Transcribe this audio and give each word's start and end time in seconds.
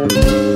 Muito 0.00 0.49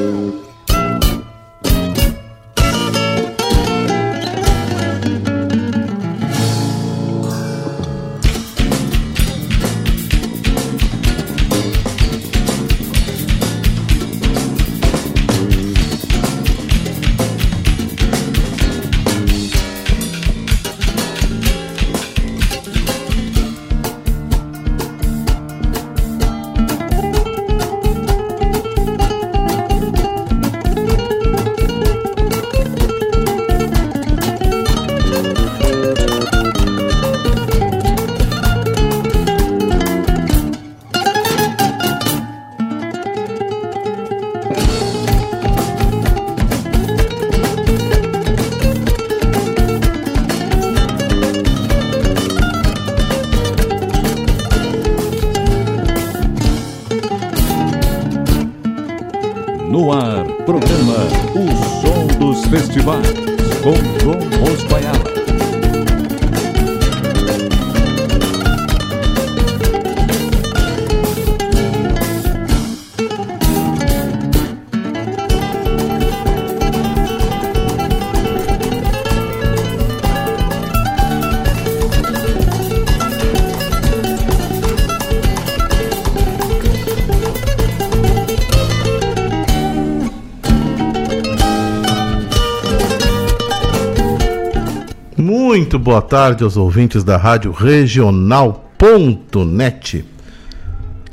boa 95.85 96.01
tarde 96.01 96.43
aos 96.43 96.57
ouvintes 96.57 97.05
da 97.05 97.19
Rádio 97.19 97.53
Regional.net. 97.53 98.43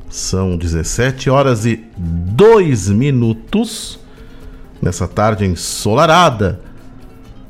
São 0.10 0.56
17 0.56 1.30
horas 1.30 1.66
e 1.66 1.84
2 1.98 2.88
minutos 2.88 4.00
nessa 4.82 5.10
tarde 5.10 5.44
ensolarada 5.46 6.62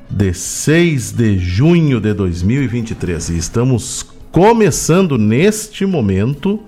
de 0.10 0.34
6 0.34 1.12
de 1.12 1.38
junho 1.38 2.02
de 2.02 2.12
2023. 2.12 3.30
E 3.30 3.38
estamos 3.38 4.04
começando 4.32 5.16
neste 5.16 5.86
momento 5.86 6.60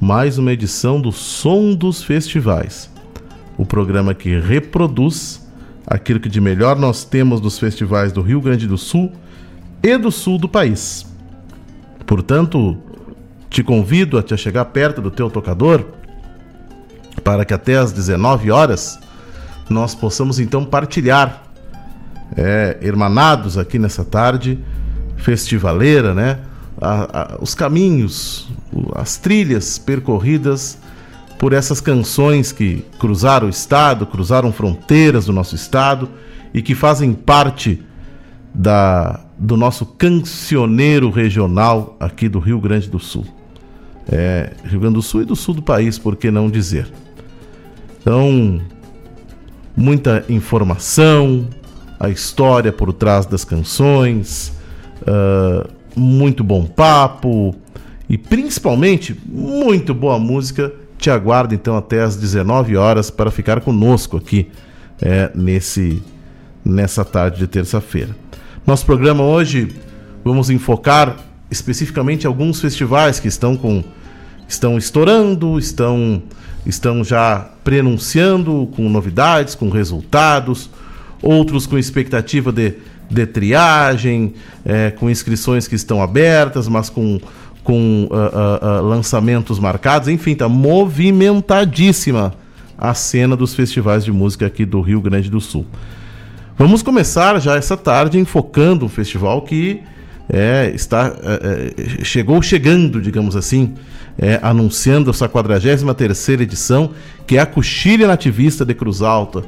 mais 0.00 0.38
uma 0.38 0.52
edição 0.52 1.00
do 1.00 1.10
Som 1.10 1.74
dos 1.74 2.04
Festivais. 2.04 2.88
O 3.58 3.66
programa 3.66 4.14
que 4.14 4.38
reproduz 4.38 5.44
aquilo 5.84 6.20
que 6.20 6.28
de 6.28 6.40
melhor 6.40 6.78
nós 6.78 7.02
temos 7.02 7.40
dos 7.40 7.58
festivais 7.58 8.12
do 8.12 8.22
Rio 8.22 8.40
Grande 8.40 8.68
do 8.68 8.78
Sul 8.78 9.10
e 9.86 9.96
do 9.96 10.10
sul 10.10 10.36
do 10.36 10.48
país. 10.48 11.06
Portanto, 12.04 12.76
te 13.48 13.62
convido 13.62 14.18
a 14.18 14.22
te 14.22 14.36
chegar 14.36 14.64
perto 14.66 15.00
do 15.00 15.12
teu 15.12 15.30
tocador 15.30 15.84
para 17.22 17.44
que 17.44 17.54
até 17.54 17.76
às 17.76 17.92
19 17.92 18.50
horas 18.50 18.98
nós 19.70 19.94
possamos 19.94 20.40
então 20.40 20.64
partilhar, 20.64 21.42
é, 22.36 22.78
hermanados 22.82 23.56
aqui 23.56 23.78
nessa 23.78 24.04
tarde 24.04 24.58
festivaleira, 25.16 26.12
né? 26.12 26.40
A, 26.80 27.22
a, 27.22 27.38
os 27.40 27.54
caminhos, 27.54 28.48
as 28.94 29.16
trilhas 29.16 29.78
percorridas 29.78 30.78
por 31.38 31.52
essas 31.52 31.80
canções 31.80 32.50
que 32.50 32.84
cruzaram 32.98 33.46
o 33.46 33.50
estado, 33.50 34.04
cruzaram 34.04 34.52
fronteiras 34.52 35.26
do 35.26 35.32
nosso 35.32 35.54
estado 35.54 36.10
e 36.52 36.60
que 36.60 36.74
fazem 36.74 37.12
parte 37.12 37.82
da 38.56 39.20
do 39.38 39.54
nosso 39.54 39.84
cancioneiro 39.84 41.10
regional 41.10 41.94
aqui 42.00 42.26
do 42.26 42.38
Rio 42.38 42.58
Grande 42.58 42.88
do 42.88 42.98
Sul. 42.98 43.26
É, 44.10 44.52
Rio 44.64 44.80
Grande 44.80 44.94
do 44.94 45.02
Sul 45.02 45.22
e 45.22 45.24
do 45.26 45.36
sul 45.36 45.54
do 45.54 45.62
país, 45.62 45.98
por 45.98 46.16
que 46.16 46.30
não 46.30 46.48
dizer? 46.48 46.90
Então, 48.00 48.62
muita 49.76 50.24
informação, 50.28 51.48
a 52.00 52.08
história 52.08 52.72
por 52.72 52.94
trás 52.94 53.26
das 53.26 53.44
canções, 53.44 54.52
uh, 55.02 55.68
muito 55.94 56.42
bom 56.42 56.64
papo 56.64 57.54
e 58.08 58.16
principalmente 58.16 59.14
muito 59.26 59.92
boa 59.92 60.18
música. 60.18 60.72
Te 60.96 61.10
aguardo 61.10 61.54
então 61.54 61.76
até 61.76 62.00
às 62.00 62.16
19 62.16 62.74
horas 62.74 63.10
para 63.10 63.30
ficar 63.30 63.60
conosco 63.60 64.16
aqui 64.16 64.48
é, 65.02 65.30
nesse, 65.34 66.02
nessa 66.64 67.04
tarde 67.04 67.38
de 67.40 67.46
terça-feira. 67.46 68.25
Nosso 68.66 68.84
programa 68.84 69.22
hoje 69.22 69.68
vamos 70.24 70.50
enfocar 70.50 71.18
especificamente 71.48 72.26
alguns 72.26 72.60
festivais 72.60 73.20
que 73.20 73.28
estão 73.28 73.56
com 73.56 73.84
estão 74.48 74.76
estourando, 74.76 75.56
estão 75.56 76.20
estão 76.66 77.04
já 77.04 77.48
prenunciando 77.62 78.68
com 78.74 78.88
novidades, 78.88 79.54
com 79.54 79.70
resultados, 79.70 80.68
outros 81.22 81.64
com 81.64 81.78
expectativa 81.78 82.50
de, 82.50 82.74
de 83.08 83.24
triagem, 83.24 84.34
é, 84.64 84.90
com 84.90 85.08
inscrições 85.08 85.68
que 85.68 85.76
estão 85.76 86.02
abertas, 86.02 86.66
mas 86.66 86.90
com, 86.90 87.20
com 87.62 88.08
uh, 88.10 88.14
uh, 88.14 88.80
uh, 88.80 88.88
lançamentos 88.88 89.60
marcados. 89.60 90.08
Enfim, 90.08 90.32
está 90.32 90.48
movimentadíssima 90.48 92.34
a 92.76 92.94
cena 92.94 93.36
dos 93.36 93.54
festivais 93.54 94.04
de 94.04 94.10
música 94.10 94.46
aqui 94.46 94.64
do 94.64 94.80
Rio 94.80 95.00
Grande 95.00 95.30
do 95.30 95.40
Sul. 95.40 95.64
Vamos 96.58 96.82
começar 96.82 97.38
já 97.38 97.54
essa 97.54 97.76
tarde 97.76 98.18
enfocando 98.18 98.86
um 98.86 98.88
festival 98.88 99.42
que 99.42 99.82
é, 100.26 100.72
está 100.74 101.14
é, 101.22 101.74
é 102.00 102.04
chegou 102.04 102.40
chegando, 102.40 102.98
digamos 102.98 103.36
assim, 103.36 103.74
é, 104.16 104.40
anunciando 104.42 105.10
a 105.10 105.12
sua 105.12 105.28
43 105.28 106.28
edição, 106.40 106.92
que 107.26 107.36
é 107.36 107.40
a 107.40 107.46
Coxilha 107.46 108.06
Nativista 108.06 108.64
de 108.64 108.72
Cruz 108.72 109.02
Alta, 109.02 109.40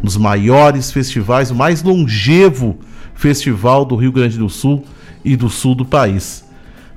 um 0.00 0.06
dos 0.06 0.16
maiores 0.16 0.90
festivais, 0.90 1.52
o 1.52 1.54
mais 1.54 1.84
longevo 1.84 2.76
festival 3.14 3.84
do 3.84 3.94
Rio 3.94 4.10
Grande 4.10 4.36
do 4.36 4.48
Sul 4.48 4.84
e 5.24 5.36
do 5.36 5.48
sul 5.48 5.76
do 5.76 5.84
país. 5.84 6.44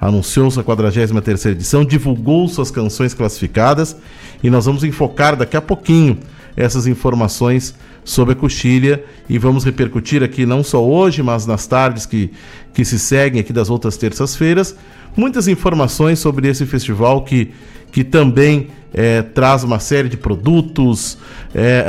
Anunciou 0.02 0.50
sua 0.50 0.64
43 0.64 1.46
edição, 1.46 1.86
divulgou 1.86 2.48
suas 2.48 2.72
canções 2.72 3.14
classificadas 3.14 3.96
e 4.42 4.50
nós 4.50 4.66
vamos 4.66 4.84
enfocar 4.84 5.36
daqui 5.36 5.56
a 5.56 5.62
pouquinho 5.62 6.18
essas 6.58 6.88
informações 6.88 7.76
sobre 8.04 8.34
a 8.34 8.36
coxilha 8.36 9.04
e 9.28 9.38
vamos 9.38 9.64
repercutir 9.64 10.24
aqui 10.24 10.46
não 10.46 10.64
só 10.64 10.84
hoje, 10.84 11.22
mas 11.22 11.46
nas 11.46 11.68
tardes 11.68 12.06
que, 12.06 12.32
que 12.74 12.84
se 12.84 12.98
seguem 12.98 13.42
aqui 13.42 13.54
das 13.54 13.70
outras 13.70 13.98
terças-feiras, 13.98 14.76
muitas 15.16 15.48
informações 15.48 16.20
sobre 16.20 16.48
esse 16.48 16.66
festival 16.66 17.24
que, 17.24 17.52
que 17.92 18.04
também 18.04 18.68
é, 18.94 19.22
traz 19.22 19.64
uma 19.64 19.80
série 19.80 20.10
de 20.10 20.18
produtos, 20.18 21.18
é, 21.54 21.86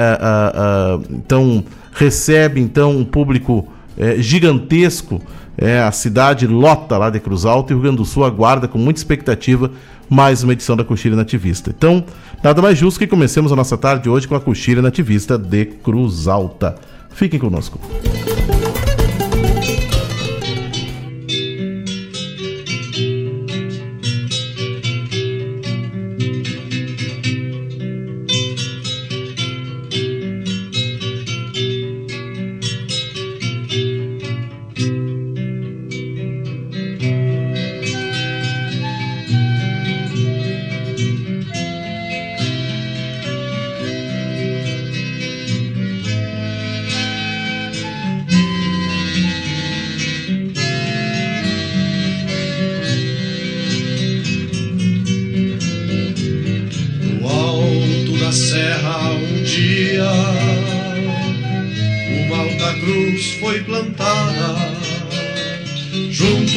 então 1.10 1.64
recebe 1.92 2.60
então 2.60 2.96
um 2.96 3.04
público 3.04 3.68
é, 3.96 4.16
gigantesco. 4.20 5.20
É, 5.58 5.80
a 5.80 5.92
cidade 5.92 6.46
lota 6.46 6.96
lá 6.96 7.10
de 7.10 7.20
Cruz 7.20 7.44
Alta 7.44 7.72
e 7.72 7.74
o 7.74 7.78
Rio 7.78 7.82
Grande 7.82 7.98
do 7.98 8.04
Sul 8.04 8.24
aguarda 8.24 8.66
com 8.66 8.78
muita 8.78 8.98
expectativa 8.98 9.70
mais 10.08 10.42
uma 10.42 10.54
edição 10.54 10.76
da 10.76 10.82
Coxilha 10.82 11.14
Nativista. 11.14 11.70
Então, 11.76 12.04
nada 12.42 12.62
mais 12.62 12.78
justo 12.78 12.98
que 12.98 13.06
comecemos 13.06 13.52
a 13.52 13.56
nossa 13.56 13.76
tarde 13.76 14.08
hoje 14.08 14.26
com 14.26 14.34
a 14.34 14.40
Coxilha 14.40 14.82
Nativista 14.82 15.38
de 15.38 15.66
Cruz 15.66 16.28
Alta. 16.28 16.76
Fiquem 17.10 17.38
conosco. 17.38 17.78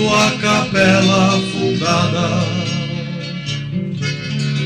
À 0.09 0.31
capela 0.41 1.39
fundada 1.51 2.47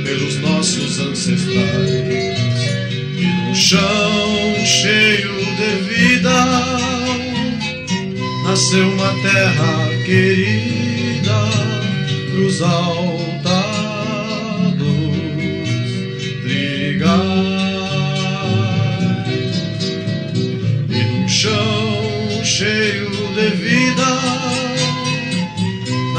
pelos 0.04 0.36
nossos 0.42 1.00
ancestrais 1.00 2.40
e 3.18 3.50
no 3.50 3.56
chão 3.56 4.66
cheio 4.66 5.36
de 5.58 5.94
vida 5.94 6.78
nasceu 8.44 8.88
uma 8.90 9.14
terra 9.22 9.90
querida 10.06 10.98
dos 12.32 12.62
trigais. 16.98 17.18
E 20.90 21.22
no 21.22 21.30
chão 21.30 22.44
cheio 22.44 22.97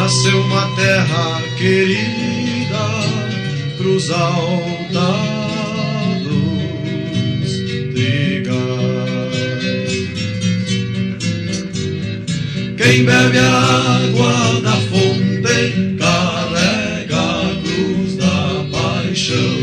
nasceu 0.08 0.40
uma 0.40 0.66
terra 0.74 1.42
querida 1.58 2.86
cruz 3.76 4.10
alta 4.10 5.38
Quem 12.78 13.04
bebe 13.04 13.38
a 13.38 13.98
água 13.98 14.60
da 14.62 14.72
fonte 14.72 15.96
carrega 15.98 17.20
a 17.20 17.54
cruz 17.62 18.16
da 18.16 18.64
paixão. 18.72 19.58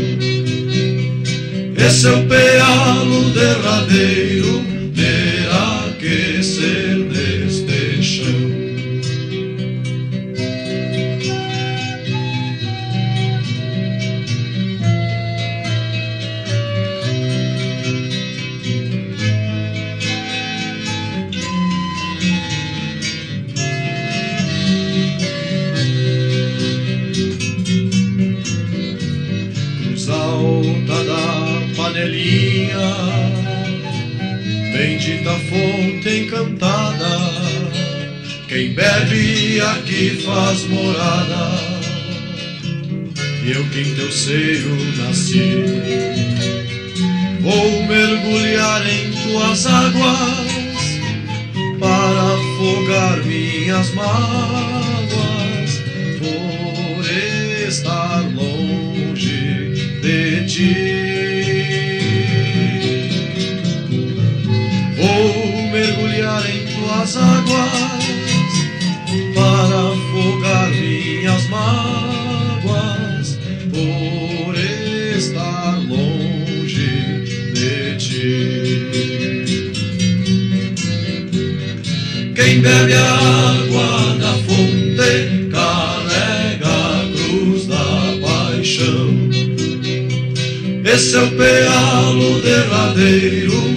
Esse 1.76 2.06
é 2.06 2.12
o 2.12 2.24
pealo 2.28 3.30
derradeiro, 3.30 4.55
Bebe 38.76 39.58
aqui 39.58 40.22
faz 40.22 40.64
morada. 40.66 41.58
E 43.42 43.52
eu 43.52 43.64
que 43.70 43.80
em 43.80 43.94
teu 43.94 44.12
seio 44.12 44.76
nasci, 44.98 45.64
vou 47.40 47.82
mergulhar 47.84 48.86
em 48.86 49.12
tuas 49.12 49.66
águas 49.66 51.00
para 51.80 52.34
afogar 52.34 53.24
minhas 53.24 53.94
mágoas 53.94 55.80
por 56.18 57.66
estar 57.66 58.24
longe 58.34 59.72
de 60.02 60.46
ti. 60.46 61.05
Quem 82.46 82.60
bebe 82.60 82.94
água 82.94 84.16
da 84.20 84.32
fonte 84.46 85.48
carrega 85.50 86.68
a 86.68 87.10
cruz 87.12 87.66
da 87.66 88.14
paixão. 88.22 89.28
Esse 90.84 91.16
é 91.16 91.22
o 91.24 91.30
pealo 91.32 92.40
derradeiro, 92.42 93.75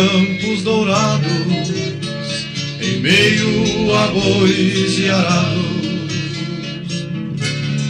campos 0.00 0.62
dourados, 0.62 1.28
em 2.80 3.00
meio 3.00 3.94
a 3.94 4.06
bois 4.06 4.98
e 4.98 5.10
arados. 5.10 5.60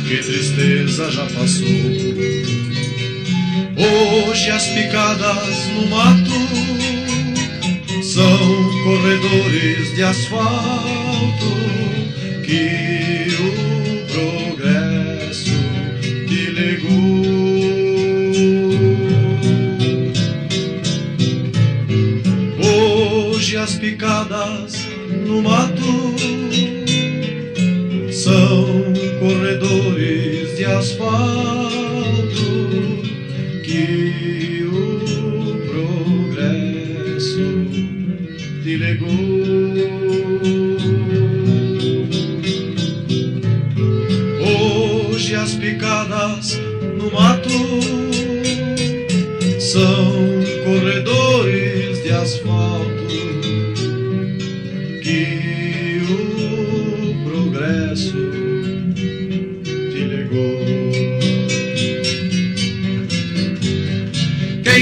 Que 0.08 0.16
tristeza 0.16 1.08
já 1.12 1.24
passou. 1.26 1.68
Hoje 3.76 4.50
as 4.50 4.66
picadas 4.66 5.68
no 5.74 5.86
mato 5.86 6.30
são 8.02 8.82
corredores 8.82 9.94
de 9.94 10.02
asfalto 10.02 11.50
que 12.44 12.99
picadas 23.90 24.86
no 25.26 25.42
mato 25.42 25.99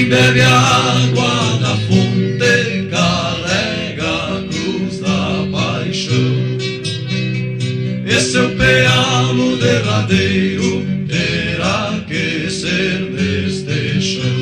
bebe 0.09 0.41
a 0.41 0.57
água 0.57 1.59
da 1.61 1.75
fonte 1.85 2.89
carrega 2.89 4.09
a 4.09 4.43
cruz 4.49 4.99
da 4.99 5.47
paixão. 5.51 6.57
Esse 8.07 8.37
é 8.37 8.41
o 8.41 8.55
pealo 8.55 9.57
derradeiro, 9.57 10.83
terá 11.07 12.03
que 12.07 12.49
ser 12.49 13.01
neste 13.11 14.01
chão. 14.01 14.39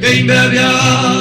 Quem 0.00 0.26
bebe 0.26 0.58
a 0.58 0.68
água 0.68 1.13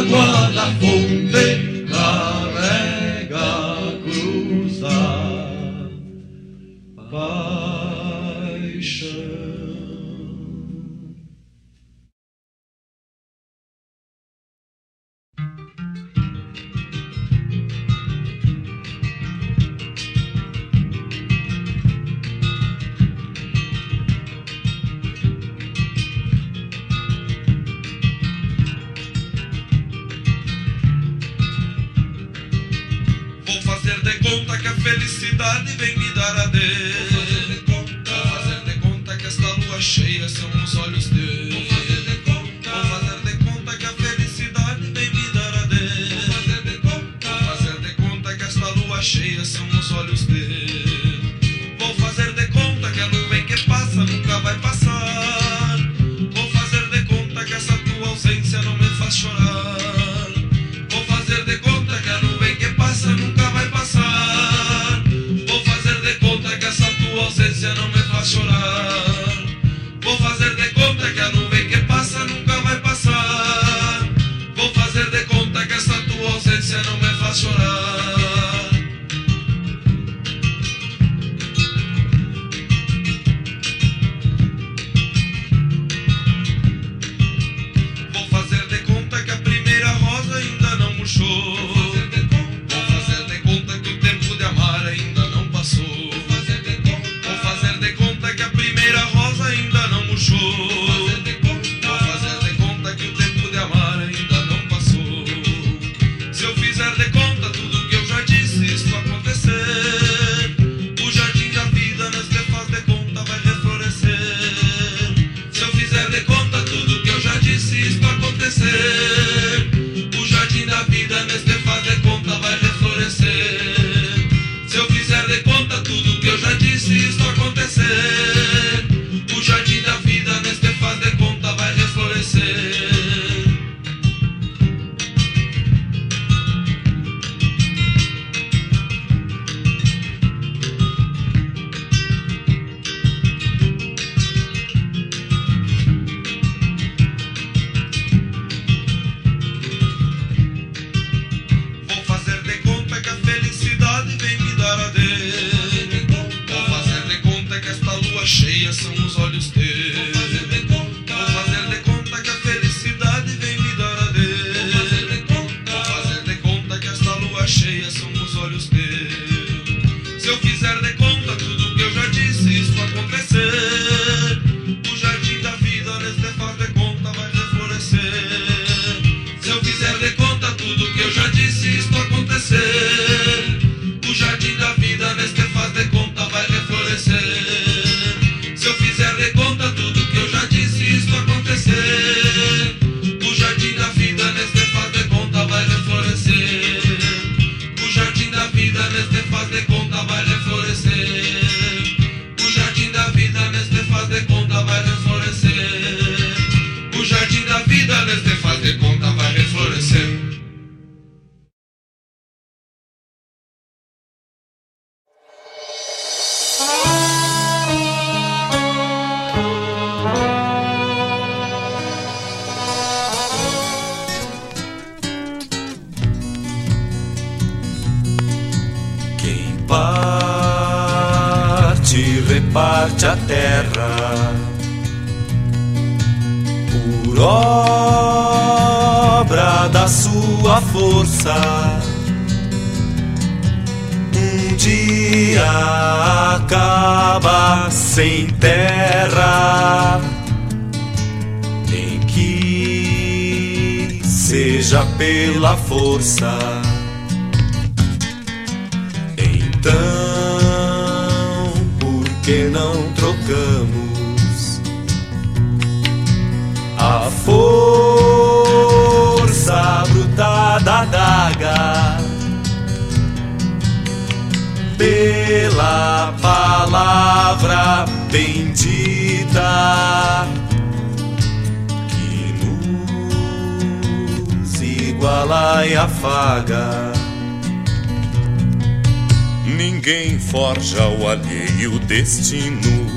destino 292.24 292.88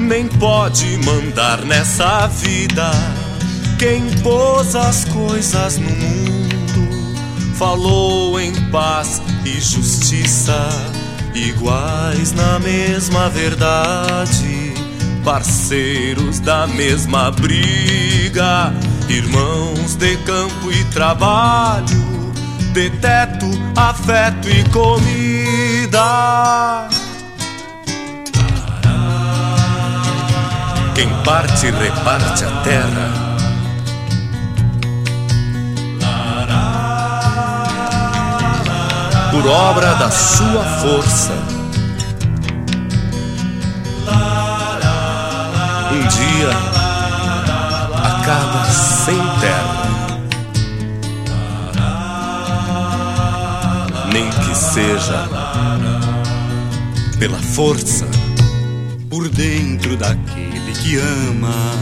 nem 0.00 0.26
pode 0.26 0.98
mandar 1.04 1.64
nessa 1.64 2.26
vida. 2.26 2.90
Quem 3.78 4.10
pôs 4.22 4.74
as 4.74 5.04
coisas 5.04 5.78
no 5.78 5.90
mundo 5.90 7.14
falou 7.56 8.40
em 8.40 8.52
paz 8.70 9.22
e 9.44 9.60
justiça, 9.60 10.68
iguais 11.34 12.32
na 12.32 12.58
mesma 12.58 13.28
verdade, 13.30 14.74
parceiros 15.24 16.40
da 16.40 16.66
mesma 16.66 17.30
briga, 17.30 18.74
irmãos 19.08 19.94
de 19.94 20.16
campo 20.18 20.72
e 20.72 20.84
trabalho, 20.86 22.32
de 22.72 22.90
teto, 22.90 23.46
afeto 23.76 24.48
e 24.48 24.64
comida. 24.70 25.94
Quem 30.94 31.08
parte, 31.24 31.70
reparte 31.72 32.44
a 32.44 32.50
terra. 32.62 33.10
Por 39.32 39.44
obra 39.44 39.94
da 39.96 40.08
sua 40.08 40.62
força. 40.62 41.32
Um 45.90 46.06
dia 46.06 46.50
acaba 48.04 48.64
sem 48.66 49.18
terra. 49.40 49.84
Nem 54.12 54.30
que 54.30 54.54
seja 54.54 55.28
pela 57.18 57.38
força 57.38 58.06
por 59.10 59.28
dentro 59.28 59.96
daqui 59.96 60.53
que 60.84 60.98
ama. 60.98 61.72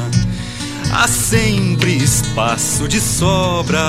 Há 0.93 1.09
sempre 1.09 1.97
espaço 1.97 2.87
de 2.87 3.01
sobra, 3.01 3.89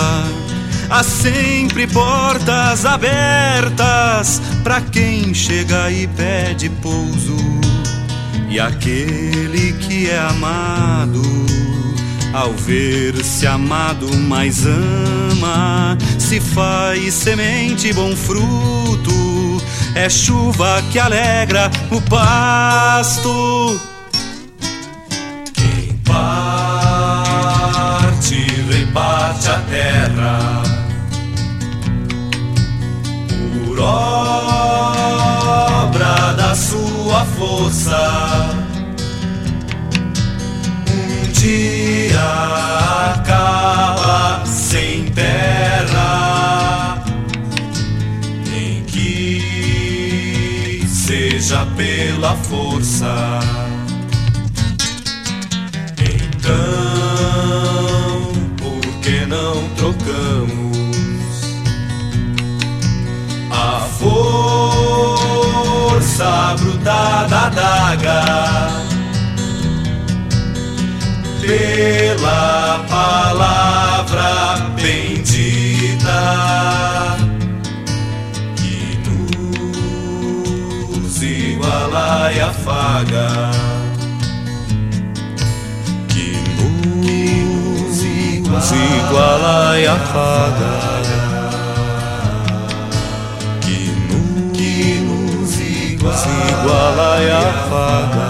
há 0.89 1.03
sempre 1.03 1.85
portas 1.85 2.83
abertas 2.83 4.41
para 4.63 4.81
quem 4.81 5.31
chega 5.31 5.91
e 5.91 6.07
pede 6.07 6.67
pouso. 6.81 7.37
E 8.49 8.59
aquele 8.59 9.73
que 9.73 10.09
é 10.09 10.17
amado, 10.17 11.21
ao 12.33 12.51
ver-se 12.53 13.45
amado, 13.45 14.11
mais 14.17 14.65
ama, 14.65 15.95
se 16.17 16.39
faz 16.39 17.13
semente 17.13 17.93
bom 17.93 18.15
fruto 18.15 19.13
é 19.95 20.09
chuva 20.09 20.81
que 20.91 20.97
alegra 20.97 21.69
o 21.91 22.01
pasto. 22.01 23.92
Reparte 28.93 29.49
a 29.49 29.59
terra. 29.61 30.61
Por 33.65 33.79
obra 33.79 34.73
da 36.37 36.53
sua 36.55 37.25
força. 37.25 38.51
Um 40.91 41.31
dia 41.31 42.21
acaba 43.15 44.45
sem 44.45 45.05
terra. 45.05 45.41
seja 50.87 51.65
pela 51.75 52.35
força. 52.35 53.62
Força 66.23 66.55
bruta 66.57 67.27
da 67.29 67.49
daga 67.49 68.23
pela 71.41 72.85
palavra 72.89 74.31
bendita? 74.75 76.21
iguala 81.21 82.31
e 82.33 82.41
afaga. 82.41 83.27
Que 86.09 86.37
nos 88.41 88.71
iguala 88.71 89.79
e 89.79 89.87
afaga. 89.87 91.02
Nos 96.03 96.25
iguala 96.25 97.23
e 97.23 97.31
afaga. 97.31 98.27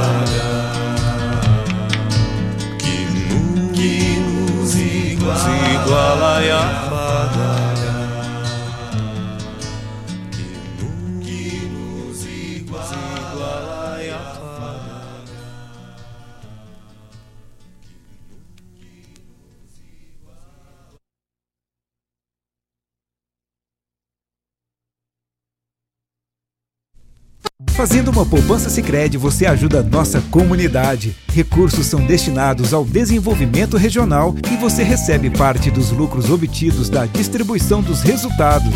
Que 2.78 4.20
nos 4.20 4.76
iguala 4.76 6.44
e 6.44 6.52
afaga. 6.52 6.83
Fazendo 27.84 28.12
uma 28.12 28.26
poupança 28.26 28.70
Sicredi, 28.70 29.18
você 29.18 29.46
ajuda 29.46 29.82
a 29.82 29.84
nossa 29.84 30.22
comunidade. 30.32 31.14
Recursos 31.34 31.86
são 31.86 32.00
destinados 32.00 32.74
ao 32.74 32.86
desenvolvimento 32.86 33.76
regional 33.76 34.34
e 34.50 34.56
você 34.56 34.84
recebe 34.84 35.30
parte 35.30 35.70
dos 35.70 35.92
lucros 35.92 36.30
obtidos 36.30 36.88
da 36.88 37.06
distribuição 37.06 37.82
dos 37.82 38.02
resultados. 38.02 38.74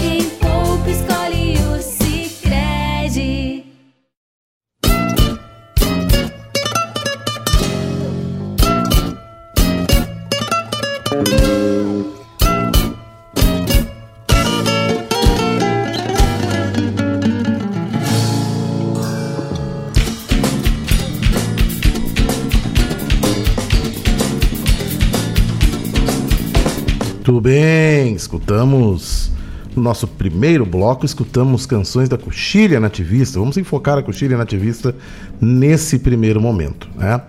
Bem, 27.47 28.13
escutamos 28.13 29.31
no 29.73 29.81
nosso 29.81 30.05
primeiro 30.05 30.65
bloco, 30.65 31.05
escutamos 31.05 31.65
canções 31.65 32.09
da 32.09 32.17
Coxilha 32.17 32.77
Nativista. 32.77 33.39
Vamos 33.39 33.55
enfocar 33.55 33.97
a 33.97 34.03
Coxilha 34.03 34.35
Nativista 34.37 34.93
nesse 35.39 35.97
primeiro 35.97 36.41
momento. 36.41 36.89
Né? 36.93 37.21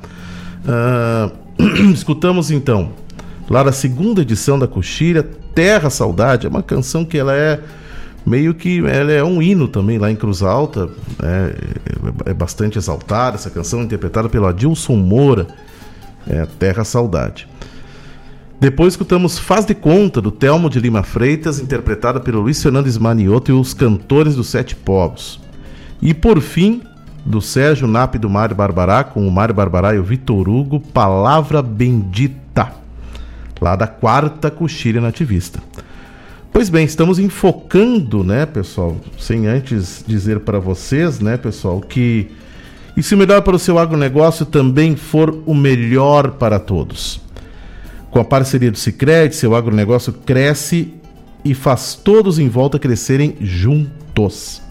Ah, 0.66 1.30
escutamos 1.94 2.50
então, 2.50 2.90
lá 3.48 3.62
da 3.62 3.70
segunda 3.70 4.22
edição 4.22 4.58
da 4.58 4.66
Coxilha, 4.66 5.22
Terra 5.54 5.88
Saudade, 5.88 6.48
é 6.48 6.50
uma 6.50 6.64
canção 6.64 7.04
que 7.04 7.16
ela 7.16 7.32
é 7.32 7.60
meio 8.26 8.54
que 8.54 8.84
ela 8.88 9.12
é 9.12 9.22
um 9.22 9.40
hino 9.40 9.68
também 9.68 9.98
lá 9.98 10.10
em 10.10 10.16
Cruz 10.16 10.42
Alta, 10.42 10.90
é, 11.22 12.30
é 12.30 12.34
bastante 12.34 12.76
exaltada 12.76 13.36
essa 13.36 13.50
canção, 13.50 13.84
interpretada 13.84 14.28
pelo 14.28 14.48
Adilson 14.48 14.96
Moura, 14.96 15.46
é 16.26 16.44
Terra 16.58 16.82
Saudade. 16.82 17.46
Depois 18.60 18.94
escutamos 18.94 19.38
Faz 19.38 19.64
de 19.64 19.74
Conta, 19.74 20.20
do 20.20 20.32
Telmo 20.32 20.68
de 20.68 20.80
Lima 20.80 21.04
Freitas, 21.04 21.60
interpretada 21.60 22.18
pelo 22.18 22.40
Luiz 22.40 22.60
Fernandes 22.60 22.98
Manioto 22.98 23.52
e 23.52 23.54
os 23.54 23.72
Cantores 23.72 24.34
dos 24.34 24.48
Sete 24.48 24.74
Povos. 24.74 25.40
E 26.02 26.12
por 26.12 26.40
fim, 26.40 26.82
do 27.24 27.40
Sérgio 27.40 27.86
Nap 27.86 28.16
do 28.16 28.28
Mário 28.28 28.56
Barbará, 28.56 29.04
com 29.04 29.26
o 29.26 29.30
Mário 29.30 29.54
Barbará 29.54 29.94
e 29.94 29.98
o 29.98 30.02
Vitor 30.02 30.48
Hugo, 30.48 30.80
Palavra 30.80 31.62
Bendita, 31.62 32.72
lá 33.60 33.76
da 33.76 33.86
quarta 33.86 34.50
coxilha 34.50 35.00
nativista. 35.00 35.62
Pois 36.52 36.68
bem, 36.68 36.84
estamos 36.84 37.20
enfocando, 37.20 38.24
né, 38.24 38.44
pessoal, 38.44 38.96
sem 39.16 39.46
antes 39.46 40.02
dizer 40.04 40.40
para 40.40 40.58
vocês, 40.58 41.20
né, 41.20 41.36
pessoal, 41.36 41.80
que 41.80 42.28
e 42.96 43.02
se 43.04 43.14
o 43.14 43.18
melhor 43.18 43.42
para 43.42 43.54
o 43.54 43.58
seu 43.60 43.78
agronegócio 43.78 44.44
também 44.44 44.96
for 44.96 45.42
o 45.46 45.54
melhor 45.54 46.32
para 46.32 46.58
todos. 46.58 47.20
Com 48.10 48.20
a 48.20 48.24
parceria 48.24 48.70
do 48.70 48.78
Sicredi, 48.78 49.36
seu 49.36 49.54
agronegócio 49.54 50.12
cresce 50.12 50.94
e 51.44 51.54
faz 51.54 51.94
todos 51.94 52.38
em 52.38 52.48
volta 52.48 52.78
crescerem 52.78 53.36
juntos. 53.40 54.62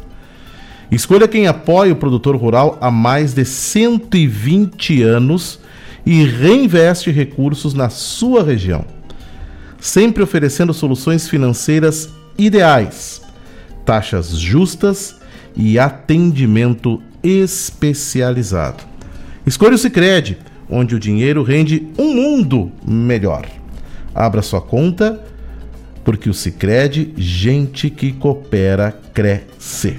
Escolha 0.89 1.27
quem 1.27 1.47
apoia 1.47 1.93
o 1.93 1.97
produtor 1.97 2.35
rural 2.35 2.77
há 2.81 2.89
mais 2.89 3.33
de 3.33 3.43
120 3.43 5.03
anos 5.03 5.59
e 6.05 6.23
reinveste 6.23 7.11
recursos 7.11 7.73
na 7.73 7.89
sua 7.89 8.43
região, 8.43 8.85
sempre 9.79 10.23
oferecendo 10.23 10.73
soluções 10.73 11.27
financeiras 11.27 12.09
ideais, 12.37 13.21
taxas 13.85 14.29
justas 14.31 15.17
e 15.55 15.77
atendimento 15.77 17.01
especializado. 17.21 18.83
Escolha 19.45 19.75
o 19.75 19.77
Sicredi 19.77 20.37
onde 20.69 20.95
o 20.95 20.99
dinheiro 20.99 21.43
rende 21.43 21.87
um 21.97 22.13
mundo 22.13 22.71
melhor. 22.85 23.45
Abra 24.13 24.41
sua 24.41 24.61
conta, 24.61 25.23
porque 26.03 26.29
o 26.29 26.33
Sicredi, 26.33 27.13
gente 27.17 27.89
que 27.89 28.11
coopera, 28.11 28.97
cresce. 29.13 29.97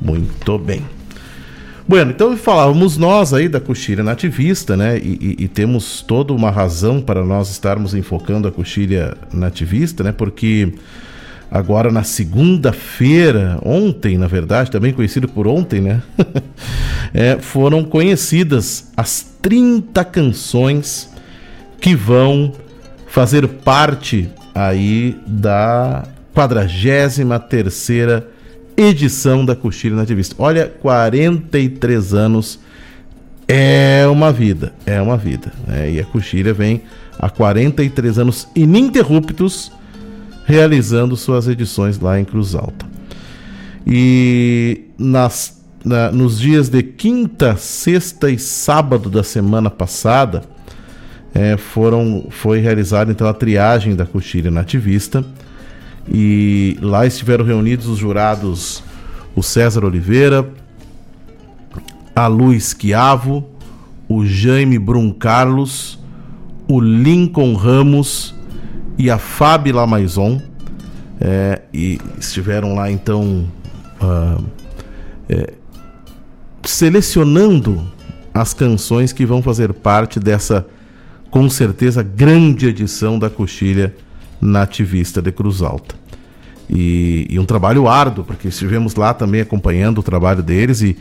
Muito 0.00 0.58
bem. 0.58 0.82
Bueno, 1.88 2.10
então 2.10 2.36
falávamos 2.36 2.96
nós 2.96 3.32
aí 3.32 3.48
da 3.48 3.60
coxilha 3.60 4.02
nativista, 4.02 4.76
né? 4.76 4.98
E, 4.98 5.36
e, 5.38 5.44
e, 5.44 5.48
temos 5.48 6.02
toda 6.02 6.32
uma 6.32 6.50
razão 6.50 7.00
para 7.00 7.24
nós 7.24 7.48
estarmos 7.48 7.94
enfocando 7.94 8.48
a 8.48 8.52
coxilha 8.52 9.16
nativista, 9.32 10.02
né? 10.02 10.10
Porque 10.10 10.72
agora 11.50 11.90
na 11.90 12.02
segunda-feira, 12.02 13.58
ontem, 13.64 14.18
na 14.18 14.26
verdade, 14.26 14.70
também 14.70 14.92
conhecido 14.92 15.28
por 15.28 15.46
ontem, 15.46 15.80
né? 15.80 16.02
é, 17.14 17.38
foram 17.38 17.84
conhecidas 17.84 18.90
as 18.96 19.22
30 19.40 20.04
canções 20.04 21.10
que 21.80 21.94
vão 21.94 22.52
fazer 23.06 23.46
parte 23.48 24.28
aí 24.54 25.16
da 25.26 26.04
43 26.34 28.24
edição 28.76 29.44
da 29.44 29.56
Coxilha 29.56 29.96
Nativista. 29.96 30.34
Olha, 30.38 30.66
43 30.80 32.12
anos 32.12 32.60
é 33.48 34.06
uma 34.10 34.32
vida, 34.32 34.72
é 34.84 35.00
uma 35.00 35.16
vida. 35.16 35.52
Né? 35.66 35.92
E 35.92 36.00
a 36.00 36.04
Coxilha 36.04 36.52
vem 36.52 36.82
há 37.18 37.30
43 37.30 38.18
anos 38.18 38.48
ininterruptos 38.54 39.72
realizando 40.46 41.16
suas 41.16 41.48
edições 41.48 41.98
lá 41.98 42.18
em 42.20 42.24
Cruz 42.24 42.54
Alta. 42.54 42.86
E 43.84 44.84
nas, 44.96 45.60
na, 45.84 46.12
nos 46.12 46.38
dias 46.38 46.68
de 46.68 46.84
quinta, 46.84 47.56
sexta 47.56 48.30
e 48.30 48.38
sábado 48.38 49.10
da 49.10 49.24
semana 49.24 49.68
passada, 49.68 50.42
é, 51.34 51.56
foram, 51.56 52.28
foi 52.30 52.60
realizada 52.60 53.10
então 53.10 53.26
a 53.26 53.34
triagem 53.34 53.96
da 53.96 54.06
coxilha 54.06 54.50
nativista 54.50 55.24
e 56.08 56.78
lá 56.80 57.04
estiveram 57.04 57.44
reunidos 57.44 57.88
os 57.88 57.98
jurados 57.98 58.82
o 59.34 59.42
César 59.42 59.84
Oliveira, 59.84 60.48
a 62.14 62.26
Luiz 62.28 62.74
Chiavo, 62.80 63.44
o 64.08 64.24
Jaime 64.24 64.78
Brum 64.78 65.12
Carlos, 65.12 65.98
o 66.68 66.80
Lincoln 66.80 67.54
Ramos 67.54 68.35
e 68.98 69.10
a 69.10 69.18
Fábio 69.18 69.74
Lamaison. 69.74 70.40
É, 71.18 71.62
e 71.72 71.98
estiveram 72.18 72.74
lá 72.74 72.90
então 72.90 73.50
uh, 74.02 74.44
é, 75.30 75.54
selecionando 76.62 77.82
as 78.34 78.52
canções 78.52 79.12
que 79.14 79.24
vão 79.24 79.42
fazer 79.42 79.72
parte 79.72 80.20
dessa, 80.20 80.66
com 81.30 81.48
certeza, 81.48 82.02
grande 82.02 82.66
edição 82.66 83.18
da 83.18 83.30
coxilha 83.30 83.94
nativista 84.40 85.22
de 85.22 85.32
Cruz 85.32 85.62
Alta. 85.62 85.94
E, 86.68 87.26
e, 87.30 87.38
um 87.38 87.46
trabalho 87.46 87.88
árduo, 87.88 88.24
porque 88.24 88.48
estivemos 88.48 88.94
lá 88.94 89.14
também 89.14 89.40
acompanhando 89.40 89.98
o 89.98 90.02
trabalho 90.02 90.42
deles 90.42 90.82
e, 90.82 90.98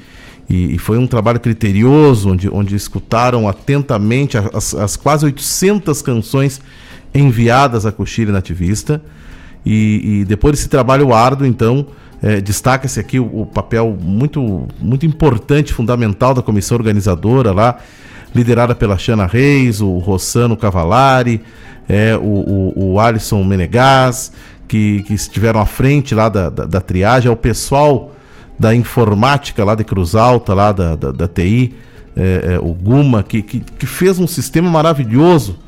e, 0.48 0.76
e 0.76 0.78
foi 0.78 0.98
um 0.98 1.08
trabalho 1.08 1.40
criterioso, 1.40 2.30
onde, 2.32 2.48
onde 2.50 2.76
escutaram 2.76 3.50
atentamente 3.50 4.38
as, 4.38 4.74
as 4.76 4.96
quase 4.96 5.26
800 5.26 6.02
canções 6.02 6.62
enviadas 7.16 7.86
à 7.86 7.92
Coxilha 7.92 8.32
Nativista. 8.32 9.02
E, 9.66 10.22
e, 10.22 10.26
depois 10.26 10.56
desse 10.56 10.70
trabalho 10.70 11.14
árduo, 11.14 11.48
então, 11.48 11.88
é, 12.22 12.40
destaca-se 12.40 13.00
aqui 13.00 13.20
o, 13.20 13.42
o, 13.42 13.46
papel 13.46 13.98
muito, 14.00 14.68
muito 14.80 15.06
importante, 15.06 15.74
fundamental 15.74 16.34
da 16.34 16.42
comissão 16.42 16.78
organizadora 16.78 17.52
lá, 17.52 17.80
liderada 18.34 18.76
pela 18.76 18.98
Xana 18.98 19.26
Reis, 19.26 19.82
o 19.82 19.98
Rossano 19.98 20.56
Cavalari, 20.56 21.42
é, 21.90 22.16
o, 22.16 22.74
o, 22.76 22.94
o 22.94 23.00
Alisson 23.00 23.44
Menegas, 23.44 24.32
que, 24.68 25.04
que 25.04 25.14
estiveram 25.14 25.60
à 25.60 25.66
frente 25.66 26.14
lá 26.14 26.30
da, 26.30 26.50
da, 26.50 26.66
da 26.66 26.82
triagem, 26.82 27.30
é 27.30 27.34
o 27.34 27.38
pessoal 27.38 28.12
da 28.60 28.74
informática 28.76 29.64
lá 29.64 29.76
de 29.76 29.84
Cruz 29.84 30.16
Alta, 30.16 30.54
lá 30.54 30.72
da, 30.72 30.96
da, 30.96 31.12
da 31.12 31.28
TI, 31.28 31.74
é, 32.16 32.54
é, 32.54 32.60
o 32.60 32.74
Guma, 32.74 33.24
que, 33.24 33.42
que, 33.42 33.60
que, 33.60 33.86
fez 33.86 34.20
um 34.20 34.28
sistema 34.28 34.70
maravilhoso 34.70 35.60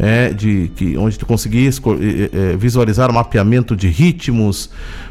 é, 0.00 0.32
de, 0.32 0.72
que, 0.74 0.96
onde 0.96 1.18
tu 1.18 1.26
conseguia 1.26 1.68
é, 1.68 2.56
visualizar 2.56 3.12
mapeamento 3.12 3.76
de 3.76 3.86
ritmos, 3.86 4.70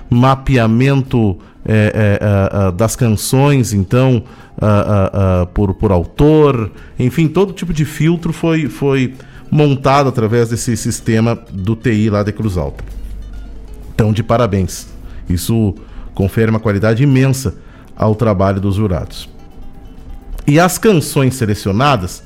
mapeamento 0.10 1.38
é, 1.64 2.72
das 2.76 2.96
canções, 2.96 3.72
então, 3.72 4.24
por, 5.54 5.76
por 5.76 5.92
autor, 5.92 6.72
enfim, 6.98 7.28
todo 7.28 7.54
tipo 7.54 7.72
de 7.72 7.86
filtro 7.86 8.34
foi, 8.34 8.68
foi 8.68 9.14
montado 9.52 10.10
através 10.10 10.50
desse 10.50 10.76
sistema 10.76 11.38
do 11.52 11.76
TI 11.76 12.10
lá 12.10 12.24
de 12.24 12.32
Cruz 12.32 12.58
Alta. 12.58 12.84
Então, 13.94 14.12
de 14.12 14.24
parabéns. 14.24 14.88
Isso 15.30 15.76
confere 16.16 16.50
uma 16.50 16.60
qualidade 16.60 17.04
imensa 17.04 17.56
ao 17.96 18.16
trabalho 18.16 18.60
dos 18.60 18.76
jurados. 18.76 19.30
E 20.48 20.60
as 20.60 20.80
canções 20.80 21.36
selecionadas 21.36 22.24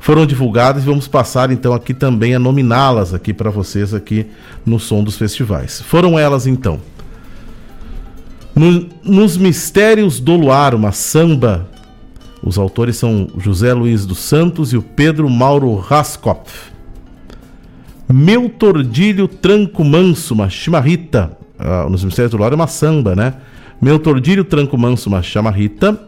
foram 0.00 0.24
divulgadas 0.24 0.82
e 0.82 0.86
vamos 0.86 1.06
passar 1.06 1.52
então 1.52 1.74
aqui 1.74 1.92
também 1.92 2.34
a 2.34 2.38
nominá-las 2.38 3.12
aqui 3.12 3.34
para 3.34 3.50
vocês 3.50 3.92
aqui 3.92 4.26
no 4.64 4.80
som 4.80 5.04
dos 5.04 5.16
festivais. 5.16 5.82
Foram 5.82 6.18
elas 6.18 6.46
então: 6.46 6.80
no, 8.56 8.88
Nos 9.04 9.36
Mistérios 9.36 10.18
do 10.18 10.34
Luar, 10.34 10.74
uma 10.74 10.90
samba. 10.90 11.68
Os 12.42 12.56
autores 12.56 12.96
são 12.96 13.28
José 13.36 13.74
Luiz 13.74 14.06
dos 14.06 14.18
Santos 14.18 14.72
e 14.72 14.76
o 14.76 14.82
Pedro 14.82 15.28
Mauro 15.28 15.76
Raskopf. 15.76 16.70
Meu 18.08 18.48
Tordilho 18.48 19.28
Tranco 19.28 19.84
Manso, 19.84 20.32
uma 20.32 20.48
chimarrita, 20.48 21.36
uh, 21.58 21.90
nos 21.90 22.02
Mistérios 22.02 22.30
do 22.30 22.38
Loro 22.38 22.54
é 22.54 22.56
uma 22.56 22.66
samba, 22.66 23.14
né? 23.14 23.34
Meu 23.80 23.98
Tordilho 23.98 24.44
Tranco 24.44 24.78
Manso, 24.78 25.10
uma 25.10 25.22
chamarrita, 25.22 26.00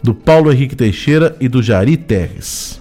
do 0.00 0.14
Paulo 0.14 0.52
Henrique 0.52 0.76
Teixeira 0.76 1.36
e 1.40 1.48
do 1.48 1.60
Jari 1.60 1.96
Terres. 1.96 2.79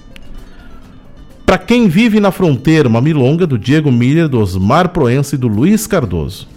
Para 1.49 1.57
quem 1.57 1.87
vive 1.87 2.19
na 2.19 2.31
fronteira, 2.31 2.87
uma 2.87 3.01
milonga 3.01 3.47
do 3.47 3.57
Diego 3.57 3.91
Miller, 3.91 4.29
do 4.29 4.39
Osmar 4.39 4.89
Proença 4.89 5.33
e 5.33 5.37
do 5.39 5.47
Luiz 5.47 5.87
Cardoso. 5.87 6.47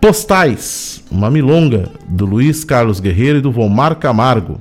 Postais, 0.00 1.04
uma 1.10 1.30
milonga 1.30 1.90
do 2.08 2.24
Luiz 2.24 2.64
Carlos 2.64 2.98
Guerreiro 2.98 3.36
e 3.36 3.40
do 3.42 3.52
Vomar 3.52 3.96
Camargo. 3.96 4.58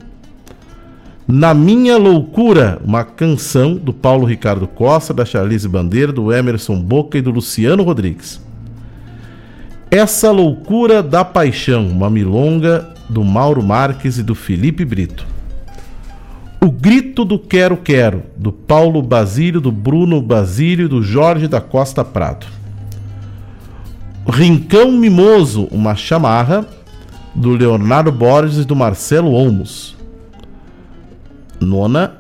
Na 1.26 1.54
Minha 1.54 1.96
Loucura, 1.96 2.82
uma 2.84 3.06
canção 3.06 3.76
do 3.76 3.94
Paulo 3.94 4.26
Ricardo 4.26 4.68
Costa, 4.68 5.14
da 5.14 5.24
Charlize 5.24 5.70
Bandeira, 5.70 6.12
do 6.12 6.34
Emerson 6.34 6.78
Boca 6.78 7.18
e 7.18 7.22
do 7.22 7.32
Luciano 7.32 7.84
Rodrigues. 7.84 8.42
Essa 9.90 10.32
Loucura 10.32 11.02
da 11.02 11.24
Paixão, 11.24 11.88
uma 11.88 12.10
milonga 12.10 12.94
do 13.08 13.24
Mauro 13.24 13.64
Marques 13.64 14.18
e 14.18 14.24
do 14.24 14.36
Felipe 14.36 14.84
Brito. 14.84 15.37
O 16.68 16.70
Grito 16.70 17.24
do 17.24 17.40
Quero 17.40 17.78
Quero, 17.78 18.24
do 18.36 18.52
Paulo 18.52 19.02
Basílio, 19.02 19.62
do 19.62 19.72
Bruno 19.72 20.22
Basílio 20.22 20.90
do 20.90 21.02
Jorge 21.02 21.48
da 21.48 21.62
Costa 21.62 22.04
Prado. 22.04 22.46
Rincão 24.28 24.92
Mimoso, 24.92 25.70
uma 25.72 25.96
chamarra, 25.96 26.68
do 27.34 27.52
Leonardo 27.52 28.12
Borges 28.12 28.58
e 28.58 28.66
do 28.66 28.76
Marcelo 28.76 29.32
Olmos. 29.32 29.96
Nona, 31.58 32.18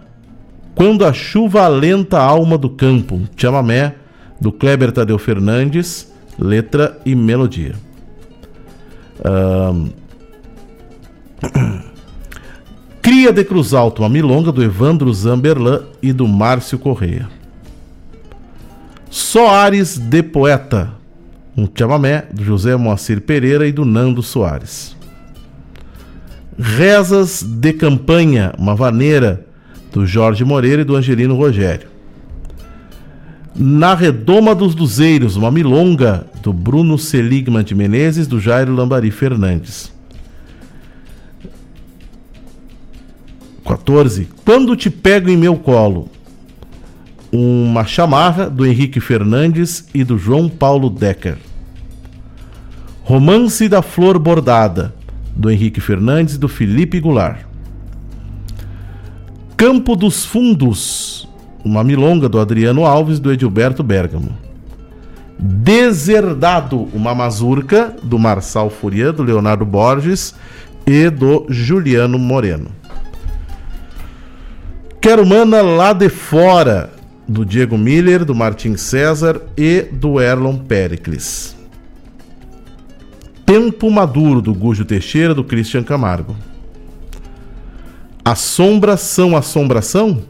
Quando 0.74 1.04
a 1.04 1.12
Chuva 1.12 1.64
Alenta 1.64 2.18
a 2.18 2.24
Alma 2.24 2.58
do 2.58 2.70
Campo, 2.70 3.20
chamamé, 3.36 3.96
do 4.40 4.54
Kleber 4.54 4.94
Tadeu 4.94 5.20
Fernandes 5.20 6.10
letra 6.40 6.98
e 7.06 7.14
melodia. 7.14 7.76
Um... 9.26 9.90
Cria 13.08 13.32
de 13.32 13.42
Cruz 13.46 13.74
Alto, 13.74 14.02
uma 14.02 14.10
milonga 14.10 14.52
do 14.52 14.62
Evandro 14.62 15.14
Zamberlan 15.14 15.84
e 16.04 16.12
do 16.12 16.28
Márcio 16.28 16.78
Correia. 16.78 17.30
Soares 19.10 19.98
de 19.98 20.22
Poeta, 20.22 20.92
um 21.56 21.66
chamamé 21.74 22.28
do 22.34 22.44
José 22.44 22.76
Moacir 22.76 23.22
Pereira 23.22 23.66
e 23.66 23.72
do 23.72 23.86
Nando 23.86 24.22
Soares. 24.22 24.94
Rezas 26.60 27.42
de 27.42 27.72
Campanha, 27.72 28.52
uma 28.58 28.76
vaneira 28.76 29.46
do 29.94 30.06
Jorge 30.06 30.44
Moreira 30.44 30.82
e 30.82 30.86
do 30.86 30.98
Angelino 30.98 31.38
Rogério. 31.38 31.88
Na 33.56 33.96
Redoma 33.96 34.54
dos 34.54 34.76
Duzeiros, 34.76 35.38
uma 35.38 35.50
milonga 35.50 36.28
do 36.44 36.52
Bruno 36.52 36.98
Seligman 36.98 37.64
de 37.64 37.74
Menezes, 37.74 38.28
do 38.28 38.38
Jairo 38.38 38.76
Lambari 38.76 39.12
Fernandes. 39.12 39.96
14. 43.68 44.30
Quando 44.46 44.78
te 44.78 44.90
pego 44.90 45.30
em 45.30 45.36
meu 45.36 45.58
colo, 45.58 46.08
uma 47.30 47.84
chamarra 47.84 48.50
do 48.50 48.66
Henrique 48.66 49.02
Fernandes 49.02 49.90
e 49.94 50.06
do 50.06 50.18
João 50.18 50.48
Paulo 50.48 50.90
Decker. 50.90 51.38
Romance 53.04 53.68
da 53.68 53.82
Flor 53.82 54.18
Bordada, 54.18 54.96
do 55.36 55.52
Henrique 55.52 55.82
Fernandes 55.82 56.36
e 56.36 56.38
do 56.38 56.48
Felipe 56.48 57.00
Goulart. 57.00 57.42
Campo 59.58 59.96
dos 59.96 60.24
Fundos, 60.24 61.28
uma 61.64 61.84
milonga 61.84 62.30
do 62.30 62.40
Adriano 62.40 62.86
Alves 62.86 63.20
do 63.20 63.32
Edilberto 63.32 63.84
Bergamo. 63.84 64.38
Deserdado, 65.38 66.88
uma 66.94 67.14
mazurca 67.14 67.94
do 68.02 68.18
Marçal 68.18 68.70
Furian, 68.70 69.14
do 69.14 69.24
Leonardo 69.24 69.66
Borges 69.66 70.34
e 70.86 71.10
do 71.10 71.46
Juliano 71.50 72.18
Moreno. 72.18 72.78
Quero 75.08 75.26
Mana 75.26 75.62
lá 75.62 75.94
de 75.94 76.10
fora, 76.10 76.92
do 77.26 77.46
Diego 77.46 77.78
Miller, 77.78 78.26
do 78.26 78.36
Martin 78.36 78.76
César 78.76 79.42
e 79.56 79.84
do 79.84 80.20
Erlon 80.20 80.58
Pericles. 80.58 81.56
Tempo 83.46 83.90
Maduro, 83.90 84.42
do 84.42 84.54
Gujo 84.54 84.84
Teixeira, 84.84 85.34
do 85.34 85.46
Christian 85.46 85.82
Camargo. 85.82 86.36
Assombração, 88.26 89.38
Assombração, 89.38 90.24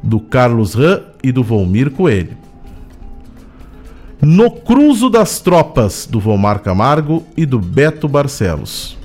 do 0.00 0.20
Carlos 0.20 0.74
Ran 0.74 1.00
e 1.20 1.32
do 1.32 1.42
Volmir 1.42 1.90
Coelho. 1.90 2.36
No 4.22 4.48
Cruzo 4.48 5.10
das 5.10 5.40
Tropas, 5.40 6.06
do 6.08 6.20
Vomar 6.20 6.60
Camargo 6.60 7.26
e 7.36 7.44
do 7.44 7.58
Beto 7.58 8.06
Barcelos. 8.06 8.97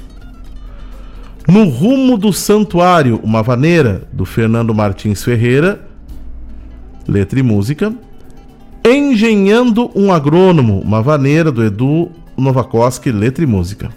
No 1.47 1.65
Rumo 1.65 2.17
do 2.17 2.31
Santuário, 2.31 3.19
uma 3.21 3.43
vaneira, 3.43 4.07
do 4.13 4.23
Fernando 4.23 4.73
Martins 4.73 5.23
Ferreira, 5.23 5.81
letra 7.07 7.39
e 7.39 7.43
música. 7.43 7.93
Engenhando 8.85 9.91
um 9.93 10.11
Agrônomo, 10.11 10.79
uma 10.79 11.01
vaneira, 11.01 11.51
do 11.51 11.63
Edu 11.63 12.11
Novakoski, 12.37 13.11
letra 13.11 13.43
e 13.43 13.47
música. 13.47 13.89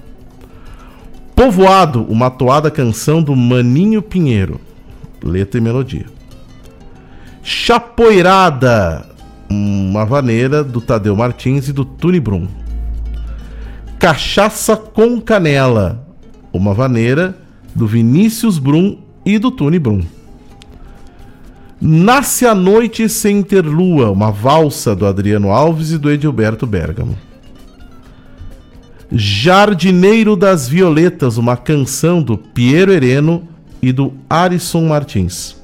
Povoado, 1.35 2.05
uma 2.09 2.31
toada 2.31 2.71
canção 2.71 3.23
do 3.23 3.37
Maninho 3.37 4.03
Pinheiro, 4.03 4.61
letra 5.23 5.59
e 5.59 5.63
melodia. 5.63 6.07
Chapoirada, 7.43 9.07
uma 9.49 10.05
vaneira 10.05 10.65
do 10.65 10.81
Tadeu 10.81 11.15
Martins 11.15 11.69
e 11.69 11.73
do 11.73 11.85
Tuni 11.85 12.19
Brum. 12.19 12.49
Cachaça 13.99 14.77
com 14.77 15.21
Canela, 15.21 16.06
uma 16.57 16.75
vaneira 16.75 17.37
do 17.75 17.87
Vinícius 17.87 18.59
Brum 18.59 18.99
e 19.25 19.39
do 19.39 19.51
Tuni 19.51 19.79
Brum. 19.79 20.03
Nasce 21.81 22.47
a 22.47 22.55
Noite 22.55 23.09
Sem 23.09 23.43
Ter 23.43 23.65
Lua, 23.65 24.11
uma 24.11 24.31
valsa 24.31 24.97
do 24.97 25.05
Adriano 25.05 25.51
Alves 25.51 25.91
e 25.91 25.99
do 25.99 26.11
Edilberto 26.11 26.67
Bergamo. 26.67 27.17
Jardineiro 29.13 30.35
das 30.35 30.69
Violetas, 30.69 31.37
uma 31.37 31.57
canção 31.57 32.23
do 32.23 32.37
Piero 32.39 32.91
Hereno 32.91 33.47
e 33.83 33.93
do 33.93 34.15
Arisson 34.29 34.87
Martins. 34.87 35.57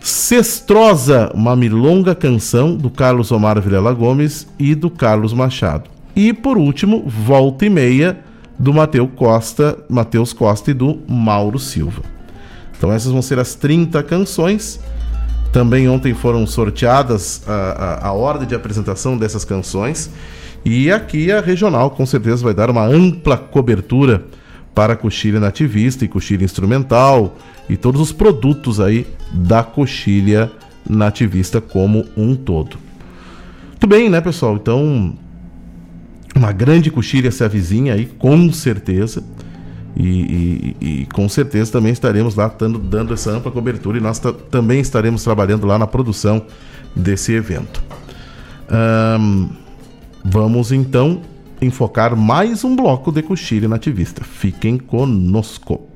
Cestrosa, 0.00 1.32
uma 1.34 1.56
milonga 1.56 2.14
canção 2.14 2.76
do 2.76 2.88
Carlos 2.88 3.32
Omar 3.32 3.60
Vilela 3.60 3.92
Gomes 3.92 4.46
e 4.58 4.74
do 4.74 4.88
Carlos 4.88 5.32
Machado. 5.32 5.90
E 6.14 6.32
por 6.32 6.56
último, 6.56 7.02
Volta 7.06 7.66
e 7.66 7.68
Meia 7.68 8.20
do 8.58 8.72
Mateus 8.72 9.10
Costa, 9.14 9.78
Mateus 9.88 10.32
Costa 10.32 10.70
e 10.70 10.74
do 10.74 11.00
Mauro 11.06 11.58
Silva. 11.58 12.02
Então 12.76 12.92
essas 12.92 13.12
vão 13.12 13.22
ser 13.22 13.38
as 13.38 13.54
30 13.54 14.02
canções. 14.02 14.80
Também 15.52 15.88
ontem 15.88 16.12
foram 16.14 16.46
sorteadas 16.46 17.42
a, 17.46 17.52
a, 17.52 18.08
a 18.08 18.12
ordem 18.12 18.46
de 18.46 18.54
apresentação 18.54 19.16
dessas 19.16 19.44
canções. 19.44 20.10
E 20.64 20.90
aqui 20.90 21.30
a 21.30 21.40
regional 21.40 21.90
com 21.90 22.04
certeza 22.04 22.42
vai 22.42 22.52
dar 22.52 22.70
uma 22.70 22.84
ampla 22.84 23.36
cobertura 23.36 24.24
para 24.74 24.92
a 24.92 24.96
coxilha 24.96 25.40
nativista 25.40 26.04
e 26.04 26.08
coxilha 26.08 26.44
instrumental 26.44 27.36
e 27.68 27.76
todos 27.76 28.00
os 28.00 28.12
produtos 28.12 28.78
aí 28.78 29.06
da 29.32 29.62
coxilha 29.62 30.50
nativista 30.88 31.60
como 31.60 32.04
um 32.16 32.34
todo. 32.34 32.76
Muito 33.70 33.86
bem, 33.86 34.10
né, 34.10 34.20
pessoal? 34.20 34.56
Então, 34.56 35.14
uma 36.38 36.52
grande 36.52 36.90
coxilha 36.90 37.30
se 37.30 37.42
avizinha 37.42 37.94
aí, 37.94 38.06
com 38.06 38.52
certeza. 38.52 39.22
E, 39.96 40.04
e, 40.04 40.76
e, 40.80 41.06
com 41.06 41.26
certeza 41.26 41.72
também 41.72 41.90
estaremos 41.90 42.34
lá 42.34 42.48
dando, 42.48 42.78
dando 42.78 43.14
essa 43.14 43.30
ampla 43.30 43.50
cobertura 43.50 43.96
e 43.96 44.00
nós 44.00 44.20
também 44.50 44.78
estaremos 44.78 45.24
trabalhando 45.24 45.66
lá 45.66 45.78
na 45.78 45.86
produção 45.86 46.44
desse 46.94 47.32
evento. 47.32 47.82
Vamos 50.22 50.72
então 50.72 51.22
enfocar 51.62 52.16
mais 52.16 52.64
um 52.64 52.76
bloco 52.76 53.12
de 53.12 53.22
coxilha 53.22 53.68
nativista. 53.68 54.24
Fiquem 54.24 54.76
conosco. 54.76 55.88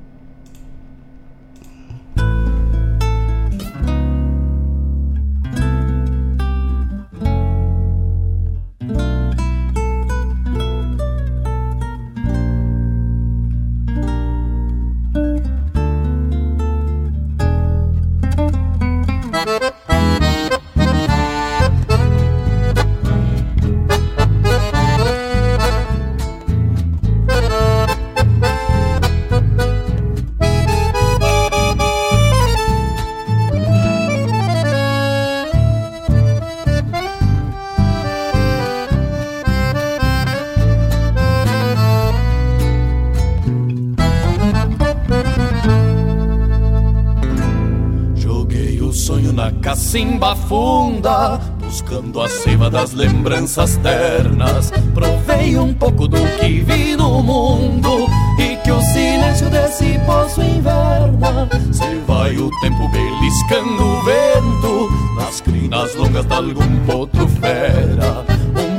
Lembranças 53.21 53.77
ternas. 53.77 54.71
Provei 54.95 55.55
um 55.55 55.71
pouco 55.75 56.07
do 56.07 56.17
que 56.39 56.61
vi 56.61 56.95
no 56.95 57.21
mundo 57.21 58.07
e 58.39 58.55
que 58.57 58.71
o 58.71 58.81
silêncio 58.81 59.47
desse 59.47 59.99
poço 60.07 60.41
inverna. 60.41 61.47
Se 61.71 62.01
vai 62.07 62.35
o 62.35 62.49
tempo 62.61 62.89
beliscando 62.89 63.83
o 63.83 64.03
vento 64.03 64.89
nas 65.15 65.39
crinas 65.39 65.95
longas 65.95 66.25
de 66.25 66.33
algum 66.33 66.85
potro 66.87 67.27
fera. 67.27 68.25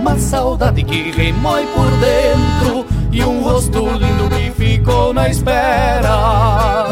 Uma 0.00 0.18
saudade 0.18 0.82
que 0.82 1.12
remói 1.12 1.64
por 1.66 1.90
dentro 1.98 2.84
e 3.12 3.22
um 3.22 3.44
rosto 3.44 3.78
lindo 3.78 4.28
que 4.28 4.50
ficou 4.50 5.14
na 5.14 5.28
espera. 5.28 6.88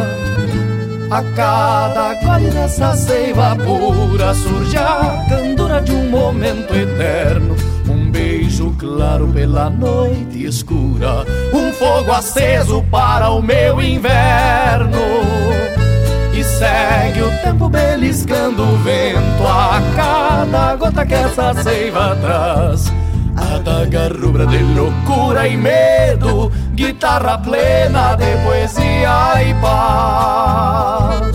A 1.11 1.25
cada 1.35 2.15
gole 2.23 2.51
dessa 2.51 2.95
seiva 2.95 3.57
pura 3.57 4.33
surge 4.33 4.77
a 4.77 5.27
candura 5.29 5.81
de 5.83 5.91
um 5.91 6.09
momento 6.09 6.73
eterno. 6.73 7.57
Um 7.89 8.13
beijo 8.13 8.73
claro 8.79 9.27
pela 9.27 9.69
noite 9.69 10.45
escura, 10.45 11.25
um 11.53 11.73
fogo 11.73 12.13
aceso 12.13 12.81
para 12.93 13.29
o 13.31 13.43
meu 13.43 13.83
inverno. 13.83 15.01
E 16.33 16.45
segue 16.45 17.23
o 17.23 17.31
tempo 17.43 17.69
beliscando 17.69 18.63
o 18.63 18.77
vento 18.77 19.47
a 19.49 19.83
cada 19.97 20.77
gota 20.77 21.05
que 21.05 21.15
essa 21.15 21.53
seiva 21.61 22.17
traz. 22.21 23.00
Adaga 23.37 24.09
rubra 24.09 24.47
de 24.47 24.59
loucura 24.59 25.47
e 25.47 25.57
medo, 25.57 26.51
guitarra 26.75 27.39
plena 27.39 28.15
de 28.17 28.37
poesia 28.45 29.43
e 29.43 29.55
paz. 29.61 31.30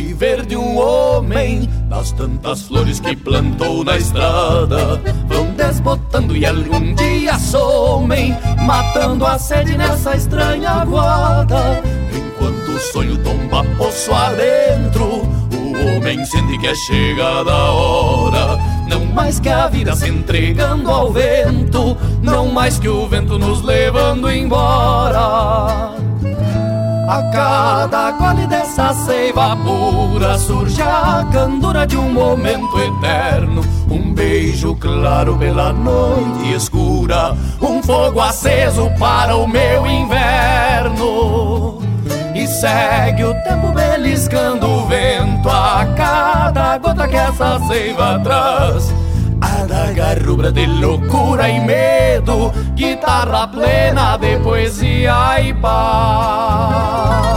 Viver 0.00 0.46
de 0.46 0.56
um 0.56 0.78
homem, 0.78 1.68
das 1.88 2.10
tantas 2.12 2.62
flores 2.62 2.98
que 3.00 3.14
plantou 3.14 3.84
na 3.84 3.98
estrada, 3.98 5.00
vão 5.28 5.46
desbotando 5.52 6.34
e 6.34 6.46
algum 6.46 6.94
dia 6.94 7.38
somem, 7.38 8.34
matando 8.64 9.26
a 9.26 9.38
sede 9.38 9.76
nessa 9.76 10.16
estranha 10.16 10.84
guarda. 10.86 11.82
Enquanto 12.14 12.70
o 12.70 12.80
sonho 12.80 13.18
tomba 13.18 13.62
poço 13.76 14.12
adentro, 14.12 15.04
o 15.04 15.96
homem 15.96 16.24
sente 16.24 16.58
que 16.58 16.66
é 16.66 16.74
chegada 16.74 17.52
a 17.52 17.70
hora. 17.70 18.58
Não 18.88 19.04
mais 19.04 19.38
que 19.38 19.50
a 19.50 19.68
vida 19.68 19.94
se 19.94 20.08
entregando 20.08 20.90
ao 20.90 21.12
vento, 21.12 21.96
não 22.22 22.48
mais 22.48 22.78
que 22.78 22.88
o 22.88 23.06
vento 23.06 23.38
nos 23.38 23.62
levando 23.62 24.30
embora. 24.30 25.99
A 27.10 27.24
cada 27.32 28.12
gole 28.12 28.46
dessa 28.46 28.94
seiva 28.94 29.56
pura 29.56 30.38
surge 30.38 30.80
a 30.80 31.26
candura 31.32 31.84
de 31.84 31.96
um 31.96 32.12
momento 32.12 32.78
eterno. 32.78 33.62
Um 33.90 34.14
beijo 34.14 34.76
claro 34.76 35.36
pela 35.36 35.72
noite 35.72 36.54
escura 36.54 37.36
um 37.60 37.82
fogo 37.82 38.20
aceso 38.20 38.88
para 38.96 39.34
o 39.36 39.48
meu 39.48 39.84
inverno. 39.88 41.82
E 42.32 42.46
segue 42.46 43.24
o 43.24 43.34
tempo 43.42 43.72
beliscando 43.72 44.68
o 44.68 44.86
vento 44.86 45.50
a 45.50 45.84
cada 45.96 46.78
gota 46.78 47.08
que 47.08 47.16
essa 47.16 47.58
seiva 47.66 48.20
traz. 48.22 48.94
Adaga 49.80 50.14
rubra 50.26 50.52
de 50.52 50.66
loucura 50.66 51.48
e 51.48 51.58
medo, 51.58 52.52
guitarra 52.74 53.48
plena 53.48 54.18
de 54.18 54.38
poesia 54.40 55.40
e 55.40 55.54
paz. 55.54 57.30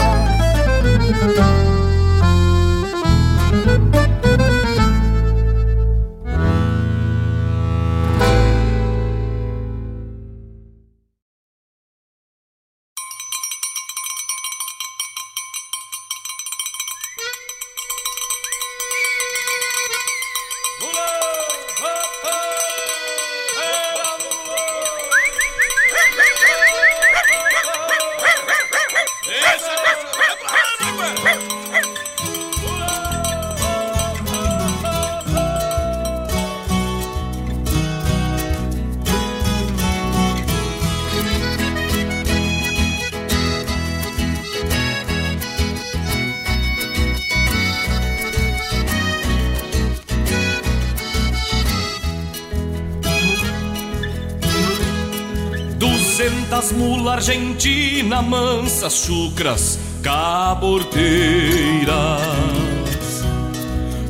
Argentina 57.24 58.22
mansas, 58.22 59.06
chucras, 59.06 59.80
caborteiras. 60.02 60.92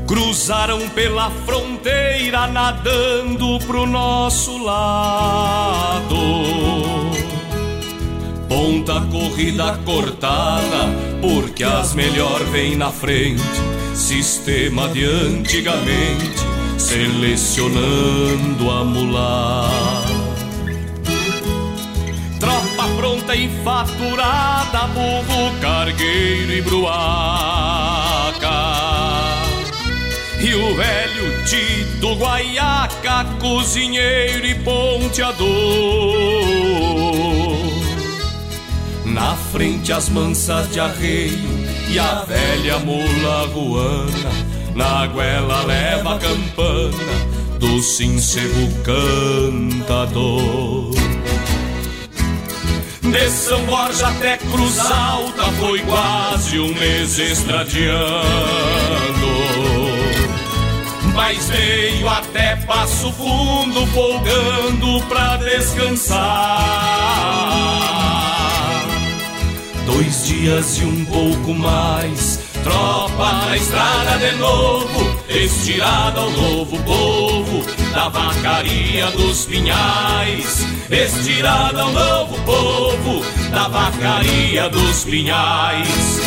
Cruzaram 0.08 0.90
pela 0.90 1.30
fronteira 1.46 2.48
nadando 2.48 3.60
pro 3.68 3.86
nosso 3.86 4.58
lado. 4.64 6.16
Ponta 8.50 9.02
corrida 9.02 9.78
cortada, 9.86 10.90
porque 11.22 11.64
as 11.64 11.94
melhor 11.94 12.44
vêm 12.46 12.76
na 12.76 12.90
frente. 12.92 13.44
Sistema 13.94 14.88
de 14.88 15.06
antigamente, 15.06 16.40
selecionando 16.80 18.72
a 18.72 18.84
mulata 18.84 20.13
Tropa 23.34 23.34
pronta 23.34 23.36
e 23.36 23.50
faturada, 23.64 24.88
burro, 24.88 25.60
cargueiro 25.60 26.52
e 26.52 26.62
bruaca. 26.62 26.84
E 30.40 30.54
o 30.54 30.76
velho 30.76 31.44
Tito 31.46 32.14
Guaiaca, 32.16 33.26
cozinheiro 33.40 34.46
e 34.46 34.54
ponteador. 34.56 35.48
Na 39.06 39.36
frente 39.52 39.92
as 39.92 40.08
mansas 40.10 40.72
de 40.72 40.80
arreio 40.80 41.68
e 41.90 41.98
a 41.98 42.24
velha 42.26 42.78
mula 42.80 43.48
ruana. 43.48 44.32
Na 44.76 45.08
goela 45.08 45.64
leva 45.64 46.16
a 46.16 46.20
campana 46.20 47.34
do 47.60 47.82
sincero 47.82 48.70
cantador. 48.84 50.93
De 53.14 53.30
São 53.30 53.64
Borja 53.66 54.08
até 54.08 54.38
Cruz 54.38 54.80
Alta 54.80 55.44
foi 55.60 55.80
quase 55.82 56.60
um 56.60 56.74
mês 56.74 57.20
estradiando. 57.20 57.94
Mas 61.14 61.48
veio 61.48 62.10
até 62.10 62.56
Passo 62.66 63.12
Fundo 63.14 63.86
folgando 63.94 65.00
pra 65.06 65.38
descansar. 65.38 66.20
Dois 69.86 70.26
dias 70.26 70.80
e 70.80 70.86
um 70.86 71.06
pouco 71.06 71.54
mais, 71.54 72.40
tropa 72.64 73.32
na 73.32 73.56
estrada 73.56 74.18
de 74.18 74.36
novo, 74.38 75.20
estirada 75.30 76.20
ao 76.20 76.32
novo 76.32 76.82
povo 76.82 77.83
da 77.94 78.10
vacaria 78.10 79.10
dos 79.12 79.46
pinhais, 79.46 80.66
estirada 80.90 81.84
ao 81.84 81.92
novo 81.92 82.42
povo 82.44 83.22
da 83.52 83.68
vacaria 83.68 84.68
dos 84.70 85.04
pinhais. 85.06 86.20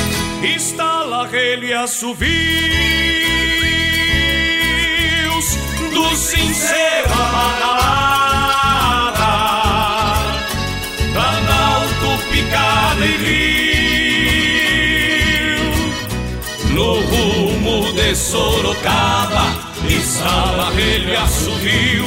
Instala 0.42 1.28
ele 1.32 1.74
assovios 1.74 2.26
do 5.92 6.16
sincero 6.16 7.12
amaralada, 7.12 8.06
Planalto 11.12 12.22
picado 12.30 13.04
e 13.04 13.16
rio, 13.26 14.36
no 16.70 17.00
rumo 17.00 17.92
de 17.92 18.14
Sorocaba 18.14 19.46
e 19.62 19.65
sala 20.16 20.72
ele 20.80 21.14
assumiu 21.14 22.06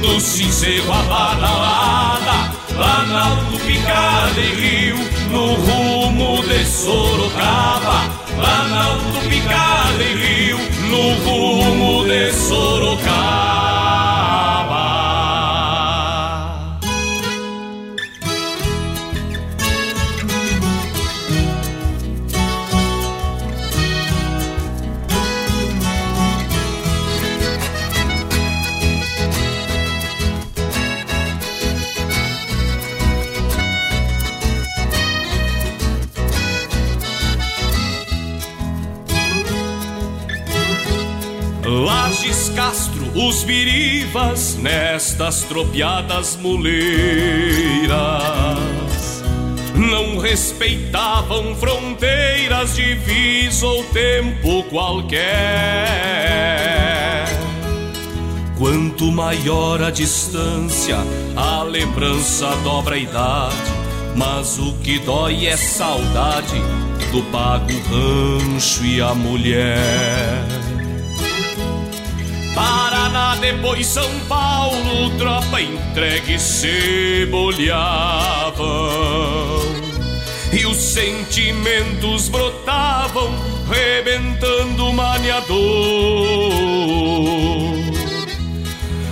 do 0.00 0.20
sincero 0.20 0.92
a 0.92 1.02
badalada 1.02 2.60
Planalto, 2.68 3.58
Picada 3.66 4.40
e 4.40 4.54
Rio 4.54 4.96
No 5.30 5.54
rumo 5.54 6.42
de 6.44 6.64
Sorocaba. 6.64 8.08
Planalto, 8.34 9.28
Picada 9.28 10.02
e 10.02 10.14
Rio 10.14 10.58
No 10.88 11.14
rumo 11.24 12.04
de 12.04 12.32
Sorocaba 12.32 13.79
Lages 42.20 42.50
Castro, 42.50 43.10
os 43.14 43.42
virivas 43.44 44.54
nestas 44.56 45.42
tropiadas 45.44 46.36
muleiras 46.36 47.88
não 49.74 50.18
respeitavam 50.18 51.54
fronteiras, 51.56 52.76
divisa 52.76 53.64
ou 53.66 53.82
tempo 53.84 54.62
qualquer. 54.64 55.24
Quanto 58.58 59.10
maior 59.10 59.82
a 59.82 59.90
distância, 59.90 60.98
a 61.34 61.62
lembrança 61.62 62.54
dobra 62.62 62.96
a 62.96 62.98
idade, 62.98 63.56
mas 64.14 64.58
o 64.58 64.74
que 64.82 64.98
dói 64.98 65.46
é 65.46 65.56
saudade 65.56 66.60
do 67.12 67.22
pago 67.30 67.72
rancho 67.88 68.84
e 68.84 69.00
a 69.00 69.14
mulher. 69.14 70.69
Depois 73.38 73.86
São 73.86 74.10
Paulo, 74.28 75.10
tropa 75.18 75.60
entregue 75.60 76.38
se 76.38 77.26
bolhavam. 77.30 78.66
E 80.52 80.66
os 80.66 80.76
sentimentos 80.76 82.28
brotavam, 82.28 83.30
rebentando 83.68 84.86
o 84.86 84.92
maniador. 84.92 85.58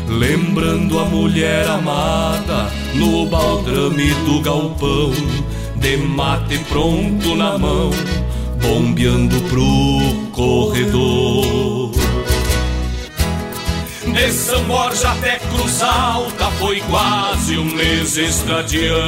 Lembrando 0.08 0.98
a 0.98 1.04
mulher 1.04 1.68
amada 1.68 2.72
no 2.94 3.26
baldrame 3.26 4.12
do 4.24 4.40
galpão, 4.40 5.12
de 5.76 5.96
mate 5.96 6.58
pronto 6.68 7.36
na 7.36 7.56
mão, 7.56 7.90
bombeando 8.60 9.40
pro 9.42 10.30
corredor. 10.32 11.97
De 14.18 14.32
São 14.32 14.64
Borja 14.64 15.12
até 15.12 15.38
Cruz 15.38 15.80
Alta 15.80 16.50
foi 16.58 16.80
quase 16.80 17.56
um 17.56 17.64
mês 17.64 18.16
estadiando. 18.16 18.98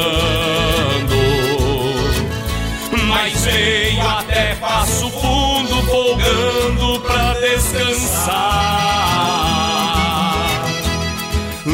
Mas 3.08 3.44
veio 3.44 4.08
até 4.08 4.54
Passo 4.54 5.10
Fundo 5.10 5.82
folgando 5.82 7.00
pra 7.00 7.34
descansar. 7.40 8.60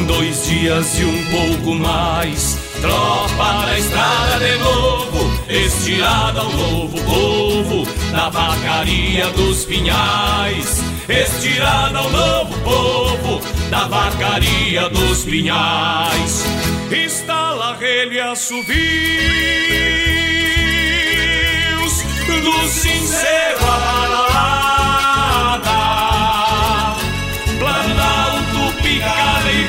Dois 0.07 0.47
dias 0.47 0.99
e 0.99 1.05
um 1.05 1.25
pouco 1.27 1.75
mais, 1.75 2.57
tropa 2.81 3.53
na 3.67 3.79
estrada 3.79 4.39
de 4.39 4.57
novo, 4.61 5.43
estirada 5.51 6.41
ao 6.41 6.51
novo 6.51 7.03
povo, 7.05 7.87
na 8.17 8.31
vacaria 8.31 9.29
dos 9.31 9.67
pinhais. 9.67 10.83
Estirada 11.07 11.99
ao 11.99 12.11
novo 12.11 12.59
povo, 12.61 13.41
da 13.71 13.87
vacaria 13.87 14.89
dos 14.89 15.23
pinhais. 15.25 16.45
Instala 16.91 17.77
relha 17.77 18.33
assovios 18.33 18.77
do 22.27 22.69
sincero 22.69 23.65
abalada, 23.77 24.91
planalto 27.59 28.73
picada 28.83 29.51
e 29.53 29.63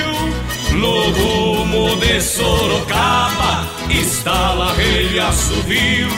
rio, 0.00 0.12
no 0.78 0.94
rumo 1.10 1.96
de 1.96 2.20
Sorocaba, 2.20 3.33
instala 4.24 4.72
relha 4.72 5.28
assovio 5.28 6.08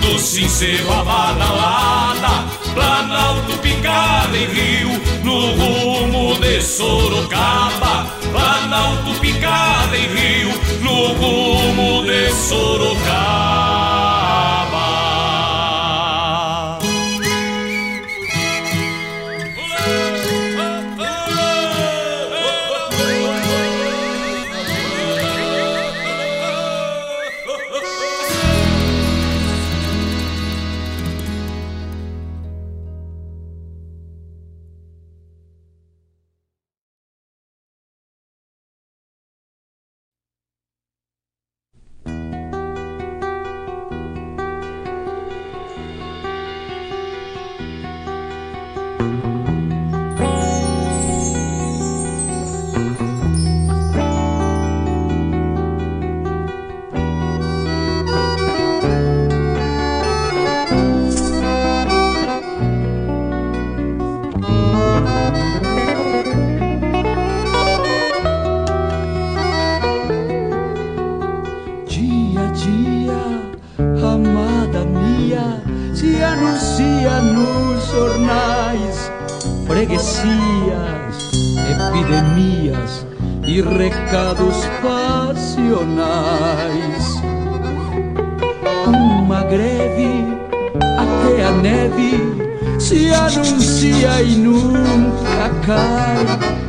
do 0.00 0.18
sincero 0.20 0.92
abalada, 0.92 2.46
planalto 2.72 3.58
picada 3.58 4.36
e 4.36 4.46
rio, 4.46 4.90
no 5.24 5.50
rumo 5.56 6.38
de 6.38 6.62
Sorocaba, 6.62 8.06
planalto 8.30 9.18
picada 9.20 9.96
e 9.96 10.06
rio, 10.06 10.50
no 10.80 11.08
rumo 11.14 12.04
de 12.04 12.30
Sorocaba. 12.30 13.79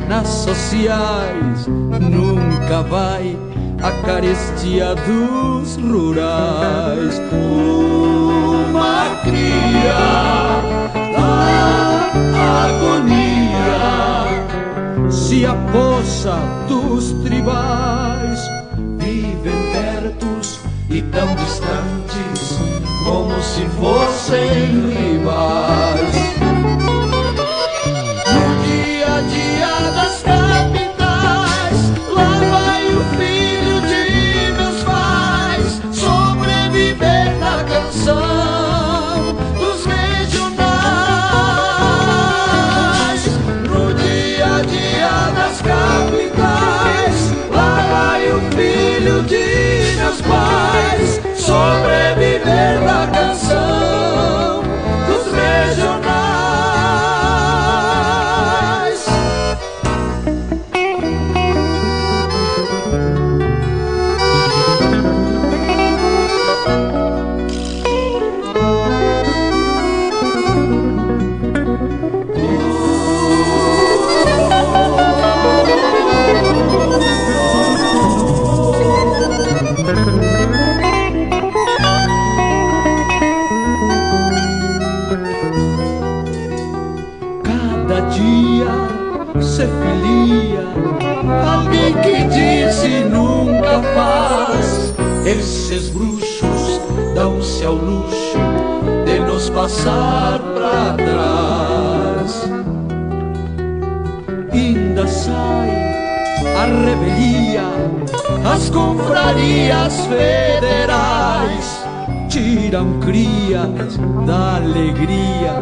Nas 0.08 0.28
sociais, 0.28 1.66
nunca 1.66 2.82
vai 2.82 3.36
a 3.82 3.90
carestia 4.06 4.94
dos 4.94 5.76
rurais. 5.76 7.20
Uma 8.70 9.16
cria 9.22 9.94
da 11.16 12.12
agonia 12.66 13.42
se 15.10 15.44
apossa 15.46 16.36
dos 16.68 17.12
tribais, 17.24 18.40
vivem 18.98 19.72
pertos 19.72 20.60
e 20.88 21.02
tão 21.02 21.34
distantes 21.34 22.58
como 23.04 23.42
se 23.42 23.66
fossem 23.80 24.90
rivais. 24.90 26.21
Meus 50.12 50.20
pais 50.20 51.20
sobreviver 51.34 52.80
na 52.82 53.06
canção 53.06 53.81
passar 99.72 100.38
para 100.38 100.92
trás. 100.96 102.44
Ainda 104.52 105.06
sai 105.06 105.70
a 106.56 106.64
revelia, 106.66 107.64
as 108.44 108.68
confrarias 108.68 110.06
federais 110.06 111.86
tiram 112.28 113.00
crias 113.00 113.96
da 114.26 114.56
alegria 114.56 115.54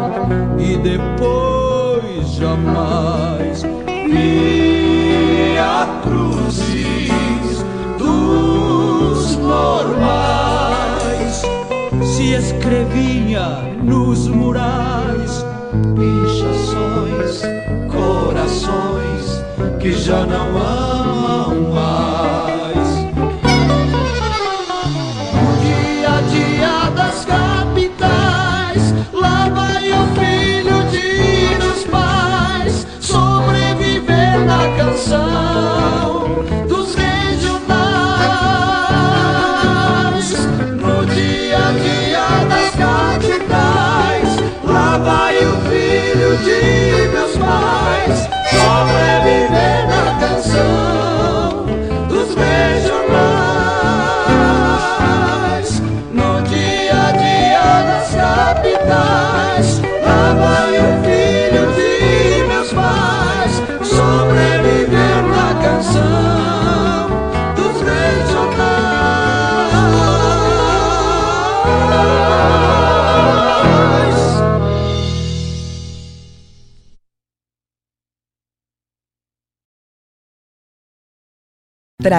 e 0.58 0.76
depois 0.76 2.32
jamais 2.34 3.62
via 4.10 5.86
cruzes 6.02 6.39
se 12.30 12.36
escrevia 12.36 13.48
nos 13.82 14.28
murais. 14.28 15.44
Pichações, 15.96 17.42
corações 17.90 19.44
que 19.80 19.92
já 19.92 20.24
não 20.26 20.56
amam 20.56 20.99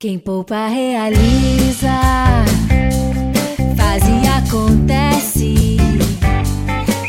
Quem 0.00 0.18
poupa 0.18 0.66
realiza, 0.66 1.92
faz 3.76 4.02
e 4.02 4.26
acontece. 4.28 5.76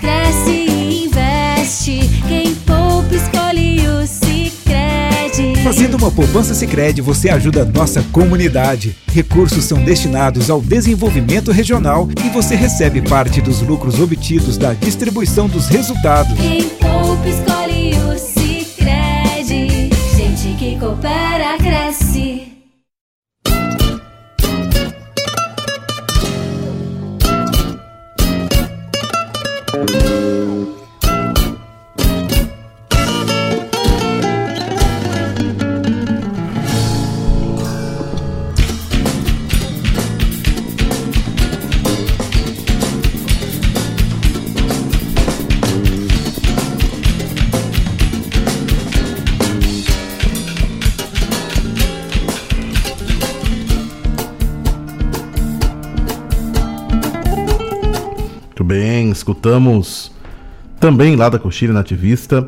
Cresce 0.02 0.52
e 0.52 1.06
investe. 1.06 2.10
Quem 2.28 2.54
poupa 2.54 3.16
escolhe 3.16 3.88
o 3.88 4.06
Sicredi. 4.06 5.64
Fazendo 5.64 5.96
uma 5.96 6.12
poupança 6.12 6.54
Sicredi, 6.54 7.00
você 7.00 7.30
ajuda 7.30 7.62
a 7.62 7.66
nossa 7.66 8.04
comunidade. 8.12 8.94
Recursos 9.14 9.64
são 9.64 9.82
destinados 9.82 10.50
ao 10.50 10.60
desenvolvimento 10.60 11.50
regional 11.54 12.10
e 12.22 12.28
você 12.28 12.56
recebe 12.56 13.02
parte 13.02 13.39
dos 13.39 13.62
lucros 13.62 14.02
obtidos 14.02 14.58
da 14.58 14.74
distribuição 14.74 15.48
dos 15.48 15.70
resultados. 15.70 16.38
Quem 16.38 16.68
poupa 16.68 17.30
escolhe 17.30 17.61
escutamos 59.42 60.12
também 60.80 61.16
lá 61.16 61.28
da 61.28 61.39
Coxilha 61.39 61.74
Nativista, 61.74 62.48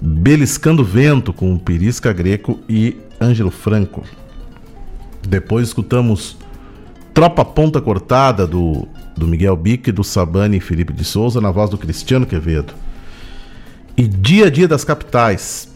Beliscando 0.00 0.84
Vento 0.84 1.32
com 1.32 1.58
Pirisca 1.58 2.12
Greco 2.12 2.60
e 2.68 2.96
Ângelo 3.20 3.50
Franco. 3.50 4.04
Depois 5.26 5.66
escutamos 5.66 6.36
Tropa 7.12 7.44
Ponta 7.44 7.80
Cortada 7.80 8.46
do, 8.46 8.86
do 9.16 9.26
Miguel 9.26 9.56
Bique, 9.56 9.90
do 9.90 10.04
Sabani 10.04 10.58
e 10.58 10.60
Felipe 10.60 10.92
de 10.92 11.04
Souza, 11.04 11.40
na 11.40 11.50
voz 11.50 11.68
do 11.70 11.76
Cristiano 11.76 12.24
Quevedo. 12.24 12.72
E 13.96 14.06
Dia 14.06 14.46
a 14.46 14.50
Dia 14.50 14.68
das 14.68 14.84
Capitais, 14.84 15.68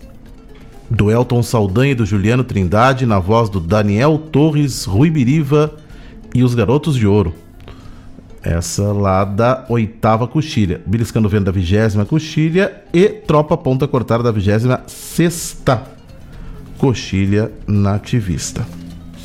do 0.89 1.11
Elton 1.11 1.43
Saldanha 1.43 1.91
e 1.91 1.97
do 1.97 2.07
Juliano 2.07 2.45
Trindade, 2.45 3.05
na 3.05 3.19
voz 3.19 3.49
do 3.49 3.59
Daniel 3.59 4.17
Torres, 4.17 4.85
Rui 4.85 5.11
Biriva 5.11 5.75
e 6.33 6.45
os 6.45 6.55
Garotos 6.55 6.95
de 6.95 7.05
Ouro. 7.05 7.35
Essa 8.47 8.93
lá 8.93 9.25
da 9.25 9.65
oitava 9.69 10.29
coxilha. 10.29 10.81
Beliscando 10.87 11.29
Vento 11.29 11.47
da 11.47 11.51
vigésima 11.51 12.07
coxilha 12.07 12.81
e 12.93 13.09
Tropa 13.09 13.57
Ponta 13.57 13.89
Cortada 13.89 14.23
da 14.23 14.31
vigésima 14.31 14.85
sexta 14.87 15.83
coxilha 16.79 17.51
nativista. 17.67 18.65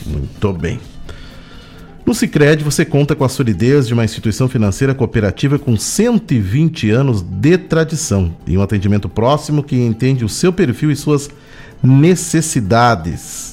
Muito 0.07 0.51
bem. 0.53 0.80
No 2.03 2.15
Cicred 2.15 2.63
você 2.63 2.84
conta 2.84 3.15
com 3.15 3.24
a 3.24 3.30
solidez 3.30 3.86
de 3.86 3.93
uma 3.93 4.03
instituição 4.03 4.49
financeira 4.49 4.95
cooperativa 4.95 5.59
com 5.59 5.78
120 5.78 6.89
anos 6.89 7.22
de 7.22 7.59
tradição 7.59 8.36
e 8.47 8.57
um 8.57 8.61
atendimento 8.63 9.07
próximo 9.07 9.61
que 9.61 9.76
entende 9.76 10.26
o 10.26 10.30
seu 10.30 10.51
perfil 10.51 10.89
e 10.89 10.95
suas 10.95 11.30
necessidades. 11.84 13.50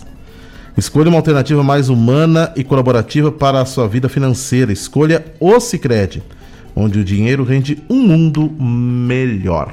Escolha 0.79 1.09
uma 1.09 1.19
alternativa 1.19 1.61
mais 1.65 1.89
humana 1.89 2.53
e 2.55 2.63
colaborativa 2.63 3.33
para 3.33 3.61
a 3.61 3.65
sua 3.65 3.89
vida 3.89 4.09
financeira. 4.09 4.73
Escolha 4.73 5.25
o 5.41 5.59
Cicred, 5.59 6.23
onde 6.75 7.01
o 7.01 7.05
dinheiro 7.05 7.43
rende 7.43 7.83
um 7.91 8.01
mundo 8.01 8.49
melhor. 8.49 9.73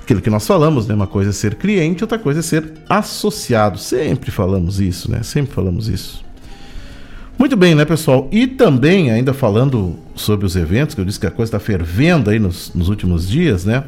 Aquilo 0.00 0.20
que 0.20 0.30
nós 0.30 0.46
falamos, 0.46 0.86
né? 0.86 0.94
Uma 0.94 1.08
coisa 1.08 1.30
é 1.30 1.32
ser 1.32 1.56
cliente, 1.56 2.04
outra 2.04 2.16
coisa 2.16 2.38
é 2.38 2.42
ser 2.44 2.74
associado. 2.88 3.76
Sempre 3.76 4.30
falamos 4.30 4.78
isso, 4.78 5.10
né? 5.10 5.24
Sempre 5.24 5.52
falamos 5.52 5.88
isso. 5.88 6.24
Muito 7.36 7.56
bem, 7.56 7.74
né, 7.74 7.84
pessoal? 7.84 8.28
E 8.30 8.46
também, 8.46 9.10
ainda 9.10 9.34
falando 9.34 9.96
sobre 10.14 10.46
os 10.46 10.54
eventos, 10.54 10.94
que 10.94 11.00
eu 11.00 11.04
disse 11.04 11.18
que 11.18 11.26
a 11.26 11.30
coisa 11.30 11.48
está 11.48 11.58
fervendo 11.58 12.30
aí 12.30 12.38
nos, 12.38 12.72
nos 12.72 12.88
últimos 12.88 13.28
dias, 13.28 13.64
né? 13.64 13.82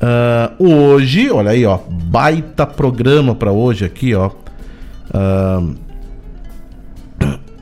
Ah, 0.00 0.52
hoje, 0.56 1.28
olha 1.32 1.50
aí, 1.50 1.66
ó, 1.66 1.80
baita 1.90 2.64
programa 2.64 3.34
para 3.34 3.50
hoje 3.50 3.84
aqui, 3.84 4.14
ó. 4.14 4.30
Ah, 5.12 5.62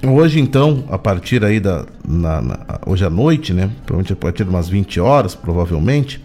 hoje, 0.07 0.41
então, 0.41 0.85
a 0.91 0.99
partir 0.99 1.45
aí 1.45 1.61
da. 1.61 1.85
na- 2.07 2.41
na- 2.41 2.59
hoje 2.87 3.05
à 3.05 3.11
noite, 3.11 3.53
né? 3.53 3.71
Provavelmente 3.85 4.13
a 4.13 4.17
partir 4.17 4.45
de 4.45 4.51
umas 4.51 4.69
20 4.69 5.01
horas, 5.01 5.35
provavelmente. 5.35 6.23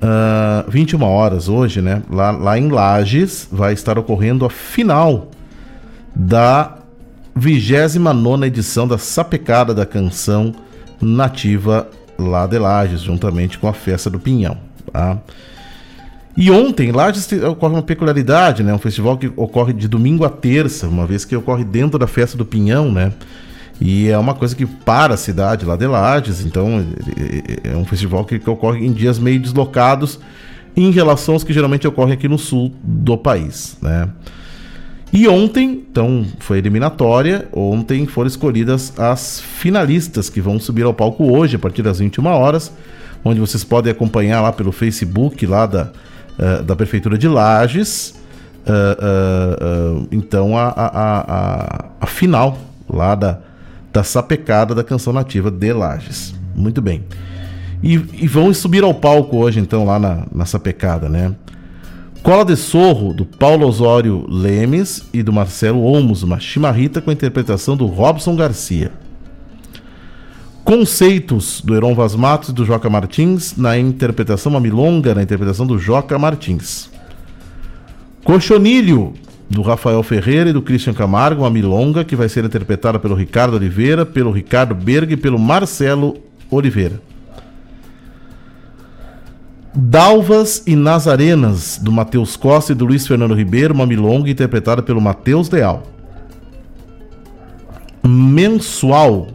Ah, 0.00 0.64
21 0.68 1.02
horas 1.04 1.48
hoje, 1.48 1.80
né? 1.80 2.02
Lá, 2.10 2.30
lá 2.32 2.58
em 2.58 2.68
Lages 2.68 3.48
vai 3.50 3.72
estar 3.72 3.98
ocorrendo 3.98 4.44
a 4.44 4.50
final 4.50 5.30
da 6.14 6.78
29 7.34 8.46
edição 8.46 8.86
da 8.86 8.98
Sapecada 8.98 9.72
da 9.74 9.86
Canção 9.86 10.54
Nativa 11.00 11.88
lá 12.18 12.46
de 12.46 12.58
Lages, 12.58 13.00
juntamente 13.00 13.58
com 13.58 13.68
a 13.68 13.72
Festa 13.72 14.10
do 14.10 14.18
Pinhão. 14.18 14.56
Tá? 14.92 15.18
E 16.36 16.50
ontem, 16.50 16.90
te- 17.28 17.44
ocorre 17.44 17.74
uma 17.74 17.82
peculiaridade, 17.82 18.62
né? 18.62 18.72
Um 18.72 18.78
festival 18.78 19.18
que 19.18 19.30
ocorre 19.36 19.72
de 19.72 19.86
domingo 19.86 20.24
a 20.24 20.30
terça, 20.30 20.88
uma 20.88 21.06
vez 21.06 21.24
que 21.24 21.36
ocorre 21.36 21.62
dentro 21.64 21.98
da 21.98 22.06
Festa 22.06 22.36
do 22.38 22.44
Pinhão, 22.44 22.90
né? 22.90 23.12
E 23.80 24.08
é 24.08 24.16
uma 24.16 24.32
coisa 24.34 24.54
que 24.54 24.64
para 24.64 25.14
a 25.14 25.16
cidade 25.16 25.66
lá 25.66 25.76
de 25.76 25.86
Lages, 25.86 26.44
então 26.44 26.84
é- 27.16 27.68
é 27.68 27.72
é 27.72 27.76
um 27.76 27.84
festival 27.84 28.24
que, 28.24 28.38
que 28.38 28.48
ocorre 28.48 28.84
em 28.86 28.92
dias 28.92 29.18
meio 29.18 29.40
deslocados 29.40 30.18
em 30.76 30.90
relação 30.90 31.34
aos 31.34 31.44
que 31.44 31.52
geralmente 31.52 31.86
ocorrem 31.86 32.14
aqui 32.14 32.28
no 32.28 32.38
sul 32.38 32.72
do 32.82 33.18
país, 33.18 33.76
né? 33.82 34.08
E 35.12 35.28
ontem, 35.28 35.84
então, 35.90 36.24
foi 36.38 36.56
eliminatória. 36.56 37.46
Ontem 37.52 38.06
foram 38.06 38.28
escolhidas 38.28 38.98
as 38.98 39.40
finalistas 39.40 40.30
que 40.30 40.40
vão 40.40 40.58
subir 40.58 40.84
ao 40.84 40.94
palco 40.94 41.30
hoje, 41.36 41.56
a 41.56 41.58
partir 41.58 41.82
das 41.82 41.98
21 41.98 42.24
horas, 42.28 42.72
onde 43.22 43.38
vocês 43.38 43.62
podem 43.62 43.92
acompanhar 43.92 44.40
lá 44.40 44.50
pelo 44.52 44.72
Facebook 44.72 45.44
lá 45.44 45.66
da, 45.66 45.92
eh, 46.38 46.62
da 46.62 46.74
Prefeitura 46.76 47.16
de 47.18 47.28
Lages. 47.28 48.14
eh, 48.66 50.06
então, 50.10 50.56
a, 50.56 50.68
a, 50.68 50.86
a, 50.86 51.20
a- 51.20 51.84
a 52.00 52.06
final 52.06 52.58
lá 52.88 53.14
da, 53.14 53.38
da 53.92 54.02
sapecada 54.04 54.74
da 54.74 54.84
canção 54.84 55.12
nativa 55.12 55.50
de 55.50 55.72
Lages. 55.72 56.34
Muito 56.54 56.80
bem. 56.82 57.04
E, 57.82 57.94
e 57.94 58.28
vão 58.28 58.52
subir 58.54 58.84
ao 58.84 58.94
palco 58.94 59.36
hoje, 59.38 59.58
então, 59.58 59.84
lá 59.84 59.98
na, 59.98 60.24
na 60.32 60.44
sapecada, 60.44 61.08
né? 61.08 61.34
Cola 62.22 62.44
de 62.44 62.54
Sorro, 62.56 63.12
do 63.12 63.24
Paulo 63.24 63.66
Osório 63.66 64.24
Lemes 64.28 65.02
e 65.12 65.22
do 65.24 65.32
Marcelo 65.32 65.82
Olmos, 65.82 66.22
uma 66.22 66.38
chimarrita 66.38 67.00
com 67.00 67.10
a 67.10 67.12
interpretação 67.12 67.76
do 67.76 67.86
Robson 67.86 68.36
Garcia. 68.36 68.92
Conceitos, 70.64 71.60
do 71.60 71.74
Heron 71.74 71.94
Vaz 71.94 72.14
Matos 72.14 72.50
e 72.50 72.52
do 72.52 72.64
Joca 72.64 72.88
Martins, 72.88 73.56
na 73.56 73.76
interpretação, 73.76 74.52
uma 74.52 74.60
milonga 74.60 75.14
na 75.14 75.22
interpretação 75.22 75.66
do 75.66 75.76
Joca 75.76 76.18
Martins. 76.18 76.88
Cochonilho, 78.22 79.12
do 79.50 79.60
Rafael 79.60 80.02
Ferreira 80.02 80.50
e 80.50 80.52
do 80.52 80.62
Christian 80.62 80.94
Camargo, 80.94 81.42
uma 81.42 81.50
milonga 81.50 82.04
que 82.04 82.16
vai 82.16 82.28
ser 82.28 82.44
interpretada 82.44 82.98
pelo 82.98 83.14
Ricardo 83.14 83.56
Oliveira, 83.56 84.06
pelo 84.06 84.30
Ricardo 84.30 84.74
Berg 84.74 85.12
e 85.12 85.16
pelo 85.16 85.38
Marcelo 85.38 86.16
Oliveira. 86.50 87.00
Dalvas 89.74 90.62
e 90.66 90.76
Nazarenas, 90.76 91.78
do 91.82 91.90
Matheus 91.90 92.36
Costa 92.36 92.72
e 92.72 92.74
do 92.74 92.84
Luiz 92.84 93.06
Fernando 93.06 93.34
Ribeiro, 93.34 93.74
uma 93.74 93.86
milonga 93.86 94.30
interpretada 94.30 94.82
pelo 94.82 95.00
Matheus 95.00 95.50
Leal. 95.50 95.82
Mensual, 98.06 99.28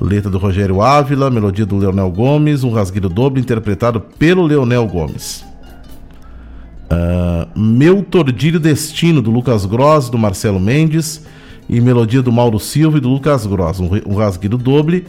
letra 0.00 0.30
do 0.30 0.38
Rogério 0.38 0.82
Ávila, 0.82 1.30
melodia 1.30 1.64
do 1.64 1.76
Leonel 1.76 2.10
Gomes, 2.10 2.62
um 2.64 2.72
rasgueiro 2.72 3.08
doble 3.08 3.40
interpretado 3.40 4.00
pelo 4.00 4.42
Leonel 4.42 4.86
Gomes. 4.86 5.44
Ah, 6.90 7.48
Meu 7.56 8.02
Tordilho 8.02 8.60
Destino, 8.60 9.22
do 9.22 9.30
Lucas 9.30 9.64
Gross, 9.64 10.08
do 10.10 10.18
Marcelo 10.18 10.60
Mendes, 10.60 11.24
e 11.68 11.80
melodia 11.80 12.22
do 12.22 12.30
Mauro 12.30 12.60
Silva 12.60 12.98
e 12.98 13.00
do 13.00 13.08
Lucas 13.08 13.44
Gross, 13.46 13.80
um, 13.80 13.90
um 14.06 14.14
rasgueiro 14.14 14.56
doble, 14.56 15.04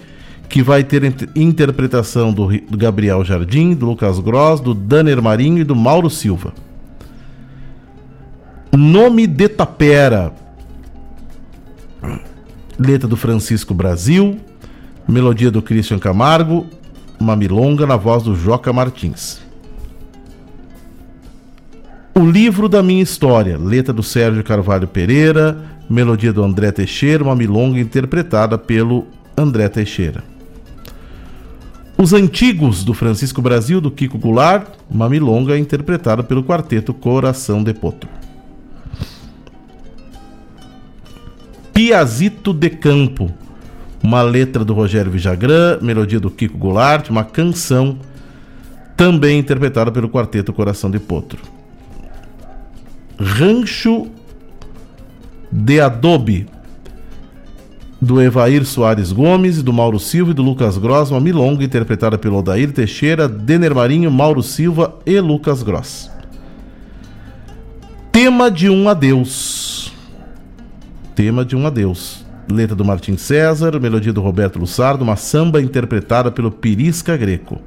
que 0.50 0.64
vai 0.64 0.84
ter 0.84 1.04
int- 1.04 1.30
interpretação 1.36 2.32
do, 2.34 2.48
do 2.48 2.78
Gabriel 2.78 3.24
Jardim, 3.24 3.74
do 3.76 3.86
Lucas 3.86 4.18
Gross, 4.20 4.60
do 4.62 4.74
Danner 4.74 5.22
Marinho 5.22 5.60
e 5.60 5.64
do 5.64 5.76
Mauro 5.76 6.10
Silva. 6.10 6.54
Nome 8.72 9.28
de 9.28 9.50
Tapera, 9.50 10.32
letra 12.80 13.08
do 13.08 13.18
Francisco 13.18 13.74
Brasil, 13.74 14.40
melodia 15.08 15.49
do 15.49 15.62
Christian 15.62 15.99
Camargo, 15.99 16.68
uma 17.20 17.36
milonga 17.36 17.88
na 17.88 17.95
voz 17.95 18.24
do 18.24 18.36
Joca 18.36 18.74
Martins. 18.74 19.39
O 22.14 22.26
livro 22.26 22.68
da 22.68 22.84
minha 22.84 23.01
história, 23.01 23.58
letra 23.58 23.93
do 23.93 24.03
Sérgio 24.03 24.43
Carvalho 24.43 24.88
Pereira, 24.88 25.58
melodia 25.89 26.34
do 26.34 26.43
André 26.43 26.72
Teixeira, 26.72 27.24
uma 27.24 27.36
milonga 27.36 27.80
interpretada 27.80 28.58
pelo 28.58 29.05
André 29.38 29.70
Teixeira. 29.70 30.24
Os 31.97 32.14
Antigos, 32.14 32.84
do 32.84 32.93
Francisco 32.93 33.41
Brasil, 33.41 33.80
do 33.80 33.89
Kiko 33.89 34.18
Goulart, 34.18 34.68
uma 34.89 35.08
milonga 35.08 35.58
interpretada 35.58 36.24
pelo 36.24 36.43
quarteto 36.43 36.93
Coração 36.93 37.64
de 37.64 37.74
Potro. 37.74 38.10
Piazito 41.74 42.53
de 42.53 42.70
Campo, 42.72 43.32
uma 44.08 44.22
letra 44.22 44.64
do 44.64 44.74
Rogério 44.74 45.12
Vijagrã, 45.12 45.80
melodia 45.82 46.18
do 46.18 46.32
Kiko 46.32 46.58
Goulart, 46.58 47.10
uma 47.10 47.26
canção 47.26 47.97
também 48.95 49.38
interpretada 49.38 49.91
pelo 49.91 50.08
quarteto 50.08 50.53
Coração 50.53 50.89
de 50.89 50.97
Potro. 50.97 51.39
Rancho 53.20 54.08
de 55.51 55.82
Adobe, 55.82 56.47
do 58.01 58.22
Evair 58.22 58.66
Soares 58.66 59.12
Gomes, 59.12 59.62
do 59.62 59.74
Mauro 59.74 59.99
Silva 59.99 60.32
e 60.32 60.34
do 60.34 60.41
Lucas 60.41 60.78
Gross, 60.78 61.12
uma 61.12 61.20
milonga 61.20 61.66
interpretada 61.66 62.18
pelo 62.18 62.38
Odair 62.38 62.72
Teixeira, 62.72 63.28
Denner 63.28 63.76
Marinho, 63.76 64.10
Mauro 64.10 64.41
Silva 64.41 64.95
e 65.05 65.20
Lucas 65.20 65.62
Gross. 65.64 66.10
Tema 68.10 68.49
de 68.49 68.70
um 68.70 68.88
adeus. 68.88 69.91
Tema 71.14 71.43
de 71.43 71.58
um 71.58 71.68
adeus. 71.68 72.27
Letra 72.50 72.76
do 72.76 72.86
Martim 72.86 73.18
César, 73.18 73.80
melodia 73.80 74.14
do 74.14 74.22
Roberto 74.22 74.58
Lussardo, 74.58 75.04
uma 75.04 75.16
samba 75.16 75.62
interpretada 75.62 76.32
pelo 76.32 76.50
Pirisca 76.50 77.18
Greco. 77.18 77.60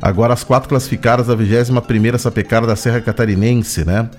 Agora 0.00 0.34
as 0.34 0.42
quatro 0.42 0.68
classificadas 0.68 1.28
da 1.28 1.36
21ª 1.36 2.18
Sapecada 2.18 2.66
da 2.66 2.74
Serra 2.76 3.00
Catarinense, 3.00 3.84
né? 3.84 4.10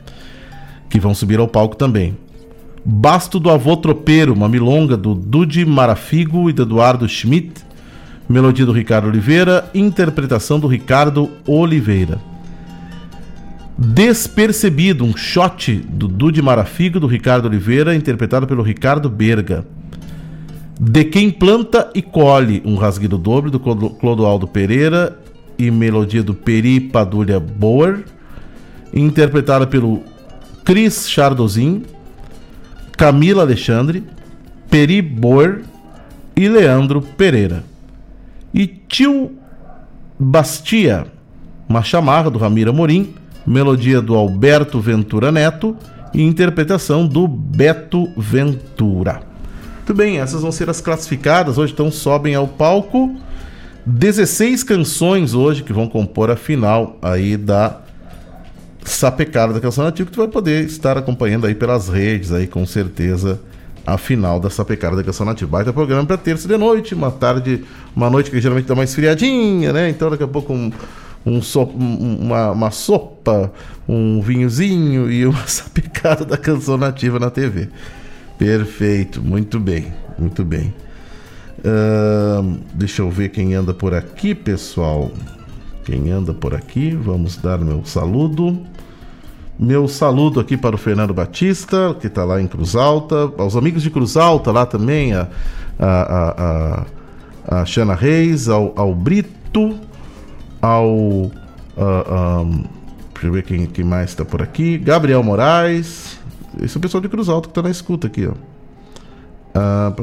Que 0.90 1.00
vão 1.00 1.14
subir 1.14 1.40
ao 1.40 1.48
palco 1.48 1.76
também. 1.76 2.18
Basto 2.86 3.40
do 3.40 3.50
Avô 3.50 3.78
Tropeiro, 3.78 4.34
uma 4.34 4.50
milonga 4.50 4.98
do 4.98 5.14
Dudi 5.14 5.66
Marafigo 5.66 6.50
e 6.50 6.54
do 6.54 6.64
Eduardo 6.64 7.08
Schmidt. 7.08 7.62
Melodia 8.28 8.66
do 8.66 8.72
Ricardo 8.72 9.10
Oliveira, 9.10 9.70
interpretação 9.74 10.60
do 10.60 10.68
Ricardo 10.68 11.30
Oliveira. 11.46 12.33
Despercebido, 13.84 15.04
um 15.04 15.16
shot 15.18 15.74
do 15.74 16.08
Dudi 16.08 16.42
Marafigo, 16.42 17.02
do 17.02 17.06
Ricardo 17.08 17.50
Oliveira, 17.50 17.94
interpretado 17.94 18.48
pelo 18.48 18.64
Ricardo 18.64 19.10
Berga. 19.10 19.66
De 20.80 21.04
Quem 21.04 21.30
Planta 21.30 21.92
e 21.94 22.02
Colhe, 22.02 22.62
um 22.66 22.76
rasguido 22.76 23.18
doble 23.18 23.52
do 23.52 23.60
Clodo- 23.60 23.90
Clodoaldo 23.90 24.48
Pereira 24.48 25.20
e 25.60 25.70
melodia 25.70 26.24
do 26.24 26.34
Peri 26.34 26.80
Padulha 26.80 27.42
Boer, 27.42 28.06
interpretada 28.94 29.68
pelo 29.68 30.02
Chris 30.64 31.10
Chardozin, 31.10 31.84
Camila 32.98 33.42
Alexandre, 33.42 34.02
Peri 34.70 35.02
Boer 35.02 35.62
e 36.38 36.48
Leandro 36.48 37.02
Pereira. 37.02 37.66
E 38.54 38.66
Tio 38.66 39.34
Bastia, 40.18 41.06
uma 41.68 41.84
chamarra 41.84 42.32
do 42.32 42.40
Ramiro 42.40 42.70
Amorim, 42.70 43.16
melodia 43.46 44.02
do 44.02 44.16
Alberto 44.16 44.80
Ventura 44.80 45.32
Neto 45.32 45.76
e 46.14 46.22
interpretação 46.22 47.08
do 47.08 47.28
Beto 47.28 48.10
Ventura. 48.18 49.22
Muito 49.78 49.94
bem, 49.94 50.20
essas 50.20 50.42
vão 50.42 50.52
ser 50.52 50.70
as 50.70 50.80
classificadas. 50.80 51.58
Hoje 51.58 51.74
então 51.74 51.92
sobem 51.92 52.36
ao 52.36 52.48
palco 52.48 53.16
16 53.86 54.64
canções 54.64 55.34
hoje 55.34 55.62
que 55.62 55.74
vão 55.74 55.90
compor 55.90 56.32
a 56.32 56.38
final 56.38 56.98
aí 57.02 57.36
da 57.36 57.82
Sapecada 58.86 59.54
da 59.54 59.60
Canção 59.60 59.84
Nativa, 59.84 60.10
que 60.10 60.14
tu 60.14 60.20
vai 60.20 60.28
poder 60.28 60.66
estar 60.66 60.98
acompanhando 60.98 61.48
aí 61.48 61.56
pelas 61.56 61.90
redes 61.90 62.32
aí 62.32 62.48
com 62.48 62.66
certeza 62.66 63.40
a 63.86 63.98
final 63.98 64.40
da 64.40 64.50
Sapecada 64.50 64.96
da 64.96 65.04
Canção 65.04 65.26
Nativa. 65.26 65.52
Baita 65.52 65.74
programa 65.74 66.06
para 66.06 66.18
terça 66.18 66.48
de 66.48 66.58
noite, 66.58 66.96
uma 66.96 67.12
tarde, 67.12 67.66
uma 67.94 68.10
noite 68.10 68.32
que 68.32 68.40
geralmente 68.40 68.66
dá 68.66 68.74
uma 68.74 68.86
esfriadinha, 68.86 69.74
né? 69.74 69.90
Então 69.90 70.10
daqui 70.10 70.24
a 70.24 70.28
pouco 70.28 70.54
um, 70.54 70.72
um 71.26 71.42
so- 71.42 71.64
um- 71.76 72.18
uma, 72.22 72.52
uma 72.52 72.72
sopa, 72.72 73.52
um 73.88 74.22
vinhozinho 74.22 75.12
e 75.12 75.26
uma 75.26 75.46
sapecada 75.48 76.26
da 76.26 76.38
Canção 76.38 76.78
Nativa 76.78 77.20
na 77.20 77.30
TV. 77.30 77.70
Perfeito, 78.38 79.22
muito 79.22 79.60
bem, 79.60 79.94
muito 80.18 80.44
bem. 80.44 80.74
Ahn, 81.66 82.58
deixa 82.74 83.02
eu 83.02 83.10
ver 83.10 83.30
quem 83.30 83.54
anda 83.54 83.74
por 83.74 83.94
aqui, 83.94 84.36
pessoal. 84.36 85.12
Quem 85.86 86.12
anda 86.12 86.34
por 86.34 86.54
aqui, 86.54 86.92
vamos 86.92 87.38
dar 87.38 87.58
meu 87.58 87.84
saludo. 87.86 88.58
Meu 89.60 89.88
saludo 89.88 90.40
aqui 90.40 90.58
para 90.58 90.76
o 90.76 90.80
Fernando 90.80 91.14
Batista, 91.14 91.96
que 92.00 92.08
está 92.08 92.24
lá 92.26 92.42
em 92.42 92.48
Cruz 92.48 92.76
Alta. 92.76 93.32
Aos 93.38 93.56
amigos 93.56 93.84
de 93.84 93.90
Cruz 93.90 94.18
Alta 94.18 94.52
lá 94.52 94.66
também, 94.66 95.14
a, 95.14 95.28
a, 95.80 96.86
a, 97.48 97.62
a, 97.62 97.62
a 97.62 97.96
Reis, 97.96 98.50
ao, 98.50 98.74
ao 98.76 98.96
Brito, 98.96 99.78
ao. 100.64 101.30
ah, 101.78 102.06
ah, 102.08 102.46
deixa 103.14 103.28
eu 103.28 103.34
ver 103.34 103.44
quem, 103.44 103.66
quem 103.66 103.84
mais 103.84 104.12
está 104.12 104.24
por 104.24 104.42
aqui. 104.42 104.78
Gabriel 104.78 105.22
Moraes. 105.22 106.18
Esse 106.62 106.78
é 106.78 106.80
o 106.80 106.82
pessoal 106.82 107.02
de 107.02 107.10
Cruz 107.10 107.28
Alta 107.30 107.48
que 107.48 107.52
está 107.52 107.62
na 107.62 107.70
escuta 107.70 108.08
aqui, 108.08 108.28
ó. 108.28 108.34
Pá. 109.54 109.94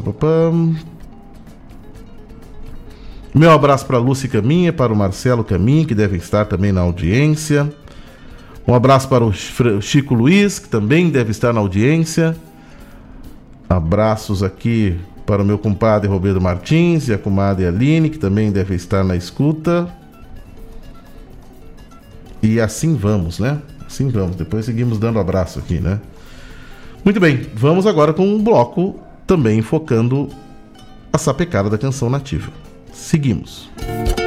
Meu 3.32 3.52
abraço 3.52 3.86
para 3.86 3.96
Lúcia 3.98 4.28
Caminha, 4.28 4.72
para 4.72 4.92
o 4.92 4.96
Marcelo 4.96 5.44
Caminha, 5.44 5.86
que 5.86 5.94
deve 5.94 6.16
estar 6.16 6.46
também 6.46 6.72
na 6.72 6.80
audiência. 6.80 7.72
Um 8.66 8.74
abraço 8.74 9.08
para 9.08 9.24
o 9.24 9.32
Chico 9.80 10.14
Luiz, 10.14 10.58
que 10.58 10.68
também 10.68 11.08
deve 11.10 11.30
estar 11.30 11.52
na 11.52 11.60
audiência. 11.60 12.36
Abraços 13.68 14.42
aqui 14.42 14.98
para 15.24 15.42
o 15.42 15.44
meu 15.44 15.58
compadre 15.58 16.08
Roberto 16.08 16.40
Martins 16.40 17.06
e 17.08 17.14
a 17.14 17.18
comadre 17.18 17.66
Aline, 17.66 18.10
que 18.10 18.18
também 18.18 18.50
deve 18.50 18.74
estar 18.74 19.04
na 19.04 19.14
escuta. 19.14 19.88
E 22.42 22.60
assim 22.60 22.94
vamos, 22.94 23.38
né? 23.38 23.58
Assim 23.86 24.08
vamos. 24.08 24.36
Depois 24.36 24.64
seguimos 24.64 24.98
dando 24.98 25.18
abraço 25.18 25.58
aqui, 25.58 25.80
né? 25.80 26.00
Muito 27.04 27.18
bem, 27.18 27.46
vamos 27.54 27.86
agora 27.86 28.12
com 28.12 28.26
um 28.26 28.42
bloco 28.42 29.00
também 29.26 29.62
focando 29.62 30.28
a 31.12 31.18
sapecada 31.18 31.70
da 31.70 31.78
canção 31.78 32.10
nativa. 32.10 32.50
Seguimos. 32.92 33.70
Procure 33.76 34.19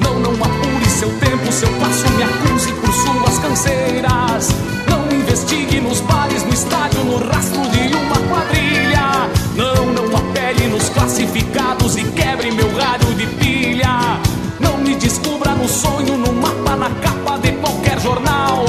Não, 0.00 0.18
não 0.18 0.32
apure 0.32 0.90
seu 0.90 1.08
tempo, 1.20 1.52
seu 1.52 1.68
passo, 1.78 2.08
me 2.16 2.24
acuse 2.24 2.72
por 2.72 2.92
suas 2.92 3.38
canseiras. 3.38 4.48
Não 4.88 5.16
investigue 5.16 5.80
nos 5.80 6.00
bares, 6.00 6.42
no 6.42 6.52
estádio, 6.52 7.04
no 7.04 7.18
rastro 7.18 7.62
de 7.70 7.94
uma 7.94 8.16
quadrilha. 8.28 9.30
Não, 9.54 9.92
não 9.92 10.16
apele 10.16 10.66
nos 10.66 10.88
classificados 10.88 11.96
e 11.96 12.02
quebre 12.02 12.50
meu 12.50 12.68
rádio 12.76 13.14
de 13.14 13.26
pilha. 13.26 14.20
Não 14.58 14.76
me 14.78 14.96
descubra 14.96 15.52
no 15.54 15.68
sonho, 15.68 16.16
no 16.16 16.32
mapa, 16.32 16.74
na 16.74 16.90
capa 16.90 17.38
de 17.38 17.52
qualquer 17.52 18.00
jornal. 18.00 18.64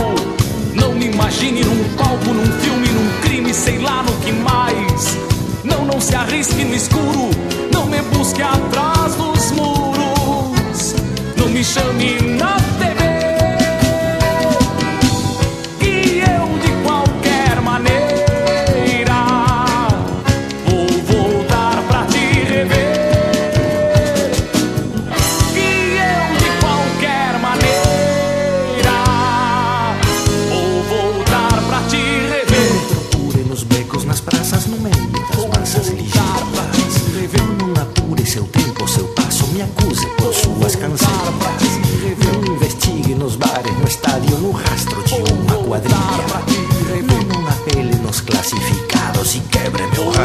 Não 0.76 0.94
me 0.94 1.08
imagine 1.08 1.64
num 1.64 1.84
palco, 1.96 2.32
num 2.32 2.52
filme, 2.60 2.88
num 2.90 3.22
crime, 3.22 3.52
sei 3.56 3.80
lá 3.80 4.04
no 4.04 4.12
que 4.24 4.32
mais. 4.32 5.18
Não, 5.64 5.84
não 5.84 6.00
se 6.00 6.16
arrisque 6.16 6.64
no 6.64 6.76
escuro, 6.76 7.32
não 7.74 7.88
me 7.88 8.04
busque 8.04 8.44
atrás. 8.44 8.95
show 11.66 11.92
me 11.94 12.20
nothing. 12.20 12.65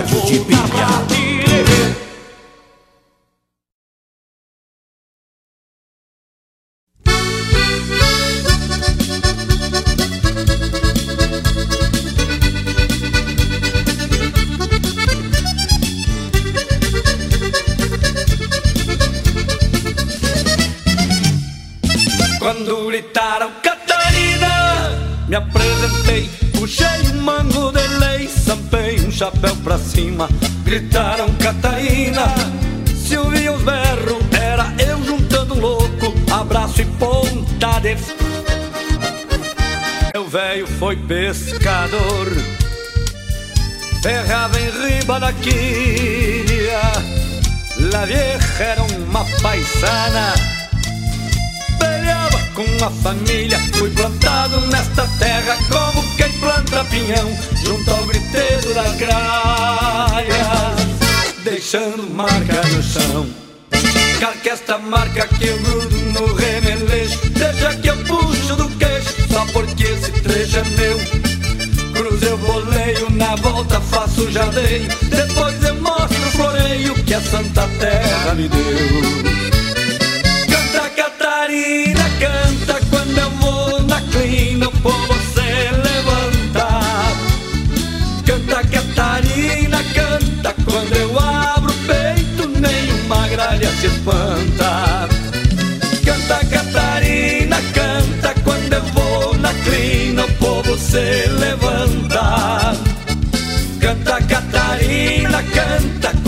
vontade 0.02 0.26
de 0.26 0.40
picar. 0.40 1.29
panaquilla. 45.10 46.82
La 47.92 48.04
vieja 48.04 48.46
era 48.60 48.82
uma 48.82 49.24
paisana, 49.42 50.34
peleava 51.80 52.38
com 52.54 52.84
a 52.84 52.90
família. 52.90 53.58
Fui 53.72 53.90
plantado 53.90 54.60
nesta 54.66 55.08
terra 55.18 55.56
como 55.68 56.16
quem 56.16 56.30
planta 56.38 56.84
pinhão, 56.84 57.28
junto 57.64 57.90
ao 57.90 58.04
griteiro 58.04 58.72
da 58.72 58.88
graia, 59.02 60.46
deixando 61.42 62.08
marca 62.14 62.62
no 62.68 62.82
chão. 62.82 63.26
Carque 64.20 64.50
esta 64.50 64.78
marca 64.78 65.26
que 65.26 65.46
eu 65.46 65.58
grudo 65.58 65.96
no 65.96 66.34
remelejo, 66.34 67.18
deixa 67.30 67.74
que 67.74 67.88
eu 67.88 67.96
puxo 68.04 68.54
do 68.54 68.68
queixo, 68.76 69.14
só 69.32 69.44
porque 69.46 69.96
meio, 72.80 73.10
na 73.10 73.34
volta 73.36 73.80
faço 73.80 74.30
jardim. 74.30 74.88
Depois 75.08 75.62
eu 75.62 75.74
mostro 75.76 76.22
o 76.26 76.30
floreio 76.32 76.94
que 77.04 77.14
a 77.14 77.20
Santa 77.20 77.68
Terra 77.78 78.34
me 78.34 78.48
deu. 78.48 78.60
Canta 80.48 80.88
Catarina, 80.90 82.04
canta 82.18 82.80
quando 82.90 83.18
eu 83.18 83.30
vou 83.30 83.82
na 83.82 84.00
clínica. 84.02 84.59
Canta 105.54 106.19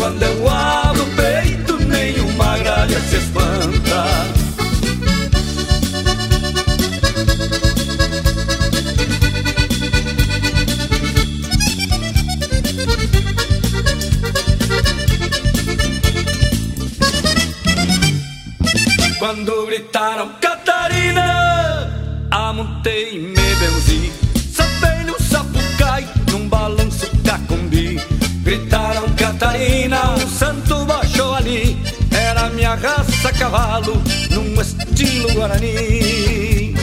cavalo, 33.52 34.02
num 34.30 34.58
estilo 34.62 35.30
guarani. 35.34 36.74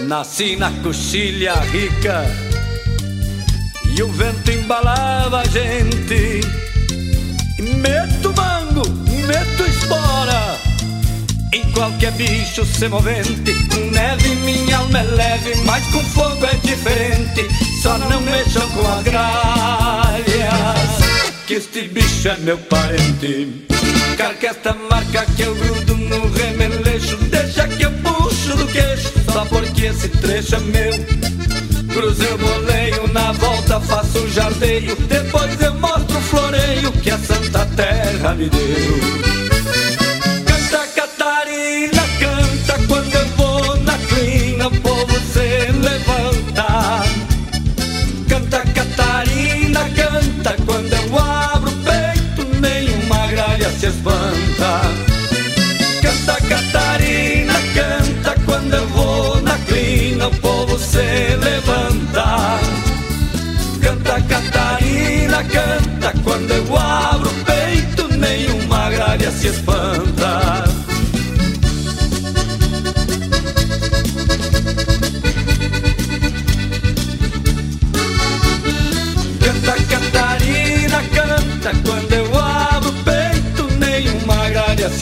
Nasci 0.00 0.56
na 0.56 0.72
coxilha 0.82 1.54
rica 1.54 2.26
e 3.96 4.02
o 4.02 4.08
vento 4.08 4.50
embalava 4.50 5.40
a 5.40 5.44
gente. 5.44 6.40
E 7.58 7.62
meto 7.62 8.34
mango, 8.36 8.82
meto 9.24 9.64
espora 9.64 10.58
em 11.52 11.62
qualquer 11.70 12.10
bicho 12.12 12.66
semovente. 12.66 13.54
Com 13.68 13.90
neve 13.92 14.34
minha 14.44 14.78
alma 14.78 14.98
é 14.98 15.02
leve, 15.02 15.54
mas 15.64 15.86
com 15.92 16.02
fogo 16.06 16.44
é 16.44 16.54
diferente. 16.56 17.46
Só 17.80 17.96
não 17.98 18.20
mexam 18.22 18.68
com 18.70 18.88
as 18.88 19.02
gralhas, 19.04 20.24
que 21.46 21.54
este 21.54 21.82
bicho 21.82 22.28
é 22.28 22.36
meu 22.38 22.58
parente. 22.58 23.71
Carquesta 24.16 24.74
marca 24.90 25.26
que 25.36 25.42
eu 25.42 25.54
grudo 25.54 25.96
no 25.96 26.30
remeleixo, 26.30 27.16
deixa 27.16 27.66
que 27.68 27.82
eu 27.82 27.92
puxo 27.92 28.56
do 28.56 28.66
queixo, 28.66 29.12
só 29.32 29.44
porque 29.44 29.86
esse 29.86 30.08
trecho 30.08 30.56
é 30.56 30.60
meu. 30.60 30.92
Cruzei 31.92 32.32
o 32.32 32.38
boleio, 32.38 33.12
na 33.12 33.32
volta 33.32 33.80
faço 33.80 34.28
jardeio, 34.28 34.96
depois 34.96 35.60
eu 35.60 35.74
mostro 35.74 36.16
o 36.16 36.22
floreio 36.22 36.92
que 36.92 37.10
a 37.10 37.18
Santa 37.18 37.66
Terra 37.76 38.34
me 38.34 38.48
deu. 38.48 39.41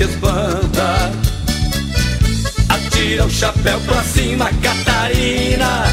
Se 0.01 0.05
espanta. 0.05 1.11
Atira 2.71 3.27
o 3.27 3.31
chapéu 3.31 3.79
pra 3.81 4.03
cima, 4.03 4.51
Catarina, 4.63 5.85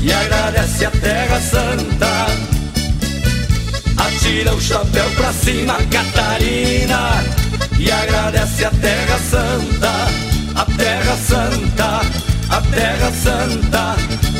e 0.00 0.12
agradece 0.12 0.84
a 0.84 0.90
Terra 0.90 1.40
Santa. 1.40 2.26
Atira 3.96 4.54
o 4.54 4.60
chapéu 4.60 5.10
pra 5.16 5.32
cima, 5.32 5.74
Catarina, 5.90 7.24
e 7.78 7.90
agradece 7.90 8.64
a 8.64 8.70
Terra 8.70 9.18
Santa, 9.18 9.92
a 10.54 10.64
Terra 10.76 11.16
Santa, 11.16 12.00
a 12.50 12.60
Terra 12.60 13.12
Santa, 13.12 13.96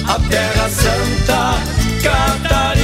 a 0.06 0.20
Terra 0.28 0.68
Santa, 0.68 1.58
Catarina. 2.02 2.79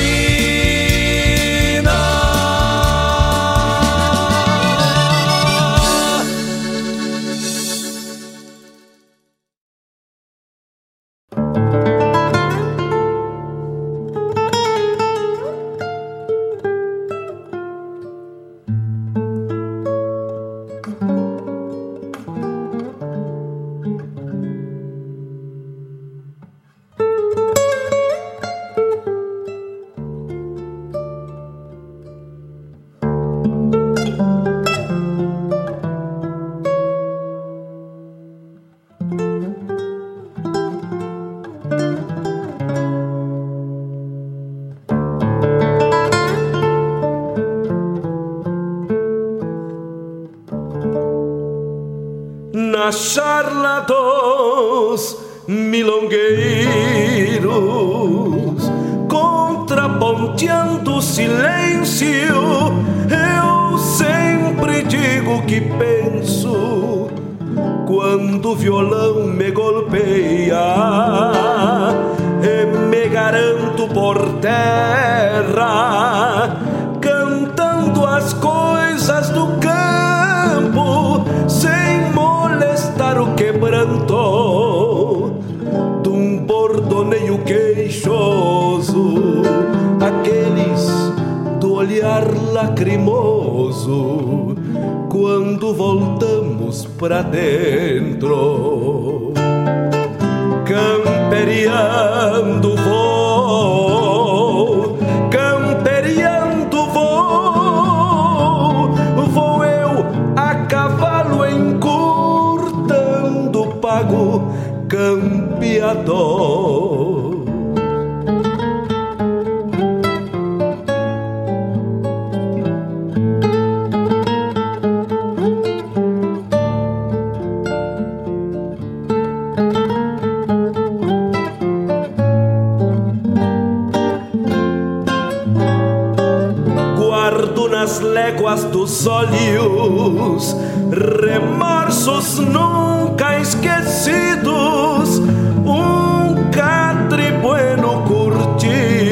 Léguas 138.00 138.64
dos 138.64 139.06
olhos 139.06 140.56
remorsos 140.90 142.38
nunca 142.38 143.38
esquecidos, 143.38 145.18
um 145.64 146.50
catre 146.50 147.32
bueno 147.42 148.02
curtido 148.06 149.06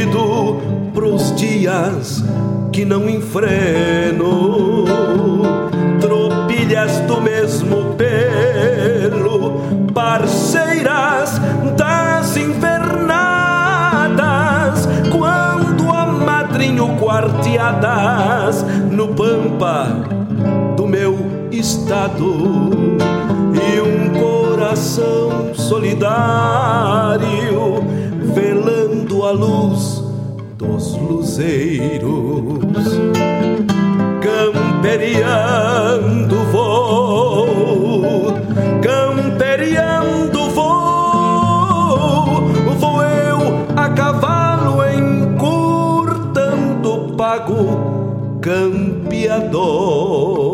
espigas 1.65 2.25
que 2.73 2.85
não 2.85 3.09
enfreno, 3.09 4.85
tropilhas 6.01 7.01
do 7.01 7.21
mesmo 7.21 7.95
pelo, 7.95 9.61
parceiras 9.93 10.94
quarteadas 17.65 18.63
no 18.91 19.09
pampa 19.09 19.87
do 20.77 20.87
meu 20.87 21.17
estado. 21.51 22.71
E 23.55 23.81
um 23.81 24.11
coração 24.21 25.55
solidário 25.55 26.13
velando 28.35 29.25
a 29.25 29.31
luz 29.31 30.05
dos 30.59 30.99
luzeiros, 30.99 32.91
camperiando 34.21 36.37
vou, 36.53 38.35
campeador. 48.41 50.54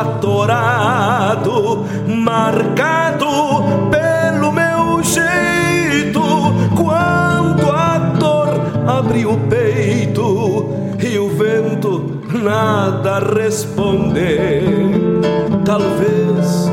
Atorado, 0.00 1.84
marcado 2.06 3.26
pelo 3.90 4.52
meu 4.52 5.02
jeito, 5.02 6.20
quando 6.76 7.70
a 7.70 7.98
dor 8.18 8.48
abre 8.86 9.26
o 9.26 9.36
peito 9.48 10.68
e 11.00 11.18
o 11.18 11.28
vento 11.30 12.20
nada 12.32 13.18
responder. 13.18 14.62
Talvez 15.64 16.70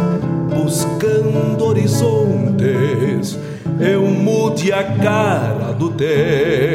buscando 0.54 1.66
horizontes 1.66 3.38
eu 3.80 4.02
mude 4.04 4.72
a 4.72 4.84
cara 4.84 5.74
do 5.74 5.90
tempo. 5.90 6.75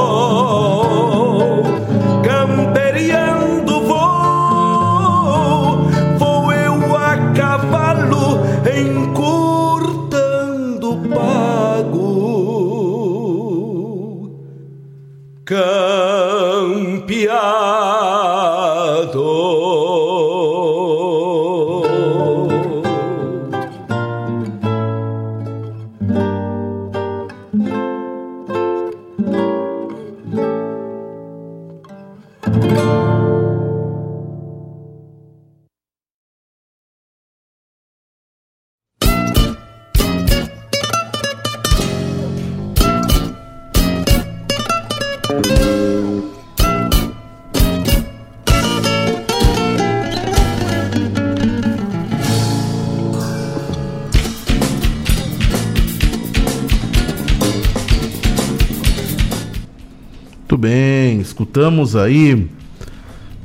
aí 61.96 62.50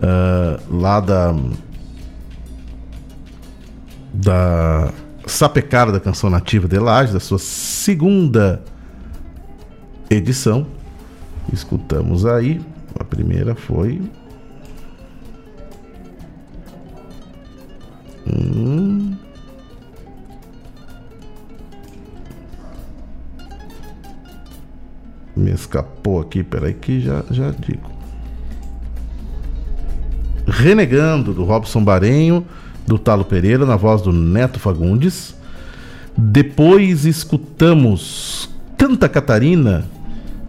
ah, 0.02 0.60
lá 0.70 1.00
da 1.00 1.36
da 4.14 4.92
Sapecada 5.26 5.92
da 5.92 6.00
Canção 6.00 6.30
Nativa 6.30 6.68
de 6.68 6.80
Laje, 6.80 7.14
da 7.14 7.20
sua 7.20 7.38
segunda 7.38 8.64
edição. 10.10 10.66
Escutamos 11.54 12.26
aí, 12.26 12.60
a 13.00 13.04
primeira 13.04 13.56
foi 13.56 14.02
Hum. 18.28 19.18
Me 25.36 25.52
escapou 25.52 26.20
aqui, 26.20 26.44
peraí 26.44 26.74
que 26.74 27.00
já, 27.00 27.24
já 27.32 27.52
digo. 27.52 27.99
Renegando, 30.50 31.34
do 31.34 31.44
Robson 31.44 31.84
Barenho, 31.84 32.46
do 32.88 32.98
Talo 32.98 33.24
Pereira, 33.24 33.66
na 33.66 33.76
voz 33.76 34.02
do 34.02 34.12
Neto 34.12 34.60
Fagundes. 34.60 35.36
Depois 36.18 37.06
escutamos 37.06 38.50
Canta 38.78 39.08
Catarina, 39.08 39.86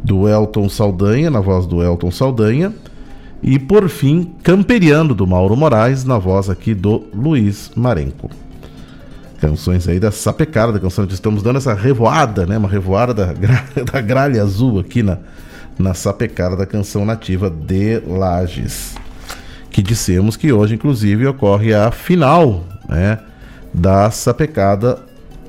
do 0.02 0.28
Elton 0.28 0.68
Saldanha, 0.68 1.30
na 1.30 1.40
voz 1.40 1.66
do 1.66 1.82
Elton 1.82 2.10
Saldanha. 2.10 2.72
E 3.42 3.58
por 3.58 3.88
fim, 3.88 4.32
Camperiando, 4.42 5.14
do 5.14 5.26
Mauro 5.26 5.56
Moraes, 5.56 6.04
na 6.04 6.18
voz 6.18 6.50
aqui 6.50 6.74
do 6.74 7.04
Luiz 7.14 7.70
Marenco. 7.74 8.30
Canções 9.40 9.88
aí 9.88 9.98
da 9.98 10.10
Sapecada, 10.10 10.72
da 10.72 10.78
canção 10.78 11.06
estamos 11.06 11.42
dando 11.42 11.56
essa 11.56 11.72
revoada, 11.72 12.44
né? 12.46 12.58
Uma 12.58 12.68
revoada 12.68 13.14
da, 13.14 13.32
gra- 13.32 13.64
da 13.90 14.00
gralha 14.00 14.42
azul 14.42 14.78
aqui 14.78 15.02
na, 15.02 15.18
na 15.78 15.94
Sapecada 15.94 16.54
da 16.56 16.66
canção 16.66 17.06
nativa 17.06 17.48
de 17.48 18.00
Lages. 18.00 18.94
Que 19.70 19.82
dissemos 19.82 20.36
que 20.36 20.52
hoje, 20.52 20.74
inclusive, 20.74 21.26
ocorre 21.26 21.72
a 21.72 21.90
final, 21.90 22.64
né? 22.88 23.18
Da 23.72 24.10
Sapecada 24.10 24.98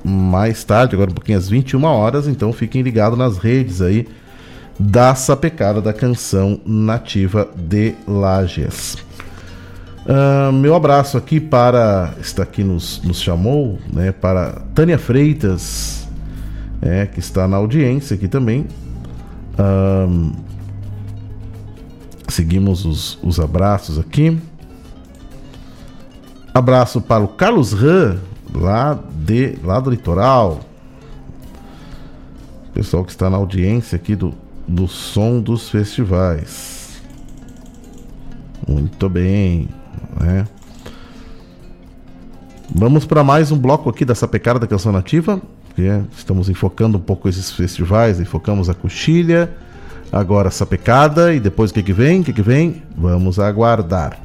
mais 0.03 0.63
tarde, 0.63 0.95
agora 0.95 1.11
um 1.11 1.13
pouquinho 1.13 1.37
às 1.37 1.47
21 1.47 1.83
horas, 1.83 2.27
então 2.27 2.51
fiquem 2.51 2.81
ligados 2.81 3.17
nas 3.17 3.37
redes 3.37 3.81
aí 3.81 4.07
da 4.79 5.13
Sapecada 5.13 5.81
da 5.81 5.93
canção 5.93 6.59
nativa 6.65 7.47
de 7.55 7.93
Lages. 8.07 8.97
Ah, 10.07 10.51
meu 10.51 10.75
abraço 10.75 11.17
aqui 11.17 11.39
para. 11.39 12.13
Está 12.19 12.43
aqui 12.43 12.63
nos, 12.63 13.01
nos 13.03 13.21
chamou, 13.21 13.79
né? 13.91 14.11
Para 14.11 14.61
Tânia 14.73 14.97
Freitas, 14.97 16.07
é, 16.81 17.05
que 17.05 17.19
está 17.19 17.47
na 17.47 17.57
audiência 17.57 18.15
aqui 18.15 18.27
também. 18.27 18.65
Ahn, 19.57 20.31
seguimos 22.31 22.85
os, 22.85 23.19
os 23.21 23.39
abraços 23.39 23.99
aqui. 23.99 24.39
Abraço 26.53 26.99
para 26.99 27.23
o 27.23 27.27
Carlos 27.27 27.71
Ran, 27.71 28.17
lá, 28.53 28.99
de, 29.13 29.57
lá 29.63 29.79
do 29.79 29.89
litoral. 29.89 30.59
Pessoal 32.73 33.03
que 33.03 33.11
está 33.11 33.29
na 33.29 33.37
audiência 33.37 33.95
aqui 33.95 34.15
do, 34.15 34.33
do 34.67 34.87
som 34.87 35.39
dos 35.39 35.69
festivais. 35.69 37.01
Muito 38.67 39.09
bem, 39.09 39.69
né? 40.19 40.47
Vamos 42.73 43.05
para 43.05 43.23
mais 43.23 43.51
um 43.51 43.57
bloco 43.57 43.89
aqui 43.89 44.05
dessa 44.05 44.27
pecada 44.27 44.59
da 44.59 44.67
canção 44.67 44.91
nativa. 44.91 45.41
Que 45.75 45.87
é, 45.87 46.03
estamos 46.17 46.49
enfocando 46.49 46.97
um 46.97 47.01
pouco 47.01 47.29
esses 47.29 47.51
festivais, 47.51 48.19
enfocamos 48.19 48.69
a 48.69 48.73
coxilha, 48.73 49.53
agora 50.11 50.49
essa 50.49 50.65
pecada 50.65 51.33
e 51.33 51.39
depois 51.39 51.71
o 51.71 51.73
que, 51.73 51.83
que 51.83 51.93
vem? 51.93 52.21
O 52.21 52.23
que, 52.23 52.33
que 52.33 52.41
vem? 52.41 52.83
Vamos 52.95 53.39
aguardar. 53.39 54.19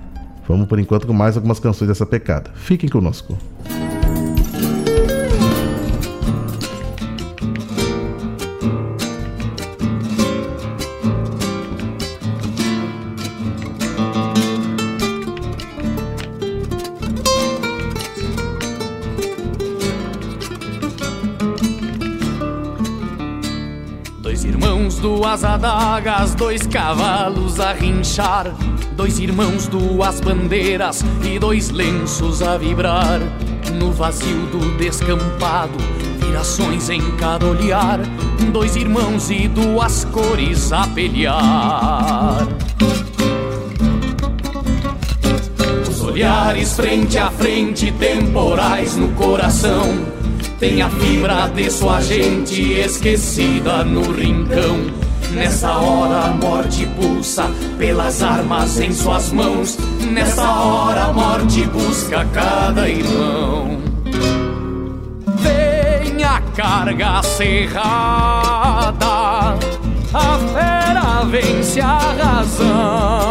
Vamos 0.49 0.67
por 0.67 0.79
enquanto 0.79 1.07
com 1.07 1.13
mais 1.13 1.37
algumas 1.37 1.59
canções 1.59 1.89
dessa 1.89 2.07
pecada. 2.07 2.51
Fiquem 2.55 2.89
conosco. 2.89 3.37
Dois 3.69 3.96
duas 25.37 25.45
adagas, 25.45 26.35
dois 26.35 26.67
cavalos 26.67 27.61
a 27.61 27.75
rinchar. 27.75 28.55
Dois 28.93 29.19
irmãos, 29.19 29.69
duas 29.69 30.19
bandeiras 30.19 31.05
e 31.23 31.39
dois 31.39 31.69
lenços 31.69 32.41
a 32.41 32.57
vibrar. 32.57 33.21
No 33.75 33.93
vazio 33.93 34.47
do 34.47 34.79
descampado, 34.79 35.77
virações 36.21 36.89
em 36.89 37.03
cada 37.19 37.45
olhar. 37.45 38.01
Dois 38.51 38.77
irmãos 38.77 39.31
e 39.31 39.47
duas 39.47 40.07
cores 40.07 40.73
a 40.73 40.87
pelear. 40.87 42.49
Os 45.87 46.01
olhares 46.01 46.73
frente 46.75 47.19
a 47.19 47.31
frente, 47.31 47.93
temporais 47.93 48.97
no 48.97 49.09
coração. 49.09 50.17
Tem 50.59 50.81
a 50.81 50.89
fibra 50.89 51.49
de 51.49 51.71
sua 51.71 52.01
gente 52.01 52.73
esquecida 52.73 53.85
no 53.85 54.13
rincão. 54.13 55.06
Nessa 55.33 55.71
hora 55.77 56.27
a 56.27 56.31
morte 56.31 56.87
pulsa 56.87 57.51
pelas 57.79 58.23
armas 58.23 58.79
em 58.81 58.93
suas 58.93 59.33
mãos. 59.33 59.77
Nessa 60.13 60.49
hora 60.49 61.05
a 61.05 61.13
morte 61.13 61.65
busca 61.67 62.25
cada 62.33 62.89
irmão. 62.89 63.79
Vem 65.37 66.25
a 66.25 66.41
carga 66.55 67.23
cerrada, 67.23 67.87
a 70.15 70.39
fera 70.53 71.25
vence 71.29 71.81
a 71.81 71.99
razão. 71.99 73.27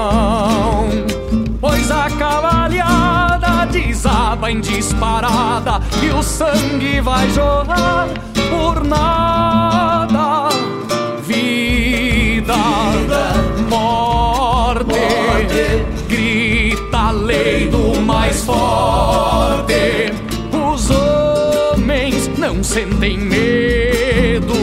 Pois 1.59 1.89
a 1.89 2.09
cavalhada 2.11 3.65
desaba 3.71 4.51
em 4.51 4.59
disparada 4.61 5.81
e 6.03 6.09
o 6.11 6.21
sangue 6.21 7.01
vai 7.01 7.29
jorrar 7.31 8.07
por 8.49 8.83
nada. 8.83 10.49
Vida, 12.45 13.33
morte, 13.67 14.93
grita 16.07 16.97
a 16.97 17.11
lei 17.11 17.67
do 17.69 17.99
mais 18.01 18.41
forte. 18.43 20.13
Os 20.53 20.91
homens 20.91 22.29
não 22.37 22.63
sentem 22.63 23.17
medo, 23.17 24.53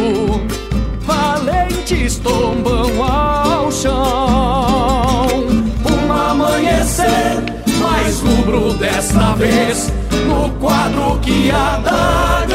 valentes 1.01 2.18
tombam 2.20 3.03
ao 3.03 3.72
chão. 3.72 5.45
Um 5.85 6.12
amanhecer 6.12 7.43
mais 7.80 8.20
rubro 8.20 8.74
desta 8.74 9.35
vez 9.35 9.93
no 10.28 10.51
quadro 10.61 11.18
que 11.20 11.51
a 11.51 11.78
daga 11.78 12.51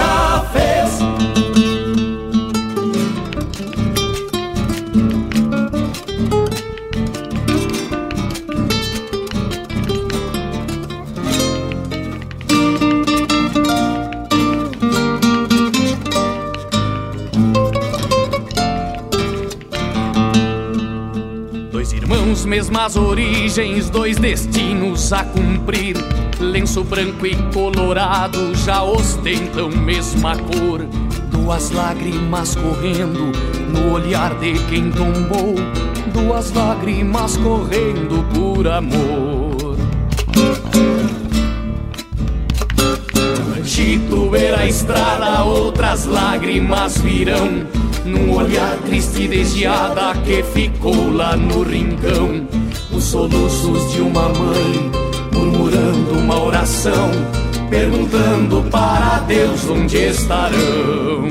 mesmas 22.87 22.95
origens, 22.95 23.89
dois 23.89 24.17
destinos 24.17 25.11
a 25.11 25.23
cumprir. 25.23 25.97
Lenço 26.39 26.83
branco 26.83 27.25
e 27.25 27.35
colorado 27.53 28.55
já 28.55 28.81
ostentam 28.81 29.69
mesma 29.69 30.37
cor. 30.37 30.85
Duas 31.29 31.71
lágrimas 31.71 32.55
correndo 32.55 33.31
no 33.69 33.93
olhar 33.93 34.33
de 34.35 34.53
quem 34.69 34.89
tombou. 34.91 35.55
Duas 36.13 36.53
lágrimas 36.53 37.35
correndo 37.37 38.23
por 38.33 38.67
amor. 38.67 39.75
Ranchito 43.53 44.29
ver 44.29 44.57
a 44.57 44.65
estrada, 44.65 45.43
outras 45.43 46.05
lágrimas 46.05 46.99
virão. 46.99 47.67
Num 48.05 48.33
olhar 48.33 48.77
triste 48.85 49.27
de 49.27 49.43
geada 49.43 50.13
que 50.25 50.41
ficou 50.41 51.11
lá 51.11 51.35
no 51.35 51.63
rincão. 51.63 52.47
Os 52.97 53.03
soluços 53.03 53.91
de 53.91 54.01
uma 54.01 54.27
mãe 54.29 54.91
murmurando 55.31 56.17
uma 56.17 56.43
oração, 56.43 57.11
perguntando 57.69 58.63
para 58.71 59.19
Deus 59.19 59.69
onde 59.69 59.97
estarão. 59.97 61.27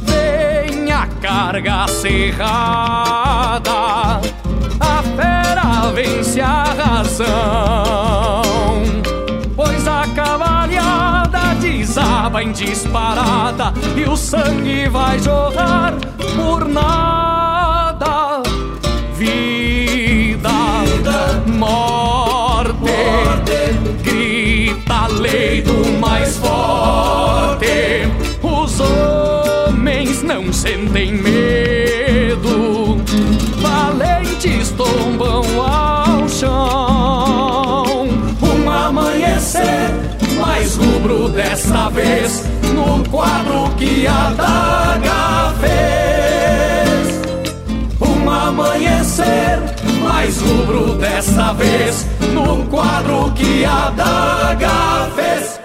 Vem 0.00 0.90
a 0.90 1.06
carga 1.20 1.86
cerrada, 1.88 3.70
a 4.80 5.02
fera 5.14 5.92
vence 5.94 6.40
a 6.40 6.64
razão. 6.64 7.26
Pois 9.54 9.86
a 9.86 10.06
cavalhada 10.16 11.54
desaba 11.60 12.42
em 12.42 12.52
disparada 12.52 13.74
e 13.94 14.08
o 14.08 14.16
sangue 14.16 14.88
vai 14.88 15.18
jorrar 15.18 15.92
por 16.34 16.66
nada. 16.66 18.42
Vida, 19.14 19.47
morte, 21.58 22.72
grita 24.02 24.94
a 24.94 25.06
lei 25.08 25.60
do 25.60 25.98
mais 25.98 26.36
forte. 26.36 28.08
Os 28.42 28.80
homens 28.80 30.22
não 30.22 30.52
sentem 30.52 31.12
medo, 31.14 32.98
valentes 33.60 34.70
tombam 34.70 35.42
ao 35.60 36.28
chão. 36.28 38.08
Um 38.40 38.70
amanhecer 38.70 39.90
mais 40.40 40.76
rubro 40.76 41.28
desta 41.28 41.88
vez 41.90 42.44
no 42.74 43.02
quadro 43.10 43.70
que 43.76 44.06
a 44.06 44.30
daga 44.30 45.54
fez. 45.60 47.20
Um 48.00 48.30
amanhecer 48.30 49.77
mais 50.18 50.40
rubro 50.40 50.96
desta 50.96 51.52
vez 51.52 52.04
no 52.34 52.64
quadro 52.66 53.30
que 53.34 53.64
a 53.64 53.90
daga 53.90 55.08
fez. 55.14 55.57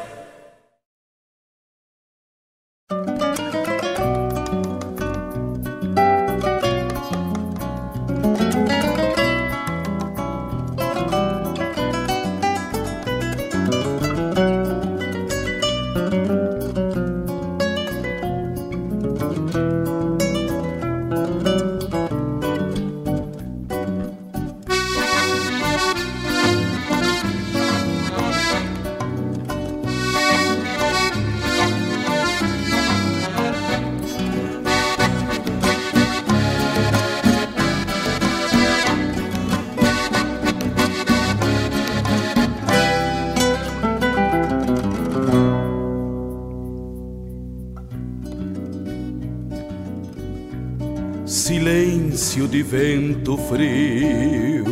De 52.54 52.62
vento 52.62 53.36
frio, 53.36 54.68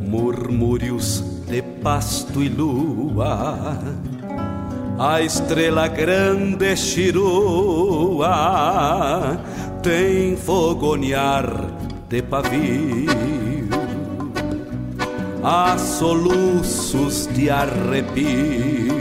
murmúrios 0.00 1.22
de 1.46 1.62
pasto 1.62 2.42
e 2.42 2.48
lua, 2.48 3.78
a 4.98 5.22
estrela 5.22 5.86
grande 5.86 6.76
chirua 6.76 8.26
tem 9.84 10.36
fogonear 10.36 11.46
de 12.08 12.22
pavio, 12.22 13.68
há 15.44 15.78
soluços 15.78 17.28
de 17.28 17.48
arrepio. 17.50 18.98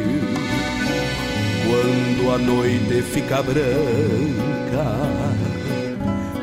Quando 1.66 2.32
a 2.36 2.38
noite 2.38 3.02
fica 3.02 3.42
branca 3.42 5.09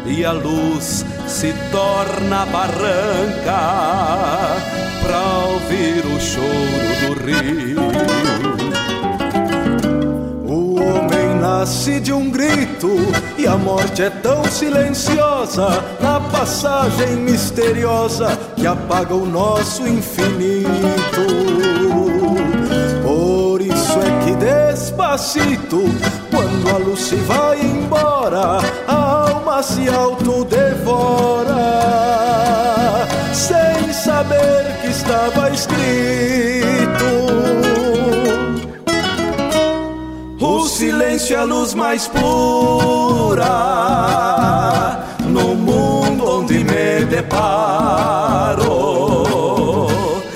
e 0.09 0.25
a 0.25 0.33
luz 0.33 1.05
se 1.27 1.53
torna 1.71 2.47
barranca 2.47 3.59
pra 5.03 5.21
ouvir 5.49 6.05
o 6.07 6.21
choro 6.21 6.97
do 7.03 7.15
rio. 7.25 7.81
O 10.45 10.81
homem 10.81 11.41
nasce 11.41 12.01
de 12.01 12.13
um 12.13 12.31
grito 12.31 12.97
e 13.37 13.47
a 13.47 13.57
morte 13.57 14.03
é 14.03 14.11
tão 14.11 14.45
silenciosa 14.45 15.85
na 16.01 16.21
passagem 16.21 17.17
misteriosa 17.17 18.39
que 18.57 18.67
apaga 18.67 19.15
o 19.15 19.27
nosso 19.27 19.87
infinito. 19.87 20.67
Por 23.03 23.61
isso 23.61 23.99
é 24.01 24.25
que 24.25 24.35
despacito, 24.37 25.83
quando 26.31 26.75
a 26.75 26.79
luz 26.79 27.01
se 27.01 27.17
vai 27.17 27.61
embora, 27.61 28.59
é 41.33 41.37
a 41.37 41.45
luz 41.45 41.75
mais 41.75 42.07
pura 42.09 43.47
no 45.25 45.55
mundo 45.55 46.41
onde 46.41 46.59
me 46.59 47.05
deparo. 47.07 48.67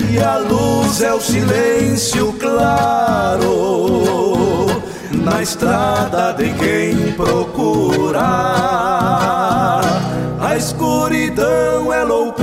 E 0.09 0.19
a 0.19 0.37
luz 0.37 1.01
é 1.01 1.13
o 1.13 1.21
silêncio 1.21 2.33
claro 2.33 3.51
na 5.13 5.41
estrada 5.41 6.33
de 6.33 6.49
quem 6.53 7.13
procura. 7.13 8.21
A 10.41 10.57
escuridão 10.57 11.93
é 11.93 12.03
loucura 12.03 12.41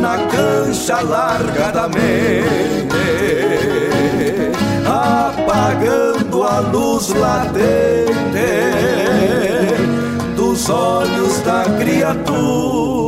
na 0.00 0.18
cancha 0.30 1.00
larga 1.00 1.70
da 1.72 1.88
mente, 1.88 2.71
luz 6.70 7.08
latente 7.08 8.12
dos 10.36 10.68
olhos 10.68 11.40
da 11.40 11.64
criatura. 11.78 13.01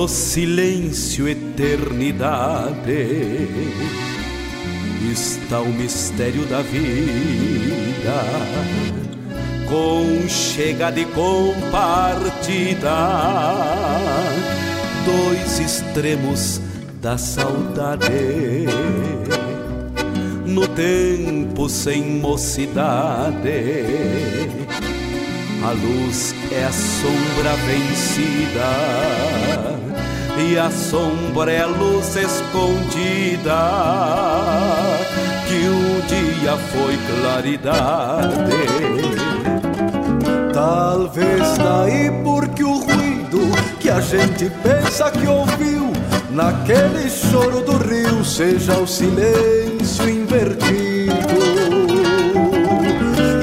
No 0.00 0.08
silêncio, 0.08 1.28
eternidade, 1.28 3.06
está 5.12 5.60
o 5.60 5.68
mistério 5.68 6.46
da 6.46 6.62
vida, 6.62 8.22
com 9.68 10.26
chega 10.26 10.90
de 10.90 11.04
compartida, 11.04 12.96
dois 15.04 15.60
extremos 15.60 16.62
da 17.02 17.18
saudade. 17.18 18.06
No 20.46 20.66
tempo 20.66 21.68
sem 21.68 22.02
mocidade, 22.22 23.36
a 25.62 25.72
luz 25.72 26.34
é 26.50 26.64
a 26.64 26.72
sombra 26.72 27.54
vencida 27.66 29.39
e 30.40 30.58
a 30.58 30.70
sombra 30.70 31.52
é 31.52 31.66
luz 31.66 32.16
escondida 32.16 33.60
que 35.46 35.68
um 35.68 36.00
dia 36.06 36.56
foi 36.72 36.98
claridade. 37.06 38.30
Talvez 40.52 41.58
daí 41.58 42.10
porque 42.24 42.64
o 42.64 42.78
ruído 42.78 43.40
que 43.78 43.90
a 43.90 44.00
gente 44.00 44.50
pensa 44.62 45.10
que 45.10 45.26
ouviu 45.26 45.92
naquele 46.30 47.10
choro 47.10 47.60
do 47.60 47.76
rio 47.76 48.24
seja 48.24 48.78
o 48.78 48.86
silêncio 48.86 50.08
invertido 50.08 50.80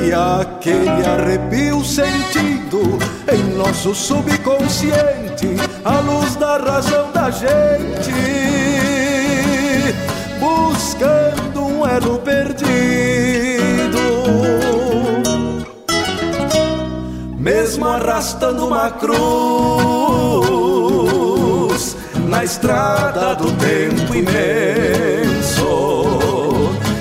e 0.06 0.14
aquele 0.14 1.06
arrepio 1.06 1.84
sentido 1.84 2.98
em 3.32 3.57
nosso 3.57 3.94
subconsciente, 3.94 5.57
a 5.88 5.99
luz 6.01 6.35
da 6.35 6.57
razão 6.57 7.09
da 7.14 7.31
gente, 7.31 8.11
buscando 10.38 11.61
um 11.61 11.88
elo 11.88 12.19
perdido. 12.19 12.68
Mesmo 17.38 17.88
arrastando 17.88 18.68
uma 18.68 18.91
cruz 18.91 19.15
na 22.27 22.43
estrada 22.43 23.35
do 23.35 23.49
tempo 23.53 24.14
imenso, 24.14 25.64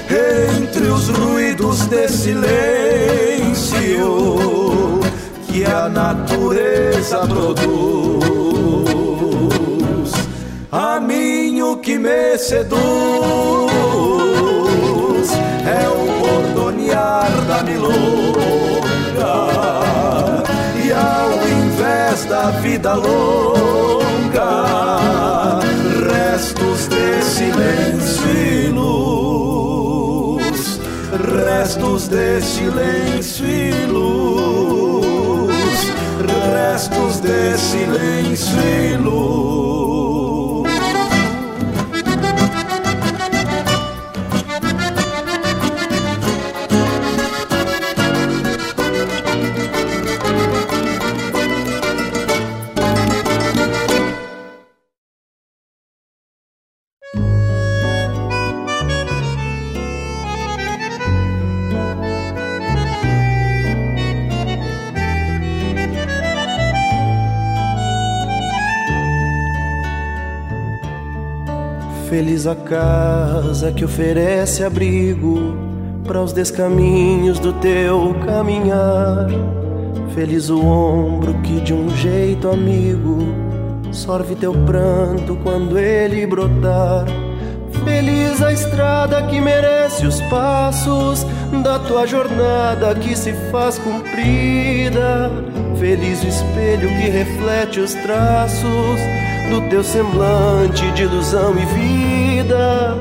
entre 0.09 0.87
os 0.87 1.09
ruídos 1.09 1.87
de 1.87 2.09
silêncio 2.09 3.17
que 5.57 5.65
a 5.65 5.89
natureza 5.89 7.27
produz. 7.27 7.73
A 10.71 11.01
mim 11.01 11.63
o 11.63 11.79
que 11.79 11.99
me 11.99 12.37
seduz 12.37 12.77
é 15.65 15.89
o 15.89 16.21
bordonear 16.21 17.31
da 17.49 17.63
milonga. 17.63 17.95
E 20.85 20.93
ao 20.93 21.33
invés 21.49 22.27
da 22.27 22.51
vida 22.61 22.93
longa 22.93 24.67
restos 26.13 26.87
de 26.89 27.23
silêncio 27.25 28.31
e 28.31 28.69
luz. 28.69 30.79
Restos 31.47 32.09
de 32.09 32.43
silêncio 32.43 33.47
e 33.47 33.87
luz 33.87 34.66
restos 36.57 37.21
de 37.21 37.59
silêncio 37.59 38.59
e 38.61 38.97
luz 38.97 39.66
Feliz 72.17 72.47
a 72.47 72.55
casa 72.55 73.71
que 73.71 73.85
oferece 73.85 74.65
abrigo 74.65 75.55
para 76.03 76.23
os 76.23 76.33
descaminhos 76.33 77.39
do 77.39 77.53
teu 77.53 78.17
caminhar. 78.25 79.27
Feliz 80.15 80.49
o 80.49 80.59
ombro 80.65 81.35
que 81.43 81.61
de 81.61 81.75
um 81.75 81.95
jeito 81.95 82.49
amigo 82.49 83.19
sorve 83.93 84.35
teu 84.35 84.55
pranto 84.65 85.37
quando 85.43 85.79
ele 85.79 86.27
brotar. 86.27 87.05
Feliz 87.85 88.41
a 88.41 88.51
estrada 88.51 89.23
que 89.25 89.39
merece 89.39 90.07
os 90.07 90.19
passos 90.23 91.27
da 91.63 91.79
tua 91.81 92.07
jornada 92.07 92.95
que 92.95 93.15
se 93.15 93.35
faz 93.53 93.79
cumprida. 93.79 95.31
Feliz 95.79 96.25
o 96.25 96.29
espelho 96.29 96.89
que 96.89 97.11
reflete 97.11 97.79
os 97.79 97.93
traços 97.93 99.01
do 99.51 99.69
teu 99.69 99.83
semblante 99.83 100.91
de 100.93 101.03
ilusão 101.03 101.55
e 101.57 101.65
vida. 101.67 102.97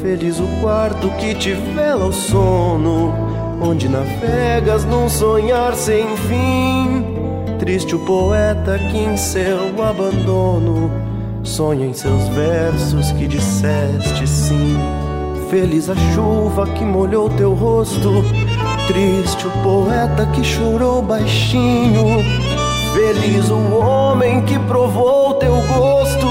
Feliz 0.00 0.38
o 0.38 0.46
quarto 0.60 1.10
que 1.18 1.34
te 1.34 1.52
vela 1.52 2.06
o 2.06 2.12
sono, 2.12 3.12
onde 3.60 3.88
navegas 3.88 4.84
num 4.84 5.08
sonhar 5.08 5.74
sem 5.74 6.06
fim. 6.16 7.04
Triste 7.58 7.94
o 7.94 7.98
poeta 8.00 8.78
que 8.90 8.98
em 8.98 9.16
seu 9.16 9.82
abandono 9.82 10.90
sonha 11.42 11.86
em 11.86 11.92
seus 11.92 12.28
versos 12.28 13.12
que 13.12 13.26
disseste 13.26 14.26
sim. 14.26 14.76
Feliz 15.50 15.90
a 15.90 15.96
chuva 16.14 16.66
que 16.68 16.84
molhou 16.84 17.28
teu 17.28 17.54
rosto, 17.54 18.24
triste 18.86 19.46
o 19.46 19.50
poeta 19.62 20.26
que 20.26 20.44
chorou 20.44 21.02
baixinho. 21.02 22.49
Feliz 22.92 23.48
o 23.50 23.76
homem 23.76 24.42
que 24.42 24.58
provou 24.58 25.34
teu 25.34 25.54
gosto, 25.74 26.26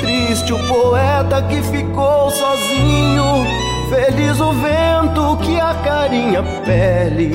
triste 0.00 0.52
o 0.52 0.58
poeta 0.66 1.42
que 1.42 1.62
ficou 1.62 2.30
sozinho. 2.30 3.46
Feliz 3.88 4.38
o 4.40 4.52
vento 4.52 5.36
que 5.38 5.58
acarinha 5.58 6.40
a 6.40 6.64
pele 6.64 7.32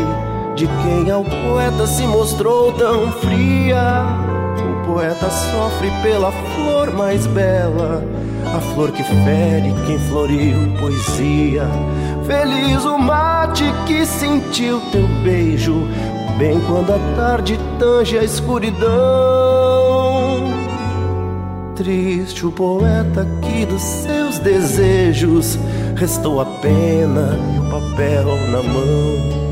de 0.56 0.68
quem 0.68 1.10
ao 1.10 1.24
poeta 1.24 1.88
se 1.88 2.04
mostrou 2.04 2.72
tão 2.74 3.12
fria. 3.14 4.06
O 4.60 4.86
poeta 4.86 5.30
sofre 5.30 5.90
pela 6.04 6.32
flor 6.32 6.91
mais 6.91 7.26
bela, 7.28 8.04
a 8.56 8.60
flor 8.74 8.91
que 8.91 9.04
fere 9.04 9.74
quem 9.88 9.98
floriu 10.10 10.58
poesia. 10.80 11.66
Feliz 12.28 12.84
o 12.84 12.98
mate 12.98 13.64
que 13.88 14.06
sentiu 14.06 14.82
teu 14.91 15.08
beijo, 15.24 15.88
bem 16.40 16.57
quando 16.61 16.94
a 16.94 16.99
tarde 17.18 17.60
tange 17.78 18.18
a 18.18 18.24
escuridão. 18.24 18.88
Triste 21.76 22.45
o 22.45 22.52
poeta 22.52 23.28
que 23.41 23.66
dos 23.66 23.82
seus 23.82 24.40
desejos 24.40 25.60
restou 25.98 26.40
a 26.40 26.45
pena 26.45 27.38
e 27.53 27.60
o 27.60 27.70
papel 27.70 28.38
na 28.52 28.64
mão. 28.64 29.48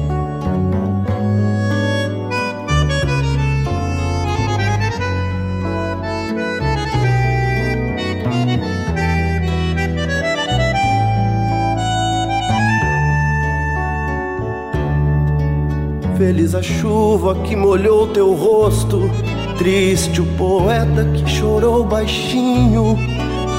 Feliz 16.18 16.56
a 16.56 16.64
chuva 16.64 17.36
que 17.44 17.56
molhou 17.56 18.08
teu 18.08 18.34
rosto, 18.34 19.08
triste 19.56 20.20
o 20.20 20.26
poeta 20.36 21.06
que 21.14 21.30
chorou 21.30 21.84
baixinho. 21.84 22.98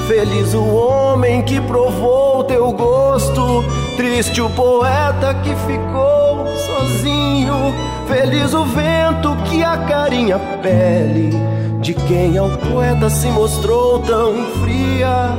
Feliz 0.09 0.53
o 0.53 0.65
homem 0.65 1.41
que 1.43 1.61
provou 1.61 2.43
teu 2.43 2.69
gosto, 2.73 3.63
triste 3.95 4.41
o 4.41 4.49
poeta 4.49 5.33
que 5.35 5.55
ficou 5.55 6.45
sozinho. 6.67 7.73
Feliz 8.09 8.53
o 8.53 8.65
vento 8.65 9.37
que 9.49 9.63
acarinha 9.63 10.35
a 10.35 10.57
pele 10.57 11.31
de 11.79 11.93
quem 11.93 12.37
ao 12.37 12.49
poeta 12.57 13.09
se 13.09 13.27
mostrou 13.27 13.99
tão 13.99 14.33
fria. 14.61 15.29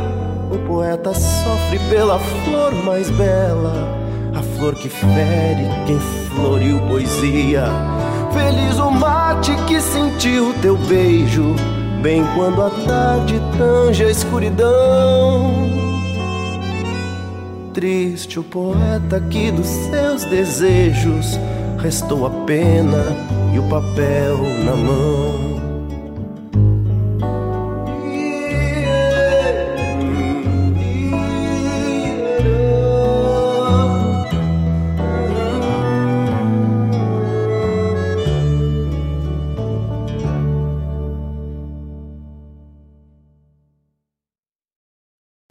O 0.50 0.56
poeta 0.66 1.12
sofre 1.12 1.78
pela 1.90 2.18
flor 2.18 2.72
mais 2.82 3.10
bela, 3.10 3.74
a 4.34 4.42
flor 4.56 4.74
que 4.74 4.88
fere 4.88 5.68
quem 5.86 6.00
floriu 6.34 6.80
poesia. 6.88 7.64
Feliz 8.32 8.78
o 8.78 8.90
mate 8.90 9.52
que 9.66 9.80
sentiu 9.80 10.54
teu 10.60 10.76
beijo, 10.76 11.54
bem 12.02 12.22
quando 12.34 12.62
a 12.62 12.70
tarde 12.70 13.40
tange 13.58 14.04
a 14.04 14.10
escuridão. 14.10 15.70
Triste 17.72 18.38
o 18.38 18.42
poeta 18.42 19.20
que 19.30 19.50
dos 19.50 19.66
seus 19.66 20.24
desejos 20.24 21.38
restou 21.78 22.26
a 22.26 22.30
pena 22.44 23.04
e 23.54 23.58
o 23.58 23.62
papel 23.68 24.38
na 24.64 24.76
mão. 24.76 25.49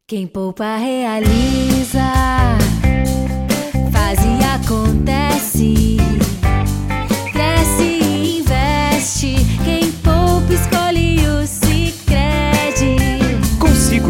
Quem 0.10 0.26
poupa 0.26 0.76
realiza, 0.78 2.02
faz 3.92 4.20
e 4.26 4.44
acontece. 4.44 5.99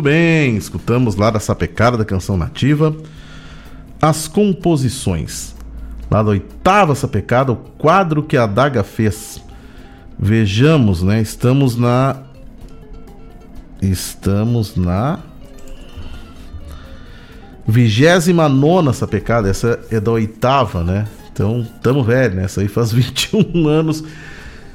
Muito 0.00 0.08
bem, 0.08 0.56
escutamos 0.56 1.14
lá 1.14 1.30
da 1.30 1.38
Sapecada 1.38 1.98
da 1.98 2.06
Canção 2.06 2.34
Nativa 2.34 2.96
as 4.00 4.26
composições. 4.26 5.54
Lá 6.10 6.22
da 6.22 6.30
oitava 6.30 6.94
Sapecada, 6.94 7.52
o 7.52 7.56
quadro 7.56 8.22
que 8.22 8.34
a 8.34 8.46
Daga 8.46 8.82
fez. 8.82 9.44
Vejamos, 10.18 11.02
né? 11.02 11.20
Estamos 11.20 11.76
na. 11.76 12.16
Estamos 13.82 14.74
na. 14.74 15.18
Vigésima 17.68 18.48
nona 18.48 18.94
Sapecada, 18.94 19.50
essa 19.50 19.80
é 19.90 20.00
da 20.00 20.12
oitava, 20.12 20.82
né? 20.82 21.06
Então, 21.30 21.68
tamo 21.82 22.02
velho, 22.02 22.36
né? 22.36 22.44
Essa 22.44 22.62
aí 22.62 22.68
faz 22.68 22.90
21 22.90 23.68
anos 23.68 24.02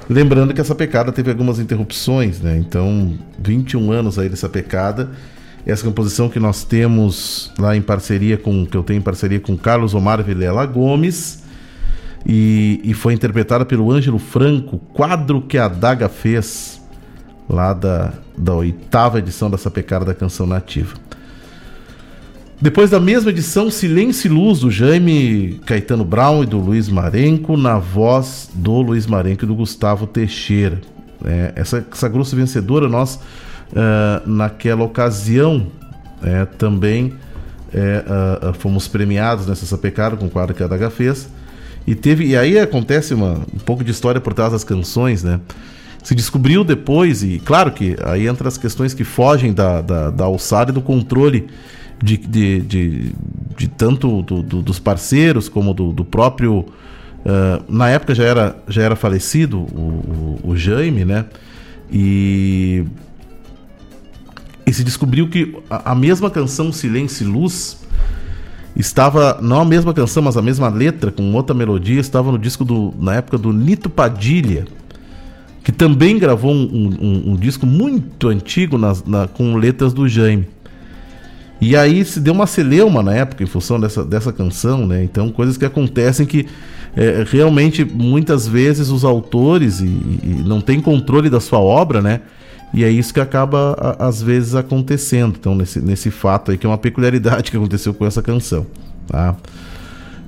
Lembrando 0.08 0.54
que 0.54 0.60
essa 0.60 0.74
pecada 0.74 1.10
teve 1.10 1.30
algumas 1.30 1.58
interrupções, 1.58 2.40
né? 2.40 2.56
Então, 2.56 3.18
21 3.38 3.90
anos 3.90 4.18
aí 4.18 4.28
dessa 4.28 4.48
pecada. 4.48 5.10
Essa 5.66 5.84
composição 5.84 6.28
que 6.28 6.38
nós 6.38 6.62
temos 6.62 7.52
lá 7.58 7.76
em 7.76 7.82
parceria 7.82 8.36
com, 8.36 8.64
que 8.64 8.76
eu 8.76 8.84
tenho 8.84 8.98
em 8.98 9.02
parceria 9.02 9.40
com 9.40 9.56
Carlos 9.56 9.94
Omar 9.94 10.22
Vilela 10.22 10.64
Gomes, 10.64 11.42
e, 12.24 12.80
e 12.82 12.94
foi 12.94 13.14
interpretada 13.14 13.64
pelo 13.64 13.90
Ângelo 13.90 14.18
Franco, 14.18 14.78
quadro 14.78 15.40
que 15.42 15.58
a 15.58 15.68
Daga 15.68 16.08
fez, 16.08 16.82
lá 17.48 17.72
da, 17.72 18.12
da 18.36 18.52
oitava 18.54 19.18
edição 19.20 19.48
dessa 19.48 19.70
pecada 19.70 20.04
da 20.04 20.14
canção 20.14 20.46
nativa. 20.46 20.94
Depois 22.60 22.88
da 22.88 22.98
mesma 22.98 23.30
edição, 23.30 23.70
Silêncio 23.70 24.28
e 24.28 24.30
Luz, 24.32 24.60
do 24.60 24.70
Jaime 24.70 25.60
Caetano 25.66 26.06
Brown 26.06 26.42
e 26.42 26.46
do 26.46 26.58
Luiz 26.58 26.88
Marenco, 26.88 27.54
na 27.54 27.78
voz 27.78 28.48
do 28.54 28.80
Luiz 28.80 29.06
Marenco 29.06 29.44
e 29.44 29.46
do 29.46 29.54
Gustavo 29.54 30.06
Teixeira. 30.06 30.80
É, 31.22 31.52
essa, 31.54 31.86
essa 31.92 32.08
grossa 32.08 32.34
vencedora, 32.34 32.88
nós, 32.88 33.16
uh, 33.16 34.26
naquela 34.26 34.84
ocasião, 34.84 35.66
é, 36.22 36.46
também 36.46 37.12
é, 37.74 38.02
uh, 38.48 38.54
fomos 38.54 38.88
premiados 38.88 39.46
nessa 39.46 39.66
sapecada 39.66 40.16
com 40.16 40.24
o 40.24 40.30
quadro 40.30 40.54
que 40.54 40.62
a 40.62 40.66
Daga 40.66 40.88
fez. 40.88 41.28
E, 41.86 41.94
teve, 41.94 42.24
e 42.24 42.36
aí 42.38 42.58
acontece 42.58 43.12
uma, 43.12 43.34
um 43.52 43.58
pouco 43.58 43.84
de 43.84 43.90
história 43.90 44.20
por 44.20 44.32
trás 44.32 44.52
das 44.52 44.64
canções, 44.64 45.22
né? 45.22 45.40
Se 46.02 46.14
descobriu 46.14 46.64
depois, 46.64 47.22
e 47.22 47.38
claro 47.44 47.70
que 47.70 47.96
aí 48.02 48.26
entra 48.26 48.48
as 48.48 48.56
questões 48.56 48.94
que 48.94 49.04
fogem 49.04 49.52
da, 49.52 49.82
da, 49.82 50.10
da 50.10 50.24
alçada 50.24 50.70
e 50.70 50.74
do 50.74 50.80
controle 50.80 51.48
de, 52.02 52.16
de, 52.16 52.60
de, 52.60 53.12
de 53.56 53.68
tanto 53.68 54.22
do, 54.22 54.42
do, 54.42 54.62
dos 54.62 54.78
parceiros 54.78 55.48
como 55.48 55.72
do, 55.72 55.92
do 55.92 56.04
próprio. 56.04 56.64
Uh, 57.26 57.64
na 57.68 57.88
época 57.88 58.14
já 58.14 58.24
era, 58.24 58.56
já 58.68 58.82
era 58.82 58.94
falecido 58.94 59.58
o, 59.58 60.38
o, 60.44 60.50
o 60.50 60.56
Jaime, 60.56 61.04
né? 61.04 61.24
E, 61.90 62.84
e 64.64 64.72
se 64.72 64.84
descobriu 64.84 65.28
que 65.28 65.56
a, 65.68 65.92
a 65.92 65.94
mesma 65.94 66.30
canção 66.30 66.72
Silêncio 66.72 67.26
e 67.26 67.30
Luz 67.30 67.78
estava, 68.76 69.38
não 69.40 69.60
a 69.60 69.64
mesma 69.64 69.92
canção, 69.94 70.22
mas 70.22 70.36
a 70.36 70.42
mesma 70.42 70.68
letra, 70.68 71.10
com 71.10 71.32
outra 71.32 71.54
melodia, 71.54 71.98
estava 71.98 72.30
no 72.30 72.38
disco 72.38 72.64
do, 72.64 72.94
na 72.98 73.14
época 73.14 73.38
do 73.38 73.52
Nito 73.52 73.88
Padilha, 73.88 74.66
que 75.64 75.72
também 75.72 76.18
gravou 76.18 76.52
um, 76.52 76.96
um, 77.00 77.32
um 77.32 77.36
disco 77.36 77.66
muito 77.66 78.28
antigo 78.28 78.78
na, 78.78 78.92
na, 79.06 79.26
com 79.26 79.56
letras 79.56 79.92
do 79.92 80.06
Jaime. 80.08 80.46
E 81.60 81.74
aí 81.74 82.04
se 82.04 82.20
deu 82.20 82.34
uma 82.34 82.46
celeuma 82.46 83.02
na 83.02 83.14
época 83.14 83.42
em 83.42 83.46
função 83.46 83.80
dessa, 83.80 84.04
dessa 84.04 84.32
canção, 84.32 84.86
né? 84.86 85.02
Então, 85.02 85.30
coisas 85.30 85.56
que 85.56 85.64
acontecem 85.64 86.26
que 86.26 86.46
é, 86.94 87.24
realmente 87.26 87.84
muitas 87.84 88.46
vezes 88.46 88.88
os 88.88 89.04
autores 89.04 89.80
e, 89.80 89.86
e, 89.86 90.42
não 90.44 90.60
têm 90.60 90.80
controle 90.80 91.30
da 91.30 91.40
sua 91.40 91.58
obra, 91.58 92.02
né? 92.02 92.20
E 92.74 92.84
é 92.84 92.90
isso 92.90 93.12
que 93.14 93.20
acaba 93.20 93.74
a, 93.78 94.06
às 94.06 94.22
vezes 94.22 94.54
acontecendo. 94.54 95.36
Então, 95.40 95.54
nesse, 95.54 95.80
nesse 95.80 96.10
fato 96.10 96.50
aí, 96.50 96.58
que 96.58 96.66
é 96.66 96.68
uma 96.68 96.78
peculiaridade 96.78 97.48
que 97.50 97.56
aconteceu 97.56 97.94
com 97.94 98.04
essa 98.04 98.22
canção. 98.22 98.66
Tá? 99.06 99.34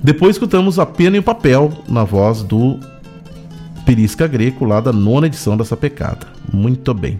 Depois 0.01 0.35
escutamos 0.35 0.79
a 0.79 0.85
pena 0.85 1.17
e 1.17 1.19
o 1.19 1.23
papel 1.23 1.71
na 1.87 2.03
voz 2.03 2.41
do 2.41 2.79
Perisca 3.85 4.25
Greco, 4.25 4.65
lá 4.65 4.79
da 4.79 4.93
nona 4.93 5.27
edição 5.27 5.57
dessa 5.57 5.77
pecada. 5.77 6.27
Muito 6.51 6.93
bem. 6.93 7.19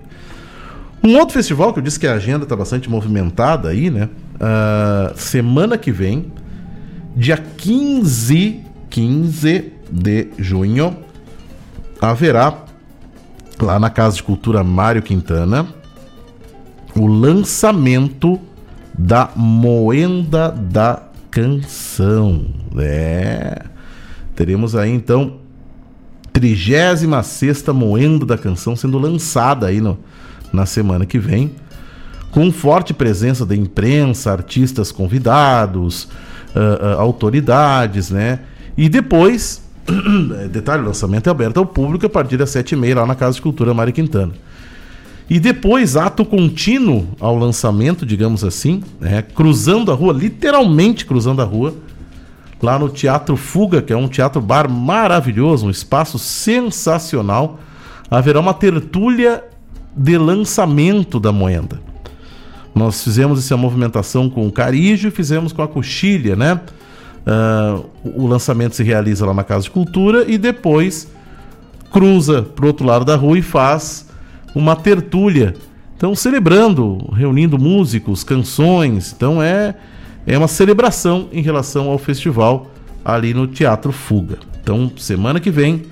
Um 1.04 1.18
outro 1.18 1.34
festival 1.34 1.72
que 1.72 1.80
eu 1.80 1.84
disse 1.84 2.00
que 2.00 2.08
a 2.08 2.14
agenda 2.14 2.44
está 2.44 2.56
bastante 2.56 2.90
movimentada 2.90 3.70
aí, 3.70 3.90
né? 3.90 4.10
Uh, 4.36 5.18
semana 5.18 5.78
que 5.78 5.92
vem, 5.92 6.32
dia 7.16 7.38
15, 7.38 8.64
15 8.90 9.74
de 9.90 10.28
junho, 10.38 10.98
haverá 12.02 12.66
lá 13.62 13.80
na 13.80 13.90
Casa 13.90 14.18
de 14.18 14.24
Cultura 14.24 14.64
Mário 14.64 15.02
Quintana 15.02 15.68
o 16.96 17.08
lançamento 17.08 18.40
da 18.98 19.30
Moenda 19.36 20.50
da 20.52 21.04
Canção. 21.32 22.46
É. 22.78 23.64
Teremos 24.36 24.76
aí 24.76 24.92
então 24.92 25.38
36 26.34 27.06
Moenda 27.74 28.26
da 28.26 28.38
Canção 28.38 28.76
sendo 28.76 28.98
lançada 28.98 29.68
aí 29.68 29.80
no, 29.80 29.98
na 30.52 30.66
semana 30.66 31.06
que 31.06 31.20
vem, 31.20 31.52
com 32.32 32.52
forte 32.52 32.94
presença 32.94 33.46
da 33.46 33.56
imprensa, 33.56 34.32
artistas 34.32 34.92
convidados, 34.92 36.04
uh, 36.56 36.96
uh, 36.96 37.00
autoridades, 37.00 38.12
né? 38.12 38.40
E 38.78 38.88
depois, 38.88 39.62
detalhe, 40.52 40.84
o 40.84 40.86
lançamento 40.86 41.28
é 41.28 41.32
aberto 41.32 41.58
ao 41.58 41.66
público 41.66 42.06
a 42.06 42.10
partir 42.10 42.38
das 42.38 42.50
sete 42.50 42.74
e 42.74 42.76
meia 42.76 42.96
lá 42.96 43.06
na 43.06 43.16
Casa 43.16 43.36
de 43.36 43.42
Cultura 43.42 43.74
Mário 43.74 43.94
Quintana. 43.94 44.34
E 45.30 45.40
depois, 45.40 45.96
ato 45.96 46.26
contínuo 46.26 47.08
ao 47.20 47.38
lançamento, 47.38 48.06
digamos 48.06 48.44
assim, 48.44 48.84
né? 49.00 49.22
cruzando 49.22 49.92
a 49.92 49.96
rua, 49.96 50.12
literalmente 50.12 51.06
cruzando 51.06 51.42
a 51.42 51.46
rua, 51.46 51.76
lá 52.62 52.80
no 52.80 52.90
Teatro 52.90 53.38
Fuga, 53.38 53.82
que 53.82 53.94
é 53.94 53.98
um 53.98 54.08
teatro 54.08 54.42
bar 54.42 54.70
maravilhoso, 54.70 55.68
um 55.68 55.70
espaço 55.70 56.18
sensacional, 56.18 57.60
haverá 58.10 58.40
uma 58.40 58.54
tertúlia 58.54 59.44
de 59.96 60.18
lançamento 60.18 61.20
da 61.20 61.32
moeda. 61.32 61.80
Nós 62.74 63.04
fizemos 63.04 63.40
essa 63.40 63.58
movimentação 63.58 64.30
com 64.30 64.48
o 64.48 64.52
Carijo 64.52 65.12
fizemos 65.12 65.52
com 65.52 65.62
a 65.62 65.68
Coxilha, 65.68 66.36
né? 66.36 66.60
Uh, 67.28 67.86
o 68.16 68.28
lançamento 68.28 68.76
se 68.76 68.84
realiza 68.84 69.26
lá 69.26 69.34
na 69.34 69.44
Casa 69.44 69.64
de 69.64 69.72
Cultura 69.72 70.24
e 70.28 70.38
depois 70.38 71.12
cruza 71.92 72.42
para 72.42 72.64
o 72.64 72.68
outro 72.68 72.86
lado 72.86 73.04
da 73.04 73.16
rua 73.16 73.38
e 73.38 73.42
faz 73.42 74.08
uma 74.56 74.76
tertúlia. 74.76 75.56
Então, 75.96 76.16
celebrando, 76.16 76.98
reunindo 77.14 77.60
músicos, 77.60 78.24
canções. 78.24 79.14
Então, 79.16 79.44
é, 79.44 79.76
é 80.26 80.38
uma 80.38 80.48
celebração 80.48 81.28
em 81.32 81.42
relação 81.42 81.90
ao 81.90 81.98
festival 81.98 82.72
ali 83.04 83.34
no 83.34 83.48
Teatro 83.48 83.92
Fuga. 83.92 84.38
Então, 84.62 84.90
semana 84.98 85.40
que 85.40 85.52
vem, 85.52 85.84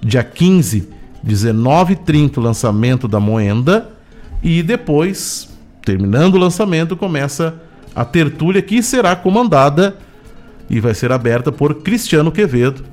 dia 0.00 0.22
15 0.22 0.95
19h30 1.26 2.38
o 2.38 2.40
lançamento 2.40 3.08
da 3.08 3.18
Moenda 3.18 3.88
e 4.42 4.62
depois, 4.62 5.48
terminando 5.84 6.34
o 6.34 6.38
lançamento, 6.38 6.96
começa 6.96 7.54
a 7.94 8.04
tertúlia 8.04 8.62
que 8.62 8.82
será 8.82 9.16
comandada 9.16 9.96
e 10.68 10.80
vai 10.80 10.94
ser 10.94 11.10
aberta 11.10 11.50
por 11.50 11.74
Cristiano 11.76 12.30
Quevedo, 12.30 12.84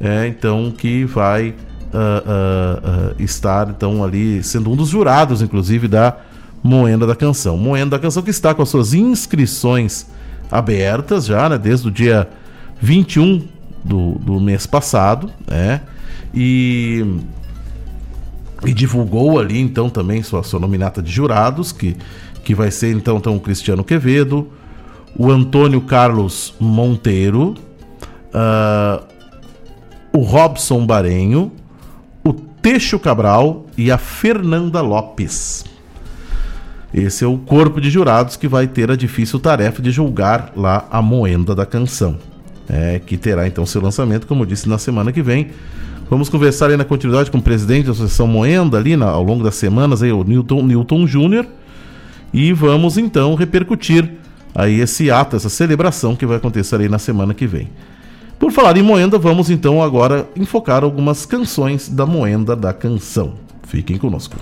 é, 0.00 0.26
então 0.26 0.72
que 0.76 1.04
vai 1.04 1.50
uh, 1.50 1.52
uh, 1.52 3.12
uh, 3.12 3.22
estar 3.22 3.68
então 3.68 4.02
ali 4.02 4.42
sendo 4.42 4.70
um 4.70 4.76
dos 4.76 4.88
jurados, 4.88 5.42
inclusive 5.42 5.88
da 5.88 6.16
Moenda 6.62 7.06
da 7.06 7.14
Canção. 7.14 7.56
Moenda 7.56 7.96
da 7.96 7.98
Canção 7.98 8.22
que 8.22 8.30
está 8.30 8.54
com 8.54 8.62
as 8.62 8.68
suas 8.68 8.94
inscrições 8.94 10.06
abertas 10.50 11.26
já, 11.26 11.48
né, 11.48 11.58
desde 11.58 11.88
o 11.88 11.90
dia 11.90 12.28
21 12.80 13.46
do, 13.84 14.12
do 14.12 14.40
mês 14.40 14.66
passado, 14.66 15.30
né, 15.46 15.80
e 16.34 17.04
e 18.64 18.72
divulgou 18.72 19.38
ali 19.38 19.58
então 19.58 19.88
também 19.88 20.22
sua, 20.22 20.42
sua 20.42 20.60
nominata 20.60 21.02
de 21.02 21.10
jurados, 21.10 21.72
que, 21.72 21.96
que 22.44 22.54
vai 22.54 22.70
ser 22.70 22.94
então, 22.94 23.18
então 23.18 23.36
o 23.36 23.40
Cristiano 23.40 23.84
Quevedo, 23.84 24.48
o 25.16 25.30
Antônio 25.30 25.80
Carlos 25.80 26.54
Monteiro, 26.58 27.54
uh, 28.34 29.04
o 30.12 30.20
Robson 30.20 30.84
Barenho, 30.84 31.52
o 32.24 32.32
Teixo 32.32 32.98
Cabral 32.98 33.66
e 33.76 33.90
a 33.90 33.98
Fernanda 33.98 34.80
Lopes. 34.80 35.64
Esse 36.92 37.22
é 37.22 37.26
o 37.26 37.36
corpo 37.36 37.80
de 37.80 37.90
jurados 37.90 38.36
que 38.36 38.48
vai 38.48 38.66
ter 38.66 38.90
a 38.90 38.96
difícil 38.96 39.38
tarefa 39.38 39.82
de 39.82 39.90
julgar 39.90 40.52
lá 40.56 40.86
a 40.90 41.02
moenda 41.02 41.54
da 41.54 41.66
canção. 41.66 42.18
É, 42.68 42.98
que 42.98 43.16
terá 43.16 43.46
então 43.46 43.64
seu 43.64 43.80
lançamento, 43.80 44.26
como 44.26 44.42
eu 44.42 44.46
disse, 44.46 44.68
na 44.68 44.78
semana 44.78 45.12
que 45.12 45.22
vem. 45.22 45.50
Vamos 46.10 46.30
conversar 46.30 46.70
aí 46.70 46.76
na 46.76 46.84
continuidade 46.84 47.30
com 47.30 47.36
o 47.36 47.42
presidente 47.42 47.86
da 47.86 47.92
Associação 47.92 48.26
Moenda 48.26 48.78
ali 48.78 48.96
na, 48.96 49.06
ao 49.06 49.22
longo 49.22 49.44
das 49.44 49.56
semanas, 49.56 50.02
aí, 50.02 50.10
o 50.10 50.24
Newton, 50.24 50.62
Newton 50.62 51.06
Júnior. 51.06 51.46
E 52.32 52.52
vamos 52.52 52.96
então 52.96 53.34
repercutir 53.34 54.10
aí 54.54 54.80
esse 54.80 55.10
ato, 55.10 55.36
essa 55.36 55.48
celebração 55.48 56.16
que 56.16 56.24
vai 56.24 56.38
acontecer 56.38 56.80
aí 56.80 56.88
na 56.88 56.98
semana 56.98 57.34
que 57.34 57.46
vem. 57.46 57.68
Por 58.38 58.52
falar 58.52 58.76
em 58.76 58.82
Moenda, 58.82 59.18
vamos 59.18 59.50
então 59.50 59.82
agora 59.82 60.28
enfocar 60.34 60.82
algumas 60.82 61.26
canções 61.26 61.88
da 61.88 62.06
Moenda 62.06 62.56
da 62.56 62.72
Canção. 62.72 63.34
Fiquem 63.64 63.98
conosco. 63.98 64.36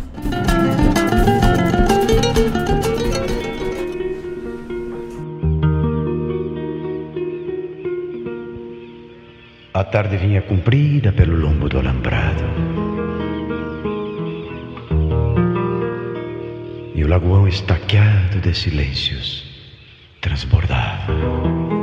A 9.76 9.84
tarde 9.84 10.16
vinha 10.16 10.40
comprida 10.40 11.12
pelo 11.12 11.36
lombo 11.36 11.68
do 11.68 11.78
alambrado. 11.78 12.44
E 16.94 17.04
o 17.04 17.06
lagoão 17.06 17.46
estaqueado 17.46 18.40
de 18.40 18.54
silêncios 18.54 19.44
transbordava. 20.22 21.75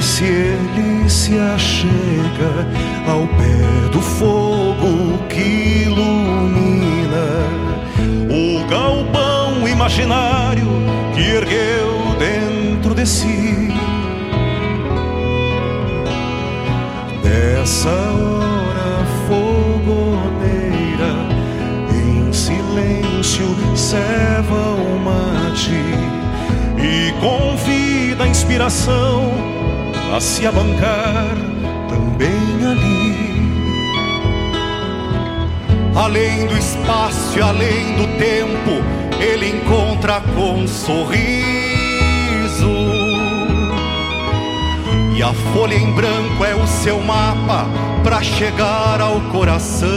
Se 0.00 0.24
ele 0.24 1.10
se 1.10 1.36
achega 1.38 2.66
ao 3.06 3.26
pé 3.26 3.88
do 3.92 4.00
fogo 4.00 5.18
que 5.28 5.82
ilumina 5.84 7.26
o 8.30 8.64
galpão 8.68 9.68
imaginário 9.68 10.68
que 11.14 11.20
ergueu 11.22 12.16
dentro 12.18 12.94
de 12.94 13.04
si. 13.04 13.68
Nessa 17.24 17.90
hora 17.90 19.04
fogoneira, 19.26 21.12
em 21.92 22.32
silêncio, 22.32 23.48
ceva 23.74 24.76
o 24.76 24.98
mate 25.00 25.72
e 26.78 27.12
convida 27.20 27.85
a 28.18 28.26
inspiração 28.26 29.32
a 30.14 30.20
se 30.20 30.46
abancar 30.46 31.36
também 31.88 32.66
ali. 32.66 33.16
Além 35.94 36.46
do 36.46 36.56
espaço 36.56 37.38
e 37.38 37.42
além 37.42 37.96
do 37.96 38.06
tempo, 38.18 38.84
ele 39.20 39.48
encontra 39.50 40.20
com 40.34 40.66
sorriso. 40.66 41.26
E 45.14 45.22
a 45.22 45.32
folha 45.52 45.74
em 45.74 45.92
branco 45.92 46.44
é 46.44 46.54
o 46.54 46.66
seu 46.66 47.00
mapa 47.00 47.66
para 48.04 48.22
chegar 48.22 49.00
ao 49.00 49.20
coração. 49.32 49.88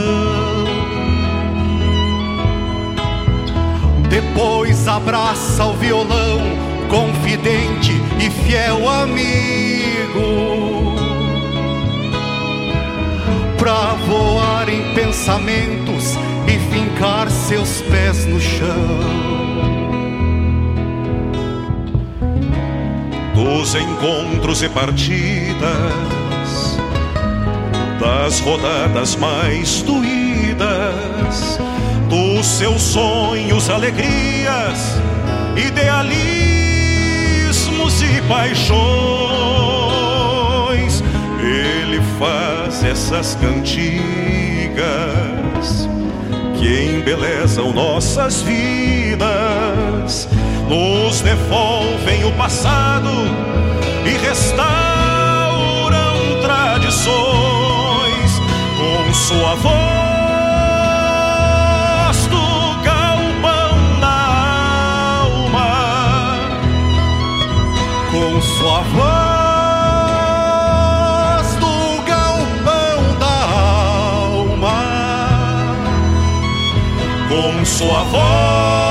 Depois 4.08 4.88
abraça 4.88 5.64
o 5.66 5.74
violão, 5.74 6.40
confidente 6.90 7.92
e 8.18 8.28
fiel 8.28 8.86
amigo. 8.88 9.30
Pra 13.56 13.94
voar 14.06 14.68
em 14.68 14.92
pensamentos 14.94 16.18
e 16.46 16.58
fincar 16.74 17.30
seus 17.30 17.80
pés 17.82 18.26
no 18.26 18.40
chão. 18.40 19.00
Dos 23.34 23.74
encontros 23.74 24.62
e 24.62 24.68
partidas, 24.68 25.60
das 27.98 28.40
rodadas 28.40 29.16
mais 29.16 29.82
doídas, 29.82 31.58
dos 32.08 32.44
seus 32.44 32.82
sonhos, 32.82 33.70
alegrias, 33.70 35.00
idealismos 35.56 36.40
e 36.46 36.49
paixões. 38.30 38.70
Ele 41.42 42.00
faz 42.16 42.84
essas 42.84 43.34
cantigas 43.34 43.90
que 46.56 46.94
embelezam 46.96 47.72
nossas 47.72 48.42
vidas, 48.42 50.28
nos 50.68 51.20
devolvem 51.22 52.24
o 52.24 52.30
passado 52.32 53.10
e 54.06 54.10
restauram 54.24 55.90
tradições 56.40 57.10
com 58.78 59.12
sua 59.12 59.56
voz 59.56 59.99
sua 68.40 68.80
voz 68.82 69.06
do 71.56 72.02
galpão 72.04 73.18
da 73.18 73.36
alma, 74.28 74.82
com 77.28 77.64
sua 77.64 78.02
voz 78.04 78.89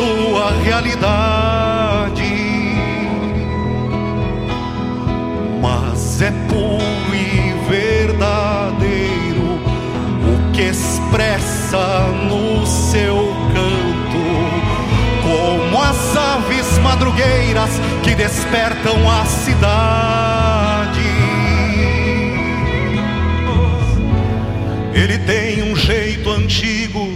sua 0.00 0.52
realidade. 0.64 2.22
Mas 5.60 6.22
é 6.22 6.30
puro 6.48 7.14
e 7.14 7.68
verdadeiro 7.68 9.60
o 10.24 10.52
que 10.52 10.62
expressa 10.62 12.06
no 12.28 12.66
seu 12.66 13.34
canto, 13.52 14.22
como 15.22 15.82
as 15.82 16.16
aves 16.16 16.78
madrugueiras 16.78 17.70
que 18.02 18.14
despertam 18.14 19.10
a 19.10 19.26
cidade. 19.26 21.00
Ele 24.94 25.18
tem 25.18 25.62
um 25.62 25.76
jeito 25.76 26.30
antigo 26.30 27.09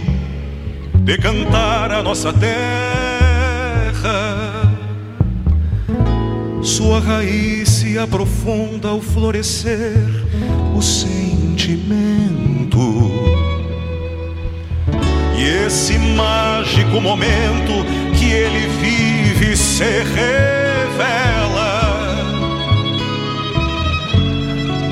de 1.05 1.17
cantar 1.19 1.91
a 1.91 2.01
nossa 2.01 2.33
terra. 2.33 2.65
Sua 6.63 6.99
raiz 6.99 7.69
se 7.69 7.99
aprofunda 7.99 8.87
ao 8.89 8.99
florescer 8.99 9.93
o 10.75 10.81
sentimento. 10.81 12.01
E 15.37 15.43
esse 15.67 15.99
mágico 15.99 16.99
momento 16.99 17.85
que 18.17 18.31
ele 18.31 18.67
vive 18.81 19.55
se 19.55 19.83
revela 19.83 21.05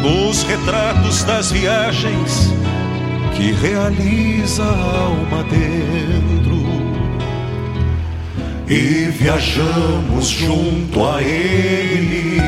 nos 0.03 0.43
retratos 0.43 1.23
das 1.23 1.51
viagens 1.51 2.53
que 3.35 3.51
realiza 3.51 4.63
a 4.63 5.05
alma 5.05 5.43
dentro. 5.49 5.92
E 8.73 9.05
viajamos 9.11 10.29
junto 10.29 11.05
a 11.05 11.21
ele 11.21 12.41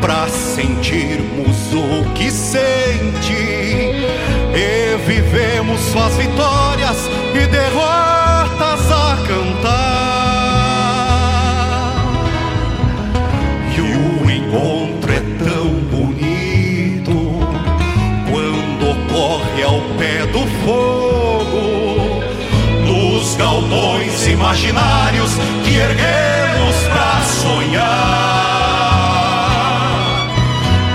pra 0.00 0.26
sentirmos 0.26 1.72
o 1.72 2.12
que 2.12 2.28
sente. 2.28 3.32
E 4.52 4.96
vivemos 5.06 5.80
suas 5.92 6.16
vitórias 6.16 7.08
e 7.36 7.46
derrotas 7.46 8.90
a 8.90 9.16
cantar. 9.28 9.83
Imaginários 24.34 25.30
que 25.64 25.76
erguemos 25.76 26.76
pra 26.92 27.22
sonhar, 27.22 27.84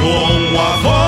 com 0.02 0.62
a 0.62 0.78
voz 0.84 0.99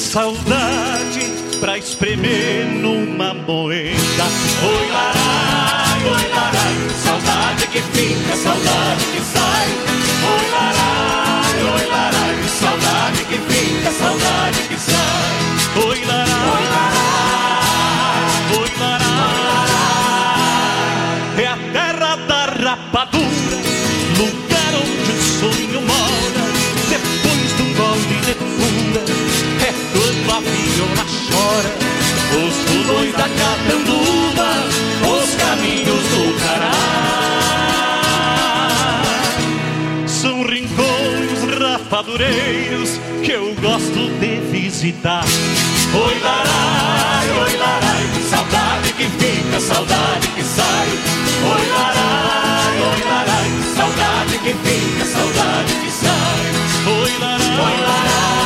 saudade 0.00 1.30
pra 1.60 1.76
espremer 1.76 2.66
numa 2.66 3.34
moeda. 3.34 4.24
Oi, 4.64 4.90
larai, 4.90 6.04
oi, 6.04 6.28
larai, 6.34 6.90
saudade 7.04 7.66
que 7.66 7.82
fica, 7.82 8.36
saudade 8.36 9.04
que 9.04 9.20
sai. 9.20 9.79
Chora. 31.50 31.70
Os 32.46 32.54
fulões 32.68 33.12
da 33.12 33.28
catanduva, 33.28 34.50
os 35.02 35.34
caminhos 35.34 36.04
do 36.12 36.24
cará. 36.44 36.70
São 40.06 40.42
rincões 40.42 41.58
rapadureiros 41.58 43.00
que 43.22 43.32
eu 43.32 43.54
gosto 43.60 44.10
de 44.20 44.40
visitar. 44.52 45.24
Oi, 45.92 46.20
larai, 46.22 47.30
oi, 47.42 47.56
larai, 47.56 48.06
saudade 48.30 48.92
que 48.92 49.04
fica, 49.04 49.60
saudade 49.60 50.28
que 50.28 50.42
sai. 50.42 50.88
Oi, 51.52 51.68
larai, 51.68 52.76
oi, 52.90 53.00
larai, 53.10 53.50
saudade 53.76 54.38
que 54.38 54.54
fica, 54.54 55.04
saudade 55.04 55.74
que 55.74 55.90
sai. 55.90 56.50
Oi, 56.86 57.18
larai, 57.18 57.58
oi, 57.58 57.76
larai, 57.80 58.39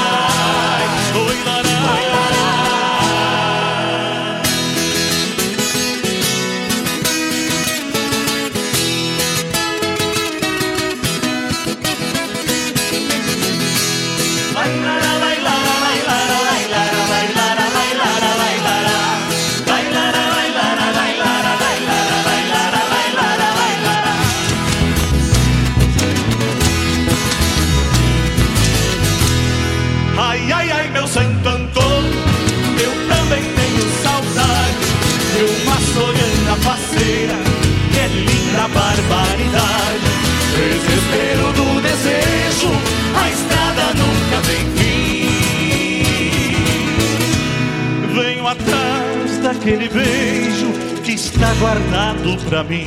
atrás 49.64 49.70
daquele 49.70 49.88
beijo 49.88 50.72
que 51.02 51.12
está 51.12 51.52
guardado 51.54 52.36
pra 52.48 52.62
mim. 52.62 52.86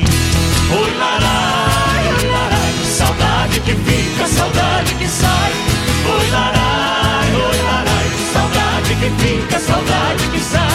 Oi, 0.70 0.94
larai, 0.96 2.06
oi, 2.14 2.28
larai, 2.30 2.72
saudade 2.84 3.60
que 3.60 3.74
fica, 3.74 4.26
saudade 4.28 4.94
que 4.94 5.08
sai. 5.08 5.52
Oi, 6.06 6.30
larai, 6.30 7.34
oi, 7.34 7.62
larai, 7.62 8.08
saudade 8.32 8.94
que 8.94 9.10
fica, 9.22 9.58
saudade 9.58 10.28
que 10.28 10.40
sai. 10.40 10.67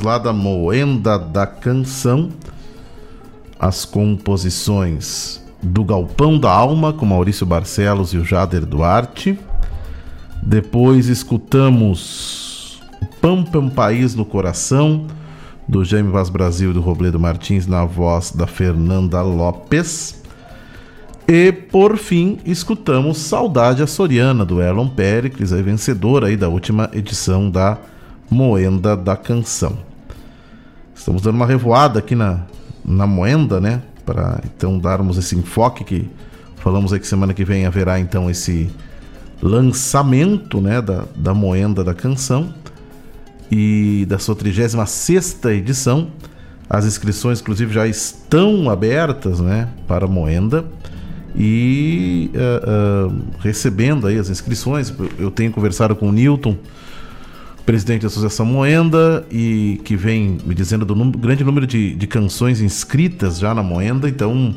Lá 0.00 0.18
da 0.18 0.32
Moenda 0.32 1.18
da 1.18 1.46
Canção 1.46 2.30
as 3.58 3.84
composições 3.84 5.42
do 5.60 5.84
Galpão 5.84 6.38
da 6.38 6.50
Alma 6.50 6.92
com 6.92 7.04
Maurício 7.04 7.44
Barcelos 7.44 8.12
e 8.12 8.18
o 8.18 8.24
Jader 8.24 8.64
Duarte. 8.64 9.38
Depois 10.42 11.08
escutamos 11.08 12.80
um 13.54 13.68
País 13.68 14.14
no 14.14 14.24
Coração 14.24 15.06
do 15.66 15.84
Jaime 15.84 16.10
Vaz 16.10 16.30
Brasil 16.30 16.70
e 16.70 16.72
do 16.72 16.80
Robledo 16.80 17.18
Martins 17.18 17.66
na 17.66 17.84
voz 17.84 18.30
da 18.30 18.46
Fernanda 18.46 19.20
Lopes. 19.20 20.22
E 21.26 21.52
por 21.52 21.98
fim, 21.98 22.38
escutamos 22.46 23.18
Saudade 23.18 23.82
Açoriana 23.82 24.46
do 24.46 24.62
Erlon 24.62 24.88
Pericles, 24.88 25.52
aí 25.52 25.62
vencedor 25.62 26.24
aí 26.24 26.36
da 26.36 26.48
última 26.48 26.88
edição 26.94 27.50
da 27.50 27.76
Moenda 28.30 28.96
da 28.96 29.14
Canção. 29.14 29.87
Estamos 31.08 31.22
dando 31.22 31.36
uma 31.36 31.46
revoada 31.46 32.00
aqui 32.00 32.14
na, 32.14 32.40
na 32.84 33.06
Moenda, 33.06 33.58
né? 33.58 33.80
Para 34.04 34.42
então 34.44 34.78
darmos 34.78 35.16
esse 35.16 35.34
enfoque 35.34 35.82
que 35.82 36.10
falamos 36.56 36.92
aí 36.92 37.00
que 37.00 37.06
semana 37.06 37.32
que 37.32 37.46
vem 37.46 37.64
haverá 37.64 37.98
então 37.98 38.28
esse 38.28 38.70
lançamento, 39.40 40.60
né, 40.60 40.82
da, 40.82 41.06
da 41.16 41.32
Moenda 41.32 41.82
da 41.82 41.94
Canção 41.94 42.52
e 43.50 44.04
da 44.06 44.18
sua 44.18 44.36
36 44.36 45.42
edição. 45.46 46.08
As 46.68 46.84
inscrições, 46.84 47.40
inclusive, 47.40 47.72
já 47.72 47.86
estão 47.86 48.68
abertas 48.68 49.40
né, 49.40 49.66
para 49.86 50.04
a 50.04 50.08
Moenda 50.08 50.66
e 51.34 52.30
uh, 52.34 53.08
uh, 53.08 53.22
recebendo 53.40 54.08
aí 54.08 54.18
as 54.18 54.28
inscrições. 54.28 54.92
Eu 55.18 55.30
tenho 55.30 55.52
conversado 55.52 55.96
com 55.96 56.10
o 56.10 56.12
Newton, 56.12 56.54
presidente 57.68 58.00
da 58.00 58.06
Associação 58.06 58.46
Moenda, 58.46 59.26
e 59.30 59.78
que 59.84 59.94
vem 59.94 60.38
me 60.42 60.54
dizendo 60.54 60.86
do 60.86 60.94
grande 61.18 61.44
número 61.44 61.66
de, 61.66 61.94
de 61.94 62.06
canções 62.06 62.62
inscritas 62.62 63.38
já 63.38 63.54
na 63.54 63.62
Moenda. 63.62 64.08
Então, 64.08 64.54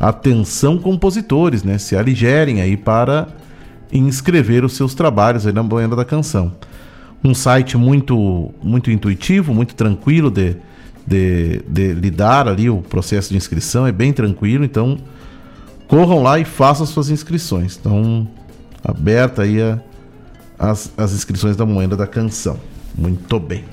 atenção 0.00 0.78
compositores, 0.78 1.62
né? 1.62 1.76
Se 1.76 1.94
aligerem 1.94 2.62
aí 2.62 2.74
para 2.74 3.28
inscrever 3.92 4.64
os 4.64 4.72
seus 4.72 4.94
trabalhos 4.94 5.46
aí 5.46 5.52
na 5.52 5.62
Moenda 5.62 5.94
da 5.94 6.06
Canção. 6.06 6.52
Um 7.22 7.34
site 7.34 7.76
muito, 7.76 8.50
muito 8.62 8.90
intuitivo, 8.90 9.52
muito 9.52 9.74
tranquilo 9.74 10.30
de, 10.30 10.56
de, 11.06 11.60
de 11.68 11.92
lidar 11.92 12.48
ali 12.48 12.70
o 12.70 12.78
processo 12.78 13.28
de 13.28 13.36
inscrição, 13.36 13.86
é 13.86 13.92
bem 13.92 14.10
tranquilo, 14.10 14.64
então 14.64 14.96
corram 15.86 16.22
lá 16.22 16.38
e 16.38 16.46
façam 16.46 16.86
suas 16.86 17.10
inscrições. 17.10 17.72
Estão 17.72 18.26
aberta 18.82 19.42
aí 19.42 19.60
a- 19.60 19.78
as, 20.58 20.92
as 20.96 21.12
inscrições 21.12 21.56
da 21.56 21.66
Moenda 21.66 21.96
da 21.96 22.06
Canção. 22.06 22.58
Muito 22.96 23.38
bem. 23.40 23.64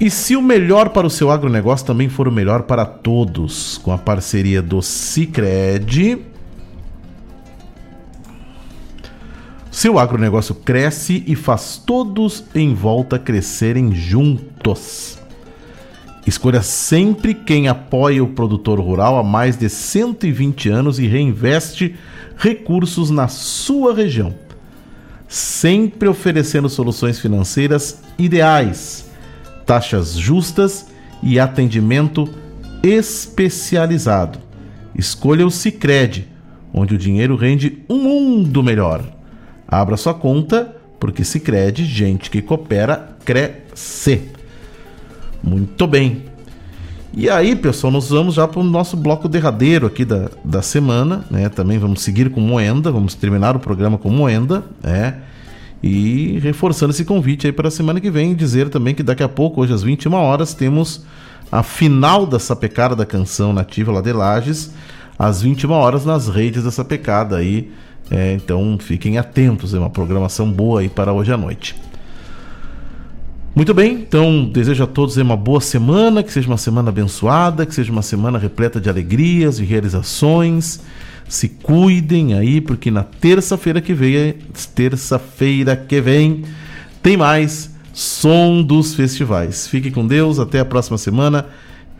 E 0.00 0.10
se 0.10 0.34
o 0.34 0.42
melhor 0.42 0.90
para 0.90 1.06
o 1.06 1.10
seu 1.10 1.30
agronegócio 1.30 1.86
também 1.86 2.08
for 2.08 2.26
o 2.26 2.32
melhor 2.32 2.62
para 2.62 2.84
todos, 2.84 3.78
com 3.78 3.92
a 3.92 3.98
parceria 3.98 4.60
do 4.60 4.82
Cicred, 4.82 6.18
seu 9.70 9.98
agronegócio 9.98 10.54
cresce 10.54 11.22
e 11.26 11.36
faz 11.36 11.76
todos 11.76 12.44
em 12.54 12.74
volta 12.74 13.18
crescerem 13.18 13.94
juntos. 13.94 15.18
Escolha 16.26 16.62
sempre 16.62 17.34
quem 17.34 17.68
apoia 17.68 18.24
o 18.24 18.28
produtor 18.28 18.80
rural 18.80 19.18
há 19.18 19.22
mais 19.22 19.56
de 19.56 19.68
120 19.68 20.70
anos 20.70 20.98
e 20.98 21.06
reinveste 21.06 21.94
recursos 22.36 23.10
na 23.10 23.28
sua 23.28 23.94
região. 23.94 24.34
Sempre 25.34 26.08
oferecendo 26.08 26.68
soluções 26.68 27.18
financeiras 27.18 28.00
ideais, 28.16 29.10
taxas 29.66 30.12
justas 30.12 30.86
e 31.20 31.40
atendimento 31.40 32.32
especializado. 32.84 34.38
Escolha 34.96 35.44
o 35.44 35.50
Cicred, 35.50 36.28
onde 36.72 36.94
o 36.94 36.98
dinheiro 36.98 37.34
rende 37.34 37.82
um 37.90 37.96
mundo 38.04 38.62
melhor. 38.62 39.04
Abra 39.66 39.96
sua 39.96 40.14
conta, 40.14 40.76
porque 41.00 41.24
Cicred, 41.24 41.84
gente 41.84 42.30
que 42.30 42.40
coopera, 42.40 43.16
cresce. 43.24 44.28
Muito 45.42 45.84
bem. 45.88 46.26
E 47.16 47.30
aí, 47.30 47.54
pessoal, 47.54 47.92
nós 47.92 48.08
vamos 48.08 48.34
já 48.34 48.48
para 48.48 48.58
o 48.58 48.64
nosso 48.64 48.96
bloco 48.96 49.28
derradeiro 49.28 49.86
aqui 49.86 50.04
da, 50.04 50.28
da 50.44 50.60
semana, 50.60 51.24
né? 51.30 51.48
Também 51.48 51.78
vamos 51.78 52.02
seguir 52.02 52.28
com 52.28 52.40
Moenda, 52.40 52.90
vamos 52.90 53.14
terminar 53.14 53.54
o 53.54 53.60
programa 53.60 53.96
com 53.96 54.10
Moenda, 54.10 54.64
né? 54.82 55.18
E 55.80 56.40
reforçando 56.40 56.90
esse 56.90 57.04
convite 57.04 57.46
aí 57.46 57.52
para 57.52 57.68
a 57.68 57.70
semana 57.70 58.00
que 58.00 58.10
vem, 58.10 58.34
dizer 58.34 58.68
também 58.68 58.96
que 58.96 59.02
daqui 59.02 59.22
a 59.22 59.28
pouco, 59.28 59.60
hoje 59.60 59.72
às 59.72 59.84
21 59.84 60.12
horas, 60.12 60.54
temos 60.54 61.04
a 61.52 61.62
final 61.62 62.26
da 62.26 62.40
sapecada 62.40 62.96
da 62.96 63.06
canção 63.06 63.52
nativa 63.52 63.92
lá 63.92 64.00
de 64.00 64.12
Lages, 64.12 64.72
às 65.16 65.40
21 65.40 65.70
horas 65.70 66.04
nas 66.04 66.26
redes 66.26 66.64
da 66.64 66.72
sapecada 66.72 67.36
aí. 67.36 67.70
É, 68.10 68.32
então 68.32 68.76
fiquem 68.80 69.18
atentos, 69.18 69.72
é 69.72 69.78
uma 69.78 69.88
programação 69.88 70.50
boa 70.50 70.80
aí 70.80 70.88
para 70.88 71.12
hoje 71.12 71.32
à 71.32 71.36
noite. 71.36 71.76
Muito 73.54 73.72
bem, 73.72 73.92
então 73.92 74.50
desejo 74.52 74.82
a 74.82 74.86
todos 74.86 75.16
uma 75.16 75.36
boa 75.36 75.60
semana, 75.60 76.24
que 76.24 76.32
seja 76.32 76.48
uma 76.48 76.56
semana 76.56 76.88
abençoada, 76.88 77.64
que 77.64 77.72
seja 77.72 77.92
uma 77.92 78.02
semana 78.02 78.36
repleta 78.36 78.80
de 78.80 78.90
alegrias, 78.90 79.58
de 79.58 79.64
realizações. 79.64 80.80
Se 81.28 81.48
cuidem 81.48 82.34
aí, 82.34 82.60
porque 82.60 82.90
na 82.90 83.04
terça-feira 83.04 83.80
que 83.80 83.94
vem, 83.94 84.34
terça-feira 84.74 85.76
que 85.76 86.00
vem, 86.00 86.42
tem 87.00 87.16
mais 87.16 87.70
Som 87.92 88.60
dos 88.60 88.92
Festivais. 88.92 89.68
Fique 89.68 89.88
com 89.92 90.04
Deus, 90.04 90.40
até 90.40 90.58
a 90.58 90.64
próxima 90.64 90.98
semana. 90.98 91.46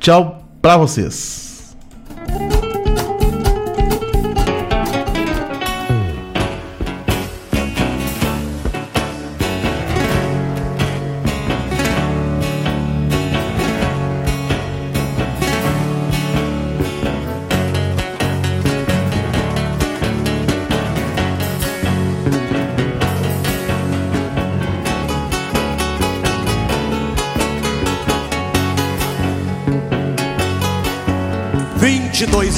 Tchau 0.00 0.44
pra 0.60 0.76
vocês. 0.76 1.76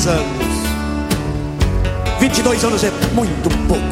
Vinte 0.06 0.12
e 0.12 0.12
dois 0.12 0.14
anos. 0.22 0.46
22 2.20 2.64
anos 2.64 2.84
é 2.84 2.90
muito 3.12 3.48
pouco. 3.66 3.82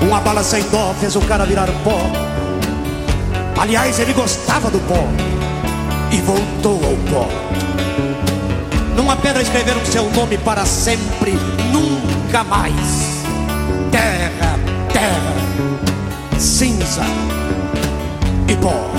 Uma 0.00 0.20
bala 0.20 0.42
sem 0.42 0.62
dó 0.70 0.94
fez 0.98 1.14
o 1.16 1.20
cara 1.20 1.44
virar 1.44 1.68
pó. 1.84 2.00
Aliás, 3.60 3.98
ele 3.98 4.14
gostava 4.14 4.70
do 4.70 4.78
pó 4.80 5.06
e 6.10 6.16
voltou 6.22 6.80
ao 6.82 6.96
pó. 7.12 7.28
Numa 8.96 9.16
pedra 9.16 9.42
escreveram 9.42 9.84
seu 9.84 10.10
nome 10.12 10.38
para 10.38 10.64
sempre, 10.64 11.32
nunca 11.70 12.42
mais. 12.44 13.20
Terra, 13.90 14.58
terra, 14.92 16.38
cinza 16.38 17.04
e 18.48 18.56
pó. 18.56 18.90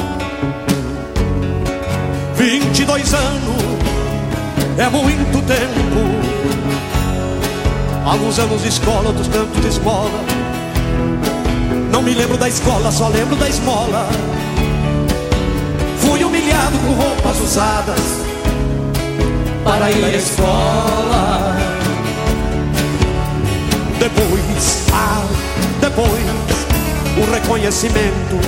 22 2.36 3.14
anos 3.16 3.91
é 4.78 4.90
muito 4.90 5.42
tempo. 5.46 6.42
Alguns 8.06 8.40
anos 8.40 8.62
de 8.62 8.70
escola, 8.70 9.10
outros 9.10 9.28
tantos 9.28 9.62
de 9.62 9.68
esmola. 9.68 10.20
Não 11.92 12.02
me 12.02 12.14
lembro 12.14 12.38
da 12.38 12.48
escola, 12.48 12.92
só 12.92 13.08
lembro 13.10 13.36
da 13.36 13.48
esmola. 13.48 14.08
Fui 16.00 16.24
humilhado 16.24 16.78
com 16.80 16.94
roupas 16.94 17.40
usadas 17.42 18.02
para 19.64 19.92
ir 19.92 20.04
à 20.04 20.10
escola. 20.10 21.56
Depois, 24.00 24.88
ah, 24.94 25.24
depois, 25.80 26.42
o 27.18 27.32
reconhecimento. 27.32 28.40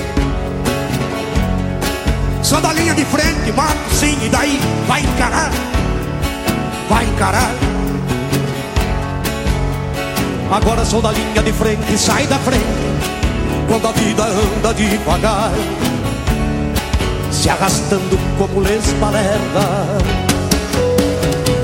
Só 2.42 2.60
da 2.60 2.72
linha 2.72 2.94
de 2.94 3.04
frente, 3.04 3.52
marco 3.52 3.94
sim, 3.94 4.18
e 4.22 4.28
daí 4.28 4.60
vai 4.86 5.00
encarar, 5.00 5.50
vai 6.88 7.04
encarar. 7.04 7.50
Agora 10.50 10.84
sou 10.84 11.00
da 11.00 11.10
linha 11.10 11.42
de 11.42 11.52
frente, 11.52 11.98
sai 11.98 12.26
da 12.26 12.38
frente, 12.38 12.64
quando 13.66 13.88
a 13.88 13.92
vida 13.92 14.24
anda 14.24 14.74
devagar, 14.74 15.50
se 17.30 17.48
arrastando 17.48 18.18
como 18.38 18.60
lesma 18.60 19.10
lerda. 19.10 19.98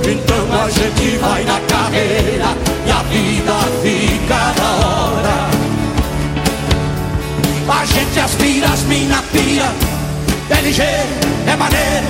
Então 0.02 0.62
a 0.64 0.68
gente 0.70 1.18
vai 1.18 1.44
na 1.44 1.60
carreira 1.60 2.56
e 2.86 2.90
a 2.90 3.02
vida 3.04 3.52
fica 3.82 4.52
na 4.60 4.86
hora. 4.86 5.50
A 7.68 7.84
gente 7.84 8.18
aspira, 8.18 8.66
as 8.68 8.82
mina 8.82 9.22
pira, 9.30 9.72
é 10.50 10.60
ligeiro, 10.62 10.90
é 11.46 11.56
maneiro, 11.56 12.06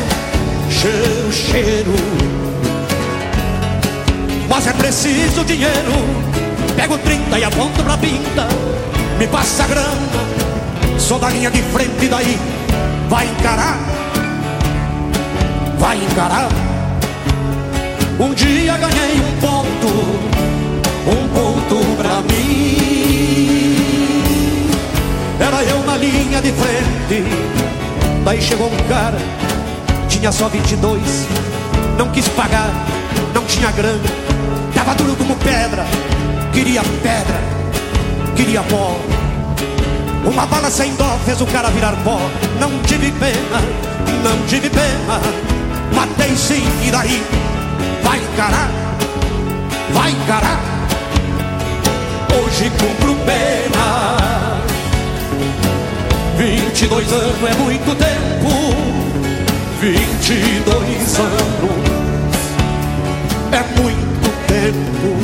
cheiro, 0.70 1.32
cheiro. 1.32 2.49
Mas 4.50 4.66
é 4.66 4.72
preciso 4.72 5.44
dinheiro. 5.44 5.92
Pego 6.74 6.98
30 6.98 7.38
e 7.38 7.44
aponto 7.44 7.84
pra 7.84 7.96
pinta, 7.96 8.48
me 9.16 9.26
passa 9.28 9.62
a 9.62 9.66
grana. 9.68 10.20
Sou 10.98 11.20
da 11.20 11.30
linha 11.30 11.50
de 11.50 11.62
frente, 11.62 12.08
daí 12.08 12.36
vai 13.08 13.26
encarar, 13.26 13.78
vai 15.78 15.96
encarar. 15.96 16.48
Um 18.18 18.34
dia 18.34 18.76
ganhei 18.76 19.20
um 19.20 19.40
ponto, 19.40 19.88
um 21.06 21.28
ponto 21.28 21.96
pra 21.96 22.20
mim. 22.22 23.76
Era 25.38 25.62
eu 25.62 25.82
na 25.84 25.96
linha 25.96 26.42
de 26.42 26.52
frente. 26.52 27.24
Daí 28.24 28.42
chegou 28.42 28.66
um 28.66 28.88
cara, 28.88 29.18
tinha 30.08 30.32
só 30.32 30.48
22, 30.48 31.00
não 31.96 32.10
quis 32.10 32.28
pagar, 32.28 32.70
não 33.32 33.44
tinha 33.44 33.70
grana, 33.70 33.98
tava 34.90 34.94
duro 34.94 35.16
como 35.16 35.36
pedra, 35.36 35.84
queria 36.52 36.82
pedra, 36.82 37.40
queria 38.34 38.62
pó. 38.62 38.98
Uma 40.24 40.46
bala 40.46 40.70
sem 40.70 40.94
dó 40.96 41.16
fez 41.24 41.40
o 41.40 41.46
cara 41.46 41.70
virar 41.70 41.92
pó. 42.04 42.18
Não 42.58 42.70
tive 42.82 43.12
pena, 43.12 43.62
não 44.24 44.46
tive 44.46 44.68
pena. 44.68 45.20
Matei 45.94 46.34
sim, 46.36 46.66
e 46.86 46.90
daí? 46.90 47.22
Vai 48.02 48.18
encarar, 48.18 48.70
vai 49.92 50.10
encarar. 50.10 50.60
Hoje 52.34 52.70
cumpro 52.70 53.14
pena. 53.24 54.58
22 56.36 57.12
anos 57.12 57.36
é 57.48 57.54
muito 57.54 57.96
tempo. 57.96 58.50
22 59.80 61.18
anos 61.18 61.99
tempo. 64.60 65.16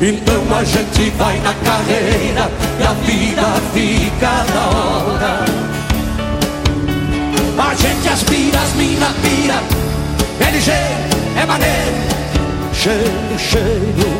Então 0.00 0.56
a 0.56 0.62
gente 0.62 1.10
vai 1.18 1.40
na 1.40 1.52
carreira 1.54 2.50
e 2.78 2.82
a 2.84 2.92
vida 2.92 3.42
fica 3.74 4.44
da 4.52 4.66
hora. 4.78 5.44
A 7.58 7.74
gente 7.74 8.08
aspira, 8.08 8.60
as 8.60 8.72
mina 8.74 9.12
pira, 9.22 9.62
LG 10.40 10.70
é 10.70 11.46
maneiro, 11.46 12.16
cheio, 12.86 13.38
cheio. 13.38 14.16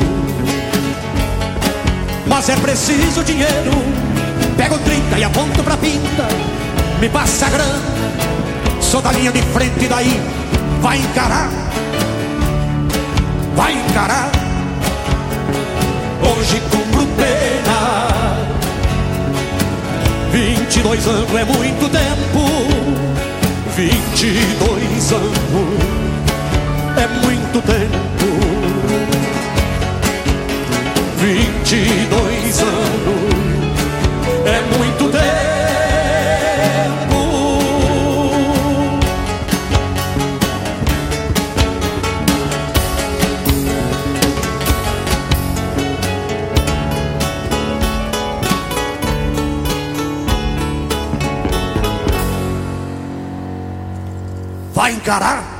Mas 2.26 2.48
é 2.48 2.56
preciso 2.56 3.22
dinheiro, 3.22 3.70
pego 4.56 4.76
30 4.78 5.18
e 5.18 5.24
aponto 5.24 5.62
pra 5.62 5.76
pinta, 5.76 6.26
me 7.00 7.08
passa 7.08 7.46
a 7.46 7.50
grana, 7.50 7.80
sou 8.80 9.00
da 9.00 9.12
linha 9.12 9.30
de 9.30 9.40
frente 9.42 9.86
daí, 9.86 10.20
vai 10.82 10.98
encarar, 10.98 11.48
vai 13.54 13.72
encarar. 13.72 14.32
Hoje 16.22 16.60
cumpro 16.70 17.06
pena. 17.16 18.36
22 20.32 21.06
anos 21.06 21.34
é 21.36 21.44
muito 21.44 21.88
tempo. 21.88 22.46
22 23.76 25.12
anos 25.12 25.38
é 26.96 27.06
muito 27.24 27.62
tempo 27.62 28.15
22 31.26 32.60
anos 32.60 32.86
é 34.44 34.60
muito 34.78 35.10
tempo 35.10 35.26
Vai 54.72 54.92
encarar? 54.92 55.55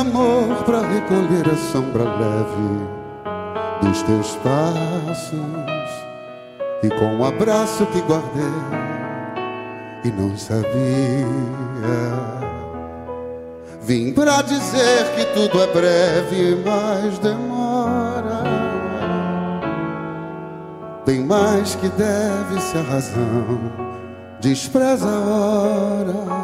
Amor, 0.00 0.64
para 0.64 0.80
recolher 0.80 1.46
a 1.46 1.56
sombra 1.56 2.04
leve 2.04 3.00
dos 3.82 4.02
teus 4.02 4.34
passos 4.36 5.90
e 6.82 6.88
com 6.88 7.16
um 7.16 7.24
abraço 7.24 7.84
te 7.86 8.00
guardei 8.00 8.42
e 10.04 10.10
não 10.10 10.34
sabia. 10.38 10.70
Vim 13.82 14.12
para 14.12 14.40
dizer 14.42 15.04
que 15.16 15.24
tudo 15.34 15.62
é 15.62 15.66
breve, 15.66 16.62
mas 16.64 17.18
demora. 17.18 18.42
Tem 21.04 21.24
mais 21.24 21.74
que 21.74 21.88
deve-se 21.88 22.78
a 22.78 22.82
razão, 22.82 23.58
despreza 24.40 25.06
a 25.06 25.20
hora. 25.20 26.39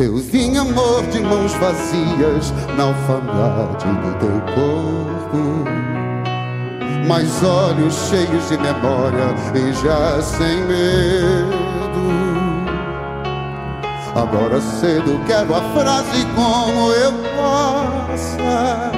Eu 0.00 0.16
vim, 0.16 0.56
amor, 0.56 1.02
de 1.08 1.20
mãos 1.20 1.52
vazias 1.56 2.54
na 2.74 2.84
alfandade 2.84 3.84
do 3.84 4.18
teu 4.18 4.40
corpo. 4.54 5.64
Mas 7.06 7.44
olhos 7.44 8.08
cheios 8.08 8.48
de 8.48 8.56
memória 8.56 9.34
e 9.54 9.72
já 9.74 10.22
sem 10.22 10.56
medo. 10.62 11.60
Agora 14.14 14.58
cedo 14.62 15.20
quero 15.26 15.54
a 15.54 15.60
frase 15.74 16.24
como 16.34 16.92
eu 16.92 17.12
possa. 17.36 18.90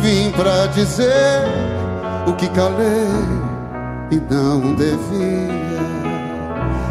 Vim 0.00 0.30
pra 0.30 0.68
dizer 0.68 1.44
o 2.26 2.32
que 2.32 2.48
calei 2.48 3.08
e 4.10 4.16
não 4.32 4.74
devia. 4.74 5.64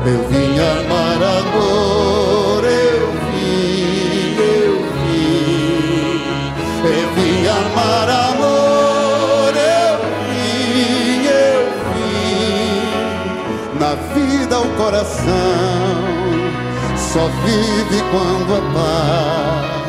Eu 0.05 0.27
vim 0.29 0.59
amar 0.59 1.15
agora, 1.15 2.02
Vida 14.53 14.67
o 14.67 14.69
coração 14.77 15.25
só 16.95 17.27
vive 17.43 18.03
quando 18.11 18.61
par, 18.71 19.81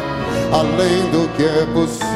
além 0.52 1.02
do 1.10 1.28
que 1.36 1.42
é 1.44 1.66
possível 1.74 2.06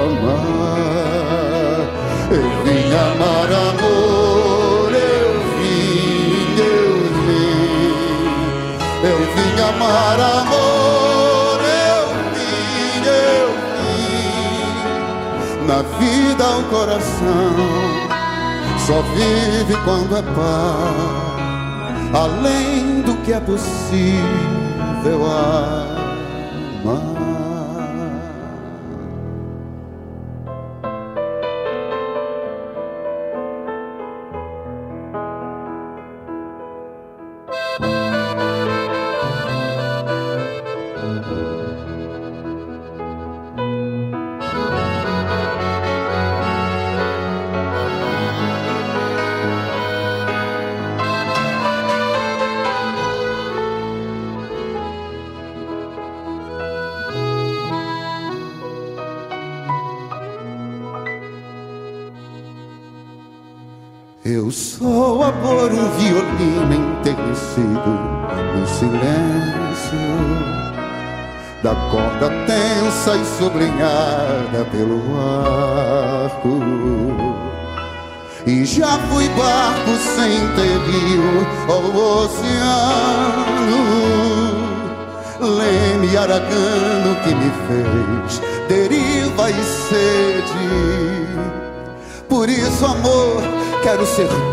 amar. 0.00 0.48
Eu 2.32 2.50
vim 2.64 2.92
amar 2.92 3.50
amor, 3.52 4.90
eu 4.92 5.30
vim, 5.56 6.58
eu 6.58 6.90
vim. 7.26 7.94
Eu 9.04 9.18
vim 9.36 9.54
amar 9.68 10.18
amor, 10.18 11.60
eu 11.62 12.06
vim, 12.34 13.06
eu 13.06 13.48
vim. 13.76 15.66
Na 15.68 15.80
vida 15.96 16.44
o 16.58 16.60
coração 16.64 18.09
só 18.90 19.02
vive 19.02 19.76
quando 19.84 20.16
é 20.16 20.22
par 20.34 21.30
além 22.12 23.02
do 23.02 23.14
que 23.22 23.32
é 23.32 23.38
possível 23.38 24.18
amar. 25.26 25.99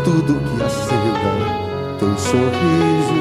Tudo 0.04 0.40
que 0.40 0.62
acenda 0.62 1.58
teu 1.98 2.16
sorriso. 2.16 3.18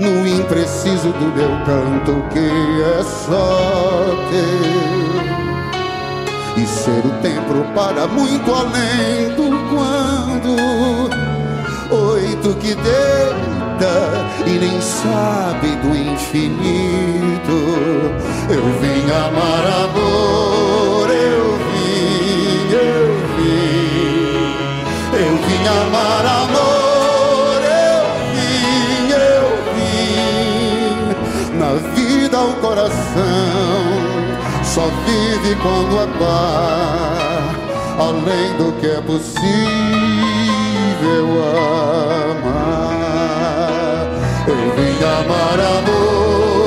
No 0.00 0.26
impreciso 0.26 1.12
do 1.12 1.26
meu 1.36 1.50
canto 1.64 2.22
que 2.32 2.38
é 2.38 3.02
só 3.02 4.04
teu? 4.30 5.02
E 6.62 6.66
ser 6.66 7.06
o 7.06 7.10
tempo 7.22 7.64
para 7.74 8.06
muito 8.06 8.52
além 8.52 9.30
do 9.36 9.50
quando 9.70 11.32
oito 11.92 12.54
que 12.56 12.74
deita 12.74 13.92
e 14.46 14.58
nem 14.58 14.80
sabe 14.80 15.76
do 15.76 15.94
infinito. 15.94 17.52
Eu 18.50 18.62
vim 18.80 19.10
amar 19.10 19.66
amor 19.84 20.51
eu 25.72 25.80
vim 25.80 25.80
amar 25.80 26.24
amor 26.26 27.60
eu 27.62 28.04
vim 28.34 29.04
eu 29.10 29.46
vim 29.74 31.58
na 31.58 31.70
vida 31.94 32.36
o 32.40 32.52
coração 32.60 34.02
só 34.74 34.86
vive 35.04 35.54
quando 35.56 35.96
par, 36.18 37.54
além 37.98 38.56
do 38.56 38.72
que 38.80 38.86
é 38.86 39.00
possível 39.02 39.42
amar. 42.32 42.72
Eu 44.48 44.56
vim 44.74 44.96
amar 45.04 45.60
amor, 45.60 46.61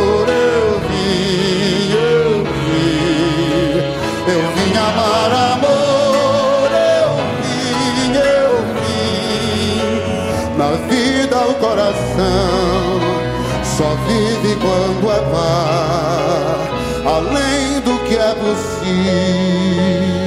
coração 11.59 12.99
só 13.63 13.95
vive 14.07 14.55
quando 14.55 15.11
é 15.11 15.19
par, 15.31 16.69
além 17.05 17.81
do 17.81 17.99
que 18.05 18.15
é 18.15 18.33
possível. 18.35 20.24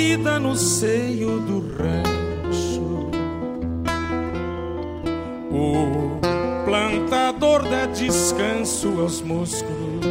Vida 0.00 0.40
no 0.40 0.56
seio 0.56 1.40
do 1.40 1.60
rancho. 1.76 3.10
O 5.52 6.64
plantador 6.64 7.62
dá 7.68 7.84
descanso 7.84 8.98
aos 8.98 9.20
músculos. 9.20 10.06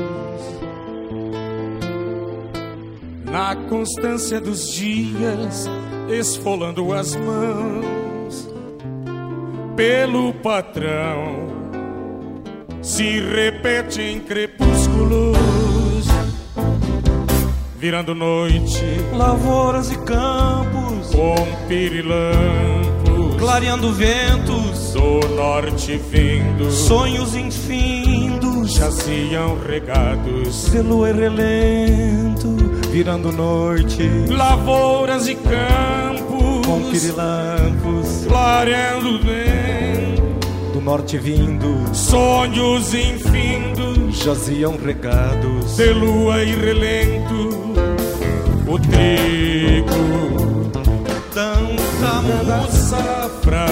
Na 3.32 3.56
constância 3.68 4.40
dos 4.40 4.72
dias, 4.72 5.68
esfolando 6.08 6.94
as 6.94 7.16
mãos 7.16 8.48
pelo 9.76 10.34
patrão, 10.36 11.48
se 12.84 13.20
repete 13.22 14.02
em 14.02 14.20
crepúsculos 14.20 15.39
virando 17.80 18.14
noite, 18.14 18.84
lavouras 19.16 19.90
e 19.90 19.98
campos, 20.00 21.16
com 21.16 21.36
pirilampos, 21.70 23.38
clareando 23.40 23.94
ventos, 23.94 24.92
do 24.92 25.30
norte 25.36 25.96
vindo, 26.12 26.70
sonhos 26.70 27.36
infindos, 27.36 28.74
jaziam 28.74 29.58
regados, 29.66 30.70
de 30.70 30.82
lua 30.82 31.10
e 31.10 31.14
relento, 31.14 32.50
virando 32.92 33.32
noite, 33.32 34.10
lavouras 34.28 35.30
e 35.30 35.36
campos, 35.36 36.68
com 36.68 36.82
pirilampos, 36.92 38.26
clareando 38.28 39.20
vento, 39.20 40.74
do 40.74 40.82
norte 40.82 41.18
vindo, 41.18 41.96
sonhos 41.96 42.94
infindos, 42.94 43.89
jaziam 44.24 44.78
regados, 44.78 45.78
de 45.78 45.94
lua 45.94 46.44
e 46.44 46.54
relento, 46.54 47.50
o 48.68 48.78
trigo, 48.80 50.70
tanta 51.34 52.22
safra, 52.70 53.66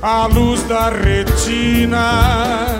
a 0.00 0.26
luz 0.26 0.62
da 0.64 0.90
retina 0.90 2.78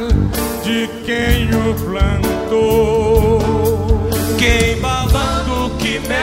de 0.62 0.88
quem 1.04 1.48
o 1.54 1.74
plantou, 1.74 3.40
queimando 4.38 5.70
quimeras 5.78 6.18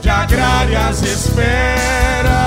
de 0.00 0.08
agrárias 0.08 1.02
esperas, 1.02 2.37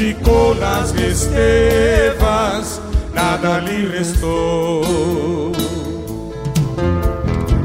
ficou 0.00 0.54
nas 0.54 0.94
estevas, 0.94 2.80
nada 3.12 3.58
lhe 3.58 3.86
restou. 3.86 5.52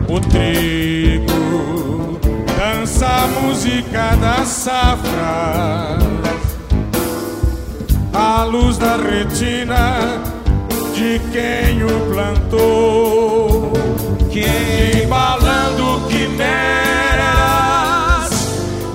O 0.09 0.19
trigo 0.19 2.19
dança 2.57 3.07
a 3.07 3.27
música 3.39 4.17
das 4.17 4.49
safras, 4.49 6.03
a 8.13 8.43
luz 8.43 8.77
da 8.77 8.97
retina 8.97 10.21
de 10.93 11.21
quem 11.31 11.85
o 11.85 12.01
plantou, 12.11 13.71
que 14.29 14.45
embalando 15.05 16.05
quimeras 16.09 16.35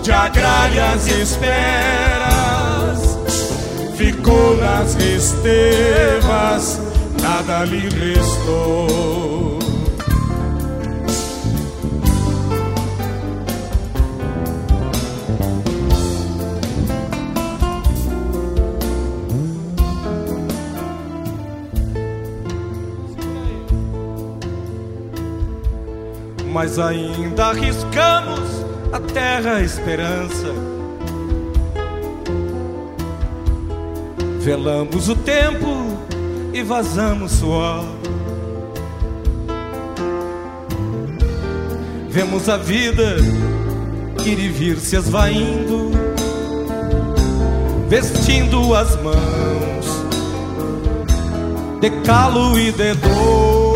de 0.02 0.12
agrárias 0.12 1.06
esperas, 1.06 3.09
ficou 4.30 4.56
nas 4.56 4.94
estevas, 4.94 6.80
nada 7.20 7.64
lhe 7.64 7.88
restou. 7.88 8.88
mas 26.52 26.78
ainda 26.78 27.46
arriscamos 27.46 28.66
a 28.92 29.00
terra 29.00 29.54
a 29.54 29.62
esperança. 29.62 30.59
Velamos 34.40 35.08
o 35.08 35.14
tempo 35.14 35.66
e 36.52 36.62
vazamos 36.62 37.32
suor. 37.32 37.84
Vemos 42.08 42.48
a 42.48 42.56
vida 42.56 43.16
ir 44.24 44.38
e 44.38 44.48
vir 44.48 44.78
se 44.78 44.96
esvaindo, 44.96 45.90
vestindo 47.88 48.74
as 48.74 48.96
mãos 49.02 50.00
de 51.80 51.90
calo 52.02 52.58
e 52.58 52.72
de 52.72 52.94
dor 52.94 53.70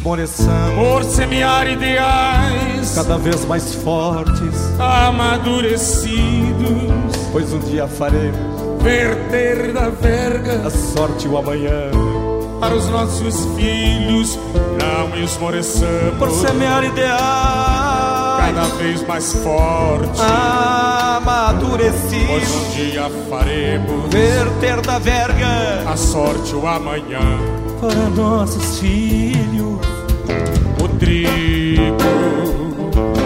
esmoreçamos 0.00 0.74
por 0.74 1.04
semear 1.04 1.68
ideais 1.68 2.94
cada 2.94 3.18
vez 3.18 3.44
mais 3.44 3.74
fortes, 3.74 4.72
amadurecidos. 4.78 7.09
Pois 7.32 7.52
um 7.52 7.58
dia 7.60 7.86
faremos 7.86 8.82
verter 8.82 9.72
da 9.72 9.88
verga 9.88 10.66
a 10.66 10.70
sorte 10.70 11.28
o 11.28 11.36
amanhã. 11.36 11.90
para 12.60 12.74
os 12.74 12.88
nossos 12.88 13.44
filhos. 13.56 14.38
Não 14.78 15.16
esmoreçamos 15.22 16.16
por 16.18 16.30
semear 16.30 16.84
ideais 16.84 17.20
cada 18.40 18.64
vez 18.76 19.06
mais 19.06 19.32
fortes, 19.32 20.20
amadurecidos. 20.20 22.26
Pois 22.26 22.54
um 22.54 22.70
dia 22.70 23.10
faremos 23.28 24.12
verter 24.12 24.80
da 24.80 24.98
verga 24.98 25.90
a 25.90 25.96
sorte 25.96 26.54
o 26.54 26.66
amanhã. 26.66 27.20
para 27.80 28.08
nossos 28.10 28.78
filhos. 28.78 29.78
O 30.82 30.88
trigo 30.98 31.96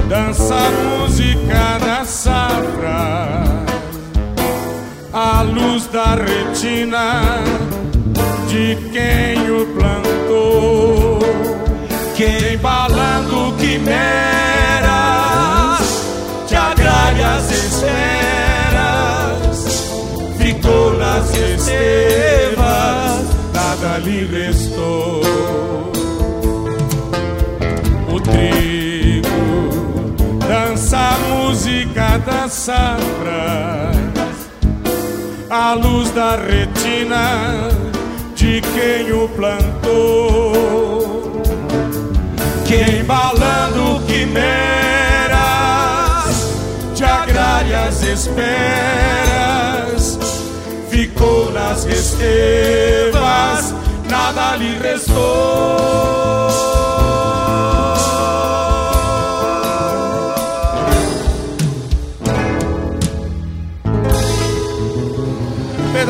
dança 0.08 0.54
a 0.54 0.70
música 0.70 1.78
da 1.84 2.04
safra, 2.04 3.53
a 5.14 5.42
luz 5.42 5.86
da 5.86 6.16
retina 6.16 7.22
de 8.48 8.76
quem 8.92 9.48
o 9.48 9.64
plantou, 9.66 11.20
que 12.16 12.54
embalando 12.54 13.54
quimeras 13.56 13.94
de 16.48 16.56
agrárias 16.56 17.48
esferas. 17.48 17.94
Ficou 20.36 20.98
nas 20.98 21.30
estevas, 21.30 22.56
nada 23.54 23.98
lhe 23.98 24.24
restou. 24.26 25.22
O 28.12 28.20
trigo, 28.20 29.28
dança 30.48 30.98
a 30.98 31.18
música 31.28 32.18
das 32.18 32.52
safras, 32.52 34.03
a 35.56 35.74
luz 35.74 36.10
da 36.10 36.34
retina 36.34 37.68
de 38.34 38.60
quem 38.60 39.12
o 39.12 39.28
plantou, 39.28 40.52
que 42.66 42.98
embalando 42.98 44.02
quimeras 44.04 44.34
de 46.92 47.04
agrárias 47.04 48.02
esperas, 48.02 48.48
ficou 50.90 51.52
nas 51.52 51.84
estevas, 51.84 53.72
nada 54.10 54.56
lhe 54.56 54.76
restou. 54.80 55.94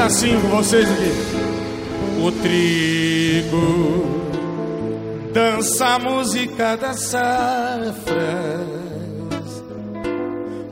Pedacinho 0.04 0.40
com 0.42 0.48
vocês 0.48 0.86
aqui. 0.90 1.12
O 2.22 2.30
trigo 2.42 4.04
dança 5.32 5.86
a 5.86 5.98
música 5.98 6.76
das 6.76 7.00
safras, 7.00 8.14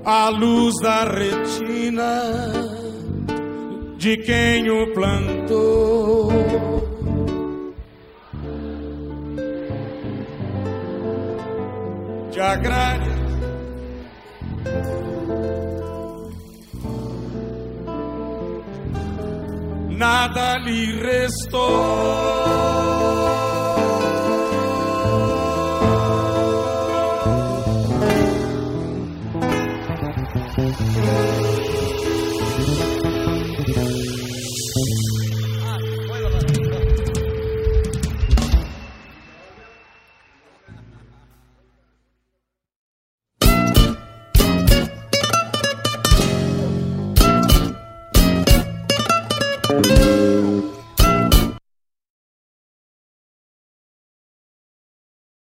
a 0.04 0.28
luz 0.28 0.74
da 0.82 1.04
retina 1.04 2.52
de 3.96 4.18
quem 4.18 4.70
o 4.70 4.92
plantou. 4.92 6.30
De 12.30 12.40
agrário 12.40 13.12
nada 20.02 20.58
le 20.58 21.00
restó. 21.00 23.21